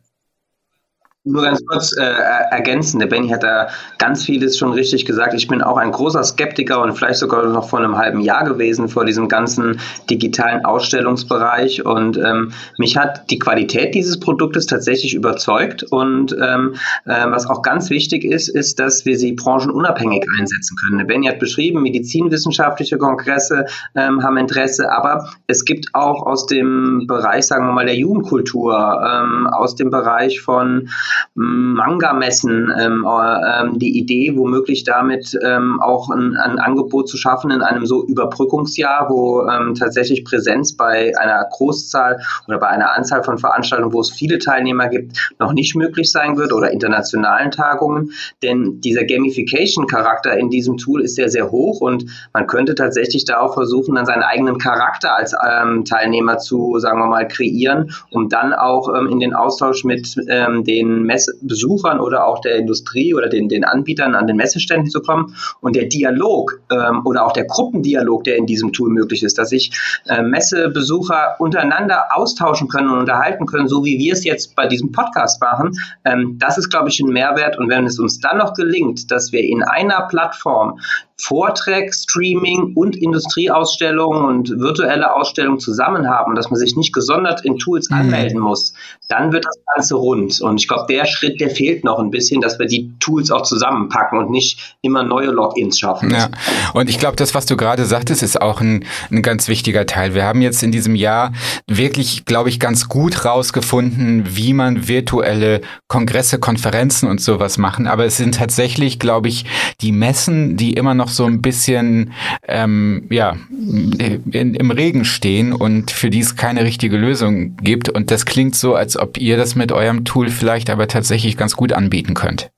Nur 1.29 1.43
ganz 1.43 1.65
kurz 1.67 1.97
äh, 1.97 2.03
ergänzen. 2.03 2.99
Der 3.01 3.07
Benny 3.07 3.29
hat 3.29 3.43
da 3.43 3.69
ganz 3.99 4.25
vieles 4.25 4.57
schon 4.57 4.73
richtig 4.73 5.05
gesagt. 5.05 5.35
Ich 5.35 5.47
bin 5.47 5.63
auch 5.63 5.77
ein 5.77 5.93
großer 5.93 6.25
Skeptiker 6.25 6.81
und 6.83 6.95
vielleicht 6.95 7.19
sogar 7.19 7.45
noch 7.47 7.69
vor 7.69 7.81
einem 7.81 7.97
halben 7.97 8.21
Jahr 8.21 8.45
gewesen 8.45 8.89
vor 8.89 9.05
diesem 9.05 9.29
ganzen 9.29 9.79
digitalen 10.09 10.65
Ausstellungsbereich. 10.65 11.85
Und 11.85 12.17
ähm, 12.17 12.53
mich 12.79 12.97
hat 12.97 13.31
die 13.31 13.39
Qualität 13.39 13.95
dieses 13.95 14.19
Produktes 14.19 14.67
tatsächlich 14.67 15.15
überzeugt. 15.15 15.83
Und 15.83 16.35
ähm, 16.41 16.75
äh, 17.05 17.27
was 17.29 17.47
auch 17.47 17.63
ganz 17.63 17.91
wichtig 17.91 18.25
ist, 18.25 18.49
ist, 18.49 18.79
dass 18.79 19.05
wir 19.05 19.19
sie 19.19 19.33
branchenunabhängig 19.33 20.25
einsetzen 20.39 20.77
können. 20.77 20.99
Der 20.99 21.05
Benny 21.05 21.27
hat 21.27 21.39
beschrieben, 21.39 21.83
medizinwissenschaftliche 21.83 22.97
Kongresse 22.97 23.67
ähm, 23.95 24.23
haben 24.23 24.39
Interesse, 24.39 24.91
aber 24.91 25.29
es 25.47 25.65
gibt 25.65 25.89
auch 25.93 26.25
aus 26.25 26.47
dem 26.47 27.07
Bereich, 27.07 27.47
sagen 27.47 27.67
wir 27.67 27.73
mal, 27.73 27.87
der 27.87 27.97
Jugendkultur, 27.97 28.75
ähm, 28.75 29.47
aus 29.47 29.75
dem 29.75 29.91
Bereich 29.91 30.41
von 30.41 30.89
Manga-Messen 31.35 32.73
ähm, 32.79 33.07
äh, 33.07 33.79
die 33.79 33.99
Idee, 33.99 34.37
womöglich 34.37 34.85
damit 34.85 35.39
ähm, 35.45 35.81
auch 35.81 36.11
ein, 36.11 36.37
ein, 36.37 36.59
Angebot 36.59 37.09
zu 37.09 37.17
schaffen 37.17 37.51
in 37.51 37.63
einem 37.63 37.87
so 37.87 38.05
Überbrückungsjahr, 38.07 39.09
wo 39.09 39.47
ähm, 39.47 39.75
tatsächlich 39.75 40.25
Präsenz 40.25 40.77
bei 40.77 41.13
einer 41.19 41.47
Großzahl 41.51 42.21
oder 42.47 42.59
bei 42.59 42.69
einer 42.69 42.95
Anzahl 42.95 43.23
von 43.23 43.39
Veranstaltungen, 43.39 43.93
wo 43.93 44.01
es 44.01 44.11
viele 44.11 44.39
Teilnehmer 44.39 44.89
gibt, 44.89 45.33
noch 45.39 45.53
nicht 45.53 45.75
möglich 45.77 46.11
sein 46.11 46.37
wird 46.37 46.53
oder 46.53 46.71
internationalen 46.71 47.51
Tagungen. 47.51 48.13
Denn 48.43 48.81
dieser 48.81 49.05
Gamification-Charakter 49.05 50.37
in 50.37 50.51
diesem 50.51 50.77
Tool 50.77 51.03
ist 51.03 51.15
sehr, 51.15 51.29
sehr 51.29 51.51
hoch 51.51 51.81
und 51.81 52.05
man 52.33 52.47
könnte 52.47 52.75
tatsächlich 52.75 53.25
da 53.25 53.41
auch 53.41 53.55
versuchen, 53.55 53.95
dann 53.95 54.07
seinen 54.07 54.23
eigenen 54.23 54.59
Charakter 54.59 55.17
als 55.17 55.35
ähm, 55.49 55.85
Teilnehmer 55.85 56.39
zu, 56.39 56.79
sagen 56.79 56.99
wir 56.99 57.07
mal, 57.07 57.29
kreieren, 57.29 57.93
um 58.11 58.29
dann 58.29 58.53
auch 58.53 58.89
ähm, 58.95 59.09
in 59.09 59.21
den 59.21 59.35
Austausch 59.35 59.85
mit 59.85 60.17
ähm, 60.29 60.65
Messebesuchern 61.09 61.99
oder 61.99 62.27
auch 62.27 62.41
der 62.41 62.57
Industrie 62.57 63.15
oder 63.15 63.29
den, 63.29 63.49
den 63.49 63.65
Anbietern 63.65 64.15
an 64.15 64.27
den 64.27 64.37
Messeständen 64.37 64.91
zu 64.91 65.01
kommen. 65.01 65.35
Und 65.61 65.75
der 65.75 65.87
Dialog 65.87 66.61
ähm, 66.71 67.03
oder 67.05 67.27
auch 67.27 67.33
der 67.33 67.47
Gruppendialog, 67.47 68.25
der 68.25 68.37
in 68.37 68.47
diesem 68.47 68.73
Tool 68.73 68.91
möglich 68.91 69.25
ist, 69.25 69.39
dass 69.39 69.49
sich 69.49 69.73
äh, 70.07 70.23
Messebesucher 70.23 71.37
untereinander 71.41 72.07
austauschen 72.15 72.69
können 72.69 72.91
und 72.91 72.99
unterhalten 72.99 73.47
können, 73.47 73.69
so 73.69 73.85
wie 73.85 73.99
wir 73.99 74.13
es 74.13 74.25
jetzt 74.25 74.55
bei 74.55 74.67
diesem 74.67 74.93
Podcast 74.93 75.41
machen, 75.41 75.73
ähm, 76.05 76.37
das 76.39 76.59
ist, 76.59 76.71
glaube 76.71 76.91
ich, 76.91 77.01
ein 77.01 77.09
Mehrwert. 77.09 77.59
Und 77.59 77.69
wenn 77.69 77.87
es 77.87 77.99
uns 77.99 78.21
dann 78.21 78.39
noch 78.39 78.55
gelingt, 78.55 79.11
dass 79.11 79.33
wir 79.33 79.43
in 79.43 79.63
einer 79.63 80.07
Plattform 80.09 80.79
Vorträge, 81.21 81.93
Streaming 81.93 82.73
und 82.75 82.97
Industrieausstellungen 82.97 84.25
und 84.25 84.51
virtuelle 84.61 85.15
Ausstellungen 85.15 85.59
zusammen 85.59 86.09
haben, 86.09 86.35
dass 86.35 86.51
man 86.51 86.59
sich 86.59 86.77
nicht 86.77 86.93
gesondert 86.93 87.45
in 87.45 87.59
Tools 87.59 87.91
mhm. 87.91 87.99
anmelden 87.99 88.41
muss, 88.41 88.73
dann 89.09 89.33
wird 89.33 89.45
das 89.45 89.57
Ganze 89.75 89.97
rund. 89.97 90.41
Und 90.41 90.61
ich 90.61 90.69
glaube, 90.69 90.85
der 90.89 91.07
Schritt, 91.07 91.41
der 91.41 91.51
fehlt 91.51 91.83
noch 91.83 91.99
ein 91.99 92.11
bisschen, 92.11 92.41
dass 92.41 92.59
wir 92.59 92.67
die 92.67 92.93
Tools 93.01 93.31
auch 93.31 93.43
zusammenpacken 93.43 94.19
und 94.19 94.31
nicht 94.31 94.77
immer 94.81 95.03
neue 95.03 95.31
Logins 95.31 95.79
schaffen. 95.79 96.11
Ja. 96.11 96.29
Und 96.75 96.89
ich 96.89 96.99
glaube, 96.99 97.17
das, 97.17 97.35
was 97.35 97.47
du 97.47 97.57
gerade 97.57 97.85
sagtest, 97.85 98.23
ist 98.23 98.41
auch 98.41 98.61
ein, 98.61 98.85
ein 99.11 99.23
ganz 99.23 99.49
wichtiger 99.49 99.87
Teil. 99.87 100.15
Wir 100.15 100.25
haben 100.25 100.41
jetzt 100.41 100.63
in 100.63 100.73
diesem 100.73 100.95
Jahr 100.95 101.33
wirklich, 101.67 102.27
glaube 102.27 102.49
ich, 102.49 102.61
ganz 102.61 102.89
gut 102.89 103.25
rausgefunden, 103.25 104.37
wie 104.37 104.53
man 104.53 104.89
virtuelle 104.89 105.63
Kongresse, 105.89 106.39
Konferenzen 106.39 107.09
und 107.09 107.21
sowas 107.21 107.59
machen. 107.59 107.87
Aber 107.87 108.05
es 108.05 108.17
sind 108.17 108.37
tatsächlich, 108.37 108.99
glaube 108.99 109.29
ich, 109.29 109.45
die 109.81 109.93
Messen, 109.93 110.57
die 110.57 110.75
immer 110.75 110.95
noch 110.95 111.08
noch 111.09 111.15
so 111.15 111.25
ein 111.25 111.41
bisschen 111.41 112.13
ähm, 112.47 113.07
ja, 113.11 113.37
in, 113.51 114.55
im 114.55 114.71
Regen 114.71 115.05
stehen 115.05 115.53
und 115.53 115.91
für 115.91 116.11
die 116.11 116.21
es 116.21 116.37
keine 116.37 116.65
richtige 116.65 116.97
Lösung 116.97 117.57
gibt. 117.57 117.89
Und 117.89 118.11
das 118.11 118.27
klingt 118.27 118.55
so, 118.55 118.75
als 118.75 118.97
ob 118.97 119.19
ihr 119.19 119.37
das 119.37 119.55
mit 119.55 119.73
eurem 119.73 120.05
Tool 120.05 120.29
vielleicht 120.29 120.71
aber 120.71 120.87
tatsächlich 120.87 121.37
ganz 121.37 121.57
gut 121.57 121.73
anbieten 121.73 122.15
könnt. 122.15 122.51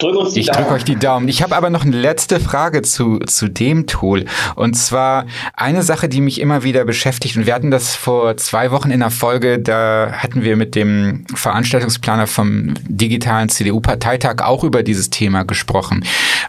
Drück 0.00 0.16
uns 0.16 0.32
die 0.32 0.40
ich 0.40 0.46
drücke 0.50 0.72
euch 0.72 0.84
die 0.84 0.96
Daumen. 0.96 1.28
Ich 1.28 1.42
habe 1.42 1.54
aber 1.54 1.68
noch 1.68 1.84
eine 1.84 1.96
letzte 1.96 2.40
Frage 2.40 2.82
zu, 2.82 3.18
zu 3.18 3.48
dem 3.48 3.86
Tool. 3.86 4.24
Und 4.56 4.74
zwar 4.74 5.26
eine 5.54 5.82
Sache, 5.82 6.08
die 6.08 6.20
mich 6.20 6.40
immer 6.40 6.62
wieder 6.62 6.84
beschäftigt. 6.84 7.36
Und 7.36 7.46
wir 7.46 7.54
hatten 7.54 7.70
das 7.70 7.94
vor 7.94 8.36
zwei 8.38 8.70
Wochen 8.70 8.90
in 8.90 9.00
der 9.00 9.10
Folge. 9.10 9.58
Da 9.58 10.12
hatten 10.12 10.42
wir 10.42 10.56
mit 10.56 10.74
dem 10.74 11.26
Veranstaltungsplaner 11.34 12.26
vom 12.26 12.74
digitalen 12.88 13.50
CDU-Parteitag 13.50 14.42
auch 14.42 14.64
über 14.64 14.82
dieses 14.82 15.10
Thema 15.10 15.44
gesprochen. 15.44 16.04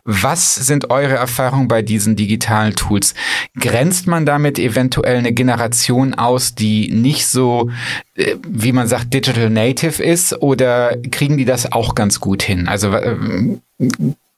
Was 0.05 0.55
sind 0.55 0.89
eure 0.89 1.15
Erfahrungen 1.15 1.67
bei 1.67 1.81
diesen 1.81 2.15
digitalen 2.15 2.75
Tools? 2.75 3.13
Grenzt 3.59 4.07
man 4.07 4.25
damit 4.25 4.59
eventuell 4.59 5.17
eine 5.17 5.33
Generation 5.33 6.13
aus, 6.13 6.55
die 6.55 6.89
nicht 6.91 7.27
so, 7.27 7.69
wie 8.15 8.71
man 8.71 8.87
sagt, 8.87 9.13
digital 9.13 9.49
native 9.49 10.03
ist? 10.03 10.41
Oder 10.41 10.97
kriegen 11.11 11.37
die 11.37 11.45
das 11.45 11.71
auch 11.71 11.95
ganz 11.95 12.19
gut 12.19 12.43
hin? 12.43 12.67
Also 12.67 12.93
äh, 12.93 13.15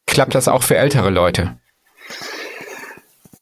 klappt 0.05 0.35
das 0.35 0.47
auch 0.47 0.63
für 0.63 0.77
ältere 0.77 1.09
Leute? 1.09 1.57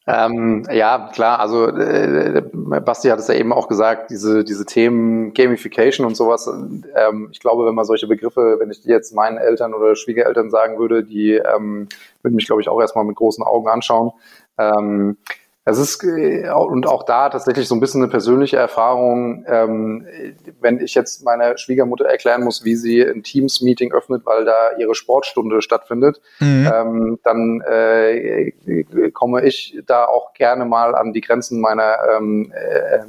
Ähm, 0.07 0.65
ja, 0.71 1.09
klar, 1.13 1.39
also 1.39 1.67
äh, 1.67 2.41
Basti 2.53 3.09
hat 3.09 3.19
es 3.19 3.27
ja 3.27 3.35
eben 3.35 3.53
auch 3.53 3.67
gesagt, 3.67 4.09
diese, 4.09 4.43
diese 4.43 4.65
Themen 4.65 5.33
Gamification 5.33 6.07
und 6.07 6.15
sowas, 6.15 6.47
ähm, 6.47 7.29
ich 7.31 7.39
glaube, 7.39 7.67
wenn 7.67 7.75
man 7.75 7.85
solche 7.85 8.07
Begriffe, 8.07 8.57
wenn 8.59 8.71
ich 8.71 8.81
die 8.81 8.89
jetzt 8.89 9.13
meinen 9.13 9.37
Eltern 9.37 9.75
oder 9.75 9.95
Schwiegereltern 9.95 10.49
sagen 10.49 10.79
würde, 10.79 11.03
die 11.03 11.33
ähm, 11.33 11.87
würden 12.23 12.35
mich, 12.35 12.47
glaube 12.47 12.61
ich, 12.61 12.67
auch 12.67 12.81
erstmal 12.81 13.05
mit 13.05 13.15
großen 13.15 13.43
Augen 13.43 13.69
anschauen. 13.69 14.11
Ähm, 14.57 15.17
es 15.63 15.77
ist 15.77 16.03
äh, 16.03 16.49
und 16.49 16.87
auch 16.87 17.03
da 17.03 17.29
tatsächlich 17.29 17.67
so 17.67 17.75
ein 17.75 17.79
bisschen 17.79 18.01
eine 18.01 18.09
persönliche 18.09 18.57
Erfahrung, 18.57 19.45
ähm, 19.47 20.07
wenn 20.59 20.79
ich 20.79 20.95
jetzt 20.95 21.23
meiner 21.23 21.55
Schwiegermutter 21.57 22.05
erklären 22.05 22.43
muss, 22.43 22.65
wie 22.65 22.75
sie 22.75 23.01
ein 23.01 23.21
Teams-Meeting 23.21 23.93
öffnet, 23.93 24.25
weil 24.25 24.43
da 24.43 24.77
ihre 24.79 24.95
Sportstunde 24.95 25.61
stattfindet, 25.61 26.19
mhm. 26.39 26.71
ähm, 26.73 27.19
dann 27.23 27.61
äh, 27.61 28.51
komme 29.13 29.45
ich 29.45 29.77
da 29.85 30.05
auch 30.05 30.33
gerne 30.33 30.65
mal 30.65 30.95
an 30.95 31.13
die 31.13 31.21
Grenzen 31.21 31.61
meiner 31.61 31.95
ähm, 32.09 32.51
äh, 32.55 32.99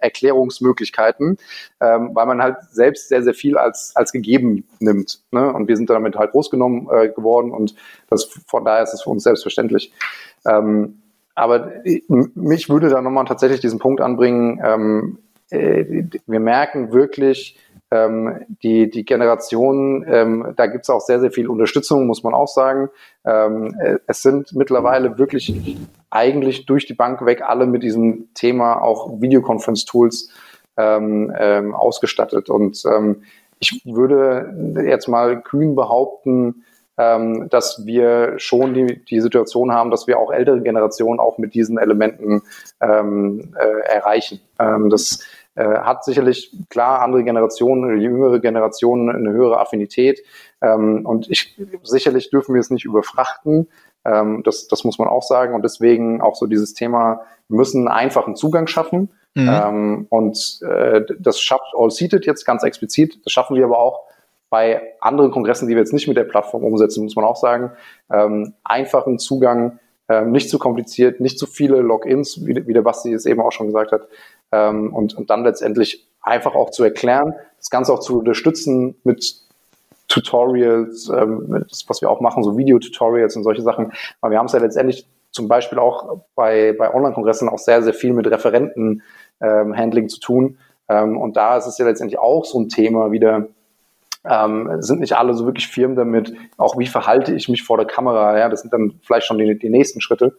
Erklärungsmöglichkeiten, 0.00 1.38
ähm, 1.80 2.10
weil 2.12 2.26
man 2.26 2.40
halt 2.40 2.58
selbst 2.70 3.08
sehr, 3.08 3.24
sehr 3.24 3.34
viel 3.34 3.58
als, 3.58 3.92
als 3.96 4.12
gegeben 4.12 4.68
nimmt. 4.78 5.20
Ne? 5.32 5.52
Und 5.52 5.66
wir 5.66 5.76
sind 5.76 5.90
damit 5.90 6.14
halt 6.14 6.30
großgenommen 6.30 6.88
äh, 6.92 7.08
geworden 7.08 7.50
und 7.50 7.74
das, 8.08 8.24
von 8.46 8.64
daher 8.64 8.84
ist 8.84 8.94
es 8.94 9.02
für 9.02 9.10
uns 9.10 9.24
selbstverständlich. 9.24 9.92
Ähm, 10.46 11.02
aber 11.38 11.72
mich 11.98 12.68
würde 12.68 12.88
da 12.88 13.00
nochmal 13.00 13.24
tatsächlich 13.24 13.60
diesen 13.60 13.78
Punkt 13.78 14.00
anbringen, 14.00 14.60
ähm, 14.64 15.18
äh, 15.50 16.04
wir 16.26 16.40
merken 16.40 16.92
wirklich, 16.92 17.58
ähm, 17.90 18.44
die, 18.62 18.90
die 18.90 19.04
Generation, 19.04 20.04
ähm, 20.06 20.52
da 20.56 20.66
gibt 20.66 20.84
es 20.84 20.90
auch 20.90 21.00
sehr, 21.00 21.20
sehr 21.20 21.30
viel 21.30 21.48
Unterstützung, 21.48 22.06
muss 22.06 22.22
man 22.22 22.34
auch 22.34 22.48
sagen. 22.48 22.90
Ähm, 23.24 23.74
äh, 23.80 23.98
es 24.06 24.22
sind 24.22 24.54
mittlerweile 24.54 25.16
wirklich 25.18 25.78
eigentlich 26.10 26.66
durch 26.66 26.86
die 26.86 26.94
Bank 26.94 27.24
weg 27.24 27.42
alle 27.42 27.66
mit 27.66 27.82
diesem 27.82 28.28
Thema 28.34 28.82
auch 28.82 29.20
Videoconference-Tools 29.20 30.30
ähm, 30.76 31.32
ähm, 31.38 31.74
ausgestattet. 31.74 32.50
Und 32.50 32.82
ähm, 32.84 33.22
ich 33.58 33.82
würde 33.86 34.84
jetzt 34.86 35.08
mal 35.08 35.40
kühn 35.40 35.74
behaupten, 35.74 36.64
ähm, 36.98 37.48
dass 37.48 37.86
wir 37.86 38.34
schon 38.38 38.74
die, 38.74 39.04
die 39.04 39.20
Situation 39.20 39.72
haben, 39.72 39.90
dass 39.90 40.06
wir 40.06 40.18
auch 40.18 40.32
ältere 40.32 40.60
Generationen 40.60 41.20
auch 41.20 41.38
mit 41.38 41.54
diesen 41.54 41.78
Elementen 41.78 42.42
ähm, 42.80 43.54
äh, 43.56 43.88
erreichen. 43.88 44.40
Ähm, 44.58 44.90
das 44.90 45.24
äh, 45.54 45.64
hat 45.64 46.04
sicherlich 46.04 46.52
klar 46.70 47.00
andere 47.00 47.24
Generationen, 47.24 48.00
jüngere 48.00 48.40
Generationen 48.40 49.10
eine 49.10 49.30
höhere 49.30 49.60
Affinität. 49.60 50.22
Ähm, 50.60 51.06
und 51.06 51.30
ich, 51.30 51.56
sicherlich 51.82 52.30
dürfen 52.30 52.54
wir 52.54 52.60
es 52.60 52.70
nicht 52.70 52.84
überfrachten. 52.84 53.68
Ähm, 54.04 54.42
das, 54.44 54.66
das 54.66 54.84
muss 54.84 54.98
man 54.98 55.08
auch 55.08 55.22
sagen. 55.22 55.54
Und 55.54 55.62
deswegen 55.62 56.20
auch 56.20 56.34
so 56.34 56.46
dieses 56.46 56.74
Thema, 56.74 57.22
wir 57.48 57.56
müssen 57.56 57.88
einen 57.88 57.96
einfachen 57.96 58.34
Zugang 58.34 58.66
schaffen. 58.66 59.10
Mhm. 59.34 59.48
Ähm, 59.48 60.06
und 60.10 60.60
äh, 60.62 61.02
das 61.18 61.40
schafft 61.40 61.74
All 61.76 61.90
Seated 61.90 62.26
jetzt 62.26 62.44
ganz 62.44 62.64
explizit. 62.64 63.20
Das 63.24 63.32
schaffen 63.32 63.56
wir 63.56 63.64
aber 63.64 63.78
auch 63.78 64.07
bei 64.50 64.94
anderen 65.00 65.30
Kongressen, 65.30 65.68
die 65.68 65.74
wir 65.74 65.80
jetzt 65.80 65.92
nicht 65.92 66.08
mit 66.08 66.16
der 66.16 66.24
Plattform 66.24 66.64
umsetzen, 66.64 67.04
muss 67.04 67.16
man 67.16 67.24
auch 67.24 67.36
sagen, 67.36 67.72
ähm, 68.10 68.54
einfachen 68.64 69.18
Zugang, 69.18 69.78
ähm, 70.08 70.32
nicht 70.32 70.48
zu 70.48 70.58
kompliziert, 70.58 71.20
nicht 71.20 71.38
zu 71.38 71.46
viele 71.46 71.80
Logins, 71.80 72.46
wie, 72.46 72.66
wie 72.66 72.72
der 72.72 72.82
Basti 72.82 73.12
es 73.12 73.26
eben 73.26 73.40
auch 73.40 73.52
schon 73.52 73.66
gesagt 73.66 73.92
hat, 73.92 74.08
ähm, 74.52 74.94
und, 74.94 75.14
und 75.14 75.30
dann 75.30 75.44
letztendlich 75.44 76.08
einfach 76.22 76.54
auch 76.54 76.70
zu 76.70 76.82
erklären, 76.82 77.34
das 77.58 77.70
Ganze 77.70 77.92
auch 77.92 78.00
zu 78.00 78.18
unterstützen 78.18 78.96
mit 79.04 79.42
Tutorials, 80.08 81.10
ähm, 81.14 81.64
das, 81.68 81.84
was 81.88 82.00
wir 82.00 82.10
auch 82.10 82.20
machen, 82.20 82.42
so 82.42 82.56
Video-Tutorials 82.56 83.36
und 83.36 83.42
solche 83.42 83.62
Sachen. 83.62 83.92
Aber 84.20 84.30
wir 84.30 84.38
haben 84.38 84.46
es 84.46 84.52
ja 84.52 84.58
letztendlich 84.58 85.06
zum 85.30 85.48
Beispiel 85.48 85.78
auch 85.78 86.20
bei, 86.34 86.72
bei 86.72 86.92
Online-Kongressen 86.92 87.48
auch 87.48 87.58
sehr, 87.58 87.82
sehr 87.82 87.92
viel 87.92 88.14
mit 88.14 88.26
Referenten-Handling 88.26 90.04
ähm, 90.04 90.08
zu 90.08 90.20
tun. 90.20 90.58
Ähm, 90.88 91.18
und 91.18 91.36
da 91.36 91.58
ist 91.58 91.66
es 91.66 91.76
ja 91.76 91.84
letztendlich 91.84 92.18
auch 92.18 92.46
so 92.46 92.58
ein 92.58 92.70
Thema 92.70 93.12
wieder, 93.12 93.48
ähm, 94.24 94.70
sind 94.80 95.00
nicht 95.00 95.16
alle 95.16 95.34
so 95.34 95.44
wirklich 95.46 95.68
firm 95.68 95.96
damit, 95.96 96.32
auch 96.56 96.78
wie 96.78 96.86
verhalte 96.86 97.34
ich 97.34 97.48
mich 97.48 97.62
vor 97.62 97.76
der 97.76 97.86
Kamera, 97.86 98.38
ja, 98.38 98.48
das 98.48 98.62
sind 98.62 98.72
dann 98.72 99.00
vielleicht 99.02 99.26
schon 99.26 99.38
die, 99.38 99.58
die 99.58 99.70
nächsten 99.70 100.00
Schritte, 100.00 100.36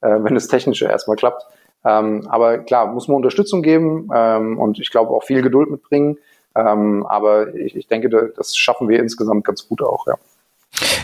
äh, 0.00 0.18
wenn 0.20 0.34
das 0.34 0.48
Technische 0.48 0.86
erstmal 0.86 1.16
klappt. 1.16 1.44
Ähm, 1.84 2.26
aber 2.28 2.58
klar, 2.58 2.86
muss 2.86 3.08
man 3.08 3.16
Unterstützung 3.16 3.62
geben 3.62 4.08
ähm, 4.14 4.58
und 4.58 4.78
ich 4.78 4.90
glaube 4.90 5.10
auch 5.10 5.24
viel 5.24 5.42
Geduld 5.42 5.70
mitbringen. 5.70 6.18
Ähm, 6.54 7.06
aber 7.06 7.54
ich, 7.54 7.74
ich 7.74 7.86
denke, 7.88 8.08
das 8.36 8.56
schaffen 8.56 8.88
wir 8.88 9.00
insgesamt 9.00 9.44
ganz 9.44 9.66
gut 9.66 9.82
auch, 9.82 10.06
ja. 10.06 10.14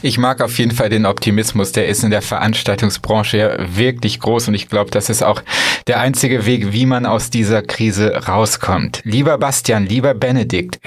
Ich 0.01 0.17
mag 0.17 0.41
auf 0.41 0.59
jeden 0.59 0.71
Fall 0.71 0.89
den 0.89 1.07
Optimismus, 1.07 1.73
der 1.73 1.89
ist 1.89 2.03
in 2.03 2.11
der 2.11 2.23
Veranstaltungsbranche 2.23 3.37
ja 3.37 3.77
wirklich 3.77 4.21
groß 4.21 4.49
und 4.49 4.55
ich 4.55 4.69
glaube, 4.69 4.91
das 4.91 5.11
ist 5.11 5.23
auch 5.23 5.43
der 5.87 6.01
einzige 6.01 6.47
Weg, 6.47 6.73
wie 6.73 6.87
man 6.87 7.05
aus 7.05 7.31
dieser 7.31 7.63
Krise 7.63 8.29
rauskommt. 8.29 9.03
Lieber 9.05 9.37
Bastian, 9.39 9.85
lieber 9.87 10.15
Benedikt, 10.15 10.79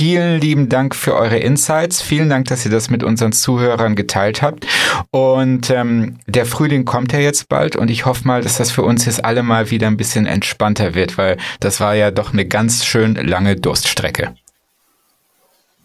vielen 0.00 0.40
lieben 0.40 0.70
Dank 0.70 0.94
für 0.94 1.14
eure 1.14 1.36
Insights. 1.36 2.00
Vielen 2.00 2.30
Dank, 2.30 2.46
dass 2.46 2.64
ihr 2.64 2.70
das 2.70 2.88
mit 2.88 3.04
unseren 3.04 3.32
Zuhörern 3.32 3.96
geteilt 3.96 4.40
habt. 4.40 4.66
Und 5.10 5.68
ähm, 5.68 6.16
der 6.26 6.46
Frühling 6.46 6.86
kommt 6.86 7.12
ja 7.12 7.18
jetzt 7.18 7.50
bald 7.50 7.76
und 7.76 7.90
ich 7.90 8.06
hoffe 8.06 8.26
mal, 8.26 8.40
dass 8.40 8.56
das 8.56 8.70
für 8.70 8.82
uns 8.82 9.04
jetzt 9.04 9.22
alle 9.26 9.42
mal 9.42 9.70
wieder 9.70 9.88
ein 9.88 9.98
bisschen 9.98 10.24
entspannter 10.24 10.94
wird, 10.94 11.18
weil 11.18 11.36
das 11.60 11.80
war 11.80 11.94
ja 11.94 12.10
doch 12.10 12.32
eine 12.32 12.46
ganz 12.46 12.86
schön 12.86 13.14
lange 13.14 13.56
Durststrecke. 13.56 14.34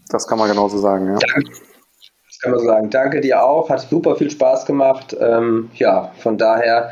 Das 0.07 0.25
kann 0.27 0.37
man 0.37 0.47
genauso 0.47 0.77
sagen, 0.77 1.07
ja. 1.07 1.17
Danke. 1.17 1.51
Das 1.51 2.39
kann 2.39 2.51
man 2.51 2.59
so 2.61 2.65
sagen. 2.67 2.89
Danke 2.89 3.19
dir 3.19 3.43
auch. 3.43 3.69
Hat 3.69 3.81
super 3.81 4.15
viel 4.15 4.31
Spaß 4.31 4.65
gemacht. 4.65 5.13
Ähm, 5.19 5.71
ja, 5.73 6.13
von 6.19 6.37
daher 6.37 6.91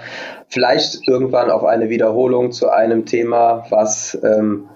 vielleicht 0.49 1.07
irgendwann 1.07 1.49
auf 1.51 1.63
eine 1.63 1.87
Wiederholung 1.87 2.51
zu 2.51 2.69
einem 2.69 3.05
Thema, 3.05 3.65
was 3.69 4.19
ähm, 4.25 4.67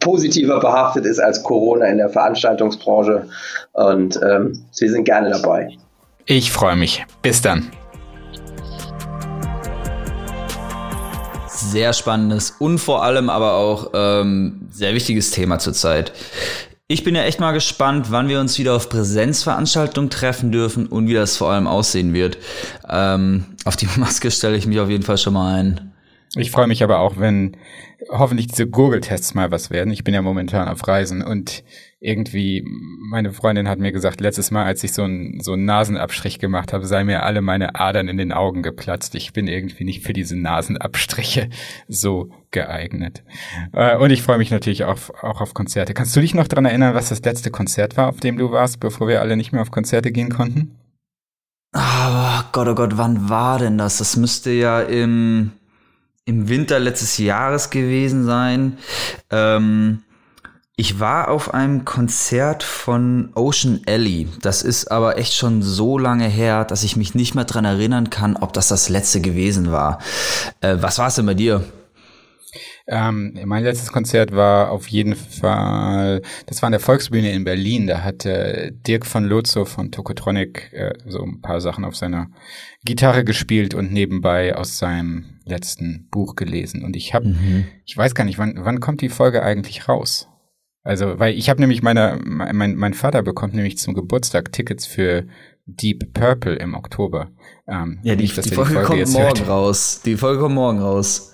positiver 0.00 0.60
behaftet 0.60 1.04
ist 1.04 1.18
als 1.18 1.42
Corona 1.42 1.86
in 1.86 1.98
der 1.98 2.08
Veranstaltungsbranche. 2.08 3.26
Und 3.72 4.18
ähm, 4.22 4.64
Sie 4.70 4.88
sind 4.88 5.04
gerne 5.04 5.30
dabei. 5.30 5.70
Ich 6.26 6.50
freue 6.50 6.76
mich. 6.76 7.04
Bis 7.22 7.40
dann. 7.40 7.70
Sehr 11.48 11.92
spannendes 11.92 12.54
und 12.58 12.78
vor 12.78 13.02
allem 13.02 13.30
aber 13.30 13.54
auch 13.54 13.90
ähm, 13.94 14.68
sehr 14.70 14.94
wichtiges 14.94 15.30
Thema 15.30 15.58
zurzeit. 15.58 16.12
Ich 16.88 17.02
bin 17.02 17.16
ja 17.16 17.22
echt 17.22 17.40
mal 17.40 17.50
gespannt, 17.50 18.06
wann 18.10 18.28
wir 18.28 18.38
uns 18.38 18.58
wieder 18.58 18.74
auf 18.74 18.88
Präsenzveranstaltungen 18.88 20.08
treffen 20.08 20.52
dürfen 20.52 20.86
und 20.86 21.08
wie 21.08 21.14
das 21.14 21.36
vor 21.36 21.50
allem 21.50 21.66
aussehen 21.66 22.14
wird. 22.14 22.38
Ähm, 22.88 23.44
auf 23.64 23.74
die 23.74 23.88
Maske 23.96 24.30
stelle 24.30 24.56
ich 24.56 24.66
mich 24.66 24.78
auf 24.78 24.88
jeden 24.88 25.02
Fall 25.02 25.18
schon 25.18 25.34
mal 25.34 25.54
ein. 25.54 25.85
Ich 26.36 26.50
freue 26.50 26.66
mich 26.66 26.82
aber 26.82 26.98
auch, 26.98 27.18
wenn 27.18 27.56
hoffentlich 28.10 28.46
diese 28.46 28.66
Gurgeltests 28.66 29.34
mal 29.34 29.50
was 29.50 29.70
werden. 29.70 29.90
Ich 29.90 30.04
bin 30.04 30.12
ja 30.12 30.20
momentan 30.20 30.68
auf 30.68 30.86
Reisen 30.86 31.22
und 31.22 31.64
irgendwie, 31.98 32.62
meine 33.10 33.32
Freundin 33.32 33.68
hat 33.68 33.78
mir 33.78 33.90
gesagt, 33.90 34.20
letztes 34.20 34.50
Mal, 34.50 34.64
als 34.64 34.84
ich 34.84 34.92
so 34.92 35.02
einen 35.02 35.40
so 35.40 35.54
einen 35.54 35.64
Nasenabstrich 35.64 36.38
gemacht 36.38 36.74
habe, 36.74 36.86
sei 36.86 37.04
mir 37.04 37.22
alle 37.22 37.40
meine 37.40 37.74
Adern 37.74 38.08
in 38.08 38.18
den 38.18 38.32
Augen 38.32 38.62
geplatzt. 38.62 39.14
Ich 39.14 39.32
bin 39.32 39.48
irgendwie 39.48 39.84
nicht 39.84 40.02
für 40.02 40.12
diese 40.12 40.36
Nasenabstriche 40.36 41.48
so 41.88 42.30
geeignet. 42.50 43.24
Äh, 43.72 43.96
und 43.96 44.10
ich 44.10 44.22
freue 44.22 44.38
mich 44.38 44.50
natürlich 44.50 44.84
auch, 44.84 44.98
auch 45.22 45.40
auf 45.40 45.54
Konzerte. 45.54 45.94
Kannst 45.94 46.14
du 46.14 46.20
dich 46.20 46.34
noch 46.34 46.48
dran 46.48 46.66
erinnern, 46.66 46.94
was 46.94 47.08
das 47.08 47.22
letzte 47.22 47.50
Konzert 47.50 47.96
war, 47.96 48.08
auf 48.08 48.20
dem 48.20 48.36
du 48.36 48.50
warst, 48.50 48.78
bevor 48.78 49.08
wir 49.08 49.22
alle 49.22 49.36
nicht 49.36 49.52
mehr 49.52 49.62
auf 49.62 49.70
Konzerte 49.70 50.12
gehen 50.12 50.28
konnten? 50.28 50.76
Oh 51.74 52.40
Gott, 52.52 52.68
oh 52.68 52.74
Gott, 52.74 52.98
wann 52.98 53.28
war 53.28 53.58
denn 53.58 53.78
das? 53.78 53.98
Das 53.98 54.16
müsste 54.16 54.50
ja 54.50 54.80
im 54.80 55.52
im 56.26 56.48
Winter 56.48 56.78
letztes 56.78 57.16
Jahres 57.16 57.70
gewesen 57.70 58.26
sein. 58.26 58.78
Ähm, 59.30 60.02
ich 60.78 61.00
war 61.00 61.28
auf 61.28 61.54
einem 61.54 61.86
Konzert 61.86 62.62
von 62.62 63.30
Ocean 63.34 63.80
Alley. 63.86 64.28
Das 64.42 64.60
ist 64.60 64.90
aber 64.90 65.16
echt 65.16 65.32
schon 65.32 65.62
so 65.62 65.96
lange 65.96 66.28
her, 66.28 66.66
dass 66.66 66.82
ich 66.82 66.96
mich 66.96 67.14
nicht 67.14 67.34
mehr 67.34 67.44
dran 67.44 67.64
erinnern 67.64 68.10
kann, 68.10 68.36
ob 68.36 68.52
das 68.52 68.68
das 68.68 68.90
letzte 68.90 69.22
gewesen 69.22 69.72
war. 69.72 70.00
Äh, 70.60 70.76
was 70.80 70.98
war 70.98 71.06
es 71.06 71.14
denn 71.14 71.24
bei 71.24 71.34
dir? 71.34 71.64
Ähm, 72.88 73.36
mein 73.44 73.64
letztes 73.64 73.90
Konzert 73.90 74.32
war 74.32 74.70
auf 74.70 74.86
jeden 74.86 75.16
Fall, 75.16 76.22
das 76.46 76.62
war 76.62 76.68
an 76.68 76.72
der 76.72 76.80
Volksbühne 76.80 77.32
in 77.32 77.44
Berlin. 77.44 77.86
Da 77.88 78.02
hat 78.04 78.24
äh, 78.24 78.70
Dirk 78.72 79.06
von 79.06 79.24
Lozo 79.24 79.64
von 79.64 79.90
Tokotronic 79.90 80.72
äh, 80.72 80.92
so 81.04 81.22
ein 81.22 81.40
paar 81.40 81.60
Sachen 81.60 81.84
auf 81.84 81.96
seiner 81.96 82.28
Gitarre 82.84 83.24
gespielt 83.24 83.74
und 83.74 83.92
nebenbei 83.92 84.54
aus 84.56 84.78
seinem 84.78 85.40
letzten 85.44 86.08
Buch 86.10 86.36
gelesen. 86.36 86.84
Und 86.84 86.94
ich 86.94 87.12
habe, 87.12 87.26
mhm. 87.28 87.66
ich 87.84 87.96
weiß 87.96 88.14
gar 88.14 88.24
nicht, 88.24 88.38
wann, 88.38 88.54
wann 88.58 88.78
kommt 88.78 89.00
die 89.00 89.08
Folge 89.08 89.42
eigentlich 89.42 89.88
raus? 89.88 90.28
Also, 90.84 91.18
weil 91.18 91.34
ich 91.34 91.50
habe 91.50 91.60
nämlich 91.60 91.82
meine, 91.82 92.20
mein, 92.24 92.76
mein 92.76 92.94
Vater 92.94 93.22
bekommt 93.22 93.54
nämlich 93.54 93.78
zum 93.78 93.94
Geburtstag 93.94 94.52
Tickets 94.52 94.86
für 94.86 95.26
Deep 95.66 96.14
Purple 96.14 96.54
im 96.54 96.74
Oktober. 96.74 97.30
Ähm, 97.66 97.98
ja, 98.04 98.14
die, 98.14 98.22
nicht, 98.22 98.36
die, 98.36 98.50
Folge, 98.50 98.70
die 98.70 98.74
Folge 98.76 98.86
kommt 98.86 99.12
morgen 99.12 99.24
hört. 99.24 99.48
raus. 99.48 100.00
Die 100.04 100.16
Folge 100.16 100.40
kommt 100.42 100.54
morgen 100.54 100.78
raus. 100.78 101.32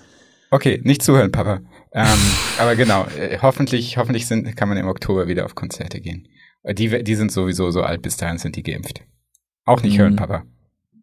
Okay, 0.53 0.79
nicht 0.83 1.01
zuhören, 1.01 1.31
Papa. 1.31 1.61
Ähm, 1.93 2.19
aber 2.59 2.75
genau, 2.75 3.07
äh, 3.17 3.39
hoffentlich, 3.41 3.97
hoffentlich 3.97 4.27
sind, 4.27 4.55
kann 4.55 4.69
man 4.69 4.77
im 4.77 4.87
Oktober 4.87 5.27
wieder 5.27 5.45
auf 5.45 5.55
Konzerte 5.55 5.99
gehen. 5.99 6.27
Die, 6.63 7.03
die 7.03 7.15
sind 7.15 7.31
sowieso 7.31 7.71
so 7.71 7.81
alt, 7.81 8.03
bis 8.03 8.17
dahin 8.17 8.37
sind 8.37 8.55
die 8.55 8.61
geimpft. 8.61 9.01
Auch 9.65 9.81
nicht 9.81 9.95
mhm. 9.97 10.01
hören, 10.01 10.15
Papa. 10.15 10.43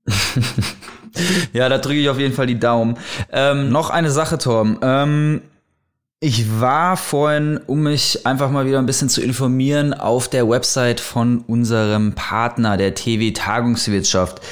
ja, 1.53 1.68
da 1.68 1.78
drücke 1.78 1.98
ich 1.98 2.09
auf 2.09 2.20
jeden 2.20 2.32
Fall 2.32 2.46
die 2.46 2.61
Daumen. 2.61 2.96
Ähm, 3.32 3.70
noch 3.70 3.90
eine 3.90 4.12
Sache, 4.12 4.38
Tom. 4.38 4.78
Ähm, 4.82 5.42
ich 6.22 6.60
war 6.60 6.98
vorhin, 6.98 7.58
um 7.66 7.84
mich 7.84 8.26
einfach 8.26 8.50
mal 8.50 8.66
wieder 8.66 8.78
ein 8.78 8.84
bisschen 8.84 9.08
zu 9.08 9.22
informieren, 9.22 9.94
auf 9.94 10.28
der 10.28 10.46
Website 10.46 11.00
von 11.00 11.38
unserem 11.38 12.12
Partner, 12.12 12.76
der 12.76 12.94
TV 12.94 13.32
Tagungswirtschaft. 13.32 14.42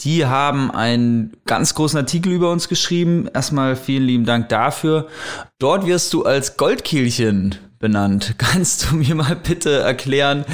Die 0.00 0.26
haben 0.26 0.72
einen 0.72 1.32
ganz 1.46 1.76
großen 1.76 1.96
Artikel 1.96 2.32
über 2.32 2.50
uns 2.50 2.68
geschrieben. 2.68 3.28
Erstmal 3.32 3.76
vielen 3.76 4.02
lieben 4.02 4.24
Dank 4.24 4.48
dafür. 4.48 5.06
Dort 5.60 5.86
wirst 5.86 6.12
du 6.12 6.24
als 6.24 6.56
Goldkehlchen 6.56 7.54
benannt. 7.78 8.34
Kannst 8.38 8.90
du 8.90 8.96
mir 8.96 9.14
mal 9.14 9.36
bitte 9.36 9.78
erklären, 9.78 10.44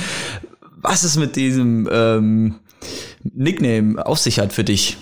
was 0.77 1.03
es 1.03 1.17
mit 1.17 1.35
diesem 1.37 1.89
ähm, 1.91 2.57
Nickname 3.23 4.05
auf 4.05 4.19
sich 4.19 4.39
hat 4.39 4.53
für 4.53 4.65
dich? 4.65 4.99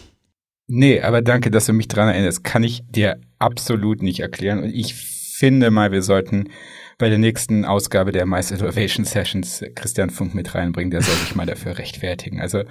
Nee, 0.69 1.01
aber 1.01 1.23
danke, 1.23 1.51
dass 1.51 1.67
du 1.67 1.73
mich 1.73 1.89
dran 1.89 2.09
erinnerst. 2.09 2.45
Kann 2.45 2.63
ich 2.63 2.85
dir 2.89 3.19
absolut 3.41 4.03
nicht 4.03 4.21
erklären. 4.21 4.63
Und 4.63 4.71
ich 4.71 5.16
finde 5.39 5.71
mal, 5.71 5.93
wir 5.93 6.03
sollten 6.03 6.49
bei 6.99 7.11
der 7.11 7.19
nächsten 7.19 7.67
Ausgabe 7.67 8.11
der 8.11 8.25
Mice 8.25 8.53
Innovation 8.53 9.05
Sessions 9.05 9.63
Christian 9.75 10.09
Funk 10.09 10.35
mit 10.35 10.55
reinbringen. 10.55 10.91
Der 10.91 11.03
soll 11.03 11.15
sich 11.17 11.35
mal 11.35 11.45
dafür 11.45 11.77
rechtfertigen. 11.79 12.41
Also 12.41 12.63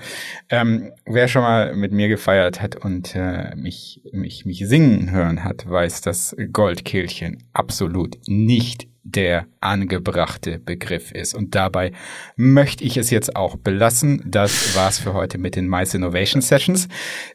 ähm, 0.49 0.91
wer 1.05 1.27
schon 1.27 1.43
mal 1.43 1.75
mit 1.75 1.91
mir 1.91 2.07
gefeiert 2.07 2.61
hat 2.61 2.75
und 2.75 3.15
äh, 3.15 3.55
mich, 3.55 4.01
mich, 4.11 4.45
mich 4.45 4.67
singen 4.67 5.11
hören 5.11 5.43
hat, 5.43 5.69
weiß, 5.69 6.01
dass 6.01 6.35
Goldkehlchen 6.51 7.43
absolut 7.53 8.17
nicht 8.25 8.87
der 9.05 9.45
angebrachte 9.61 10.59
Begriff 10.59 11.11
ist. 11.11 11.35
Und 11.35 11.55
dabei 11.55 11.91
möchte 12.35 12.83
ich 12.83 12.97
es 12.97 13.11
jetzt 13.11 13.35
auch 13.35 13.55
belassen. 13.55 14.21
Das 14.25 14.75
war's 14.75 14.99
für 14.99 15.13
heute 15.13 15.37
mit 15.37 15.55
den 15.55 15.69
Mice 15.69 15.93
Innovation 15.93 16.41
Sessions. 16.41 16.87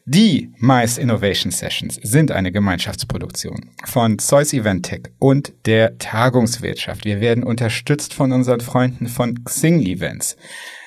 Die 0.05 0.51
Mice 0.57 0.97
Innovation 0.97 1.51
Sessions 1.51 1.99
sind 2.03 2.31
eine 2.31 2.51
Gemeinschaftsproduktion 2.51 3.71
von 3.85 4.19
Zeus 4.19 4.53
Event 4.53 4.85
Tech 4.85 5.03
und 5.17 5.53
der 5.65 5.97
Tagungswirtschaft. 5.97 7.05
Wir 7.05 7.21
werden 7.21 7.43
unterstützt 7.43 8.13
von 8.13 8.33
unseren 8.33 8.59
Freunden 8.59 9.07
von 9.07 9.43
Xing 9.45 9.81
Events. 9.81 10.35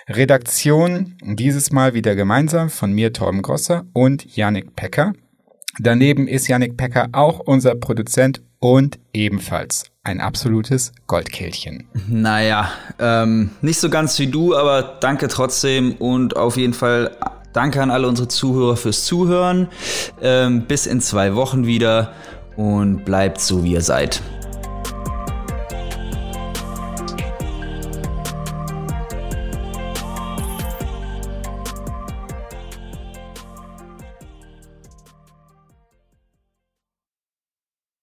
Redaktion 0.07 1.17
dieses 1.23 1.73
Mal 1.73 1.95
wieder 1.95 2.15
gemeinsam 2.15 2.69
von 2.69 2.93
mir, 2.93 3.15
Torben 3.15 3.41
Grosser 3.41 3.87
und 3.95 4.37
Yannick 4.37 4.77
Pecker. 4.77 5.15
Daneben 5.81 6.29
ist 6.29 6.47
Yannick 6.47 6.77
Pecker 6.77 7.09
auch 7.13 7.41
unser 7.41 7.75
Produzent 7.75 8.43
und 8.65 8.99
ebenfalls 9.13 9.85
ein 10.05 10.23
absolutes 10.23 10.93
Goldkehlchen. 11.07 11.87
Naja, 12.09 12.71
ähm, 12.99 13.51
nicht 13.61 13.79
so 13.79 13.91
ganz 13.91 14.19
wie 14.19 14.29
du, 14.29 14.57
aber 14.57 14.97
danke 15.01 15.29
trotzdem 15.29 15.93
und 15.97 16.37
auf 16.37 16.57
jeden 16.57 16.73
Fall 16.73 17.15
danke 17.53 17.83
an 17.83 17.91
alle 17.91 18.09
unsere 18.09 18.29
Zuhörer 18.29 18.79
fürs 18.79 19.05
Zuhören. 19.05 19.69
Ähm, 20.23 20.63
bis 20.63 20.87
in 20.87 21.03
zwei 21.03 21.35
Wochen 21.35 21.67
wieder 21.67 22.15
und 22.57 23.05
bleibt 23.05 23.39
so, 23.39 23.65
wie 23.65 23.73
ihr 23.73 23.83
seid. 23.83 24.23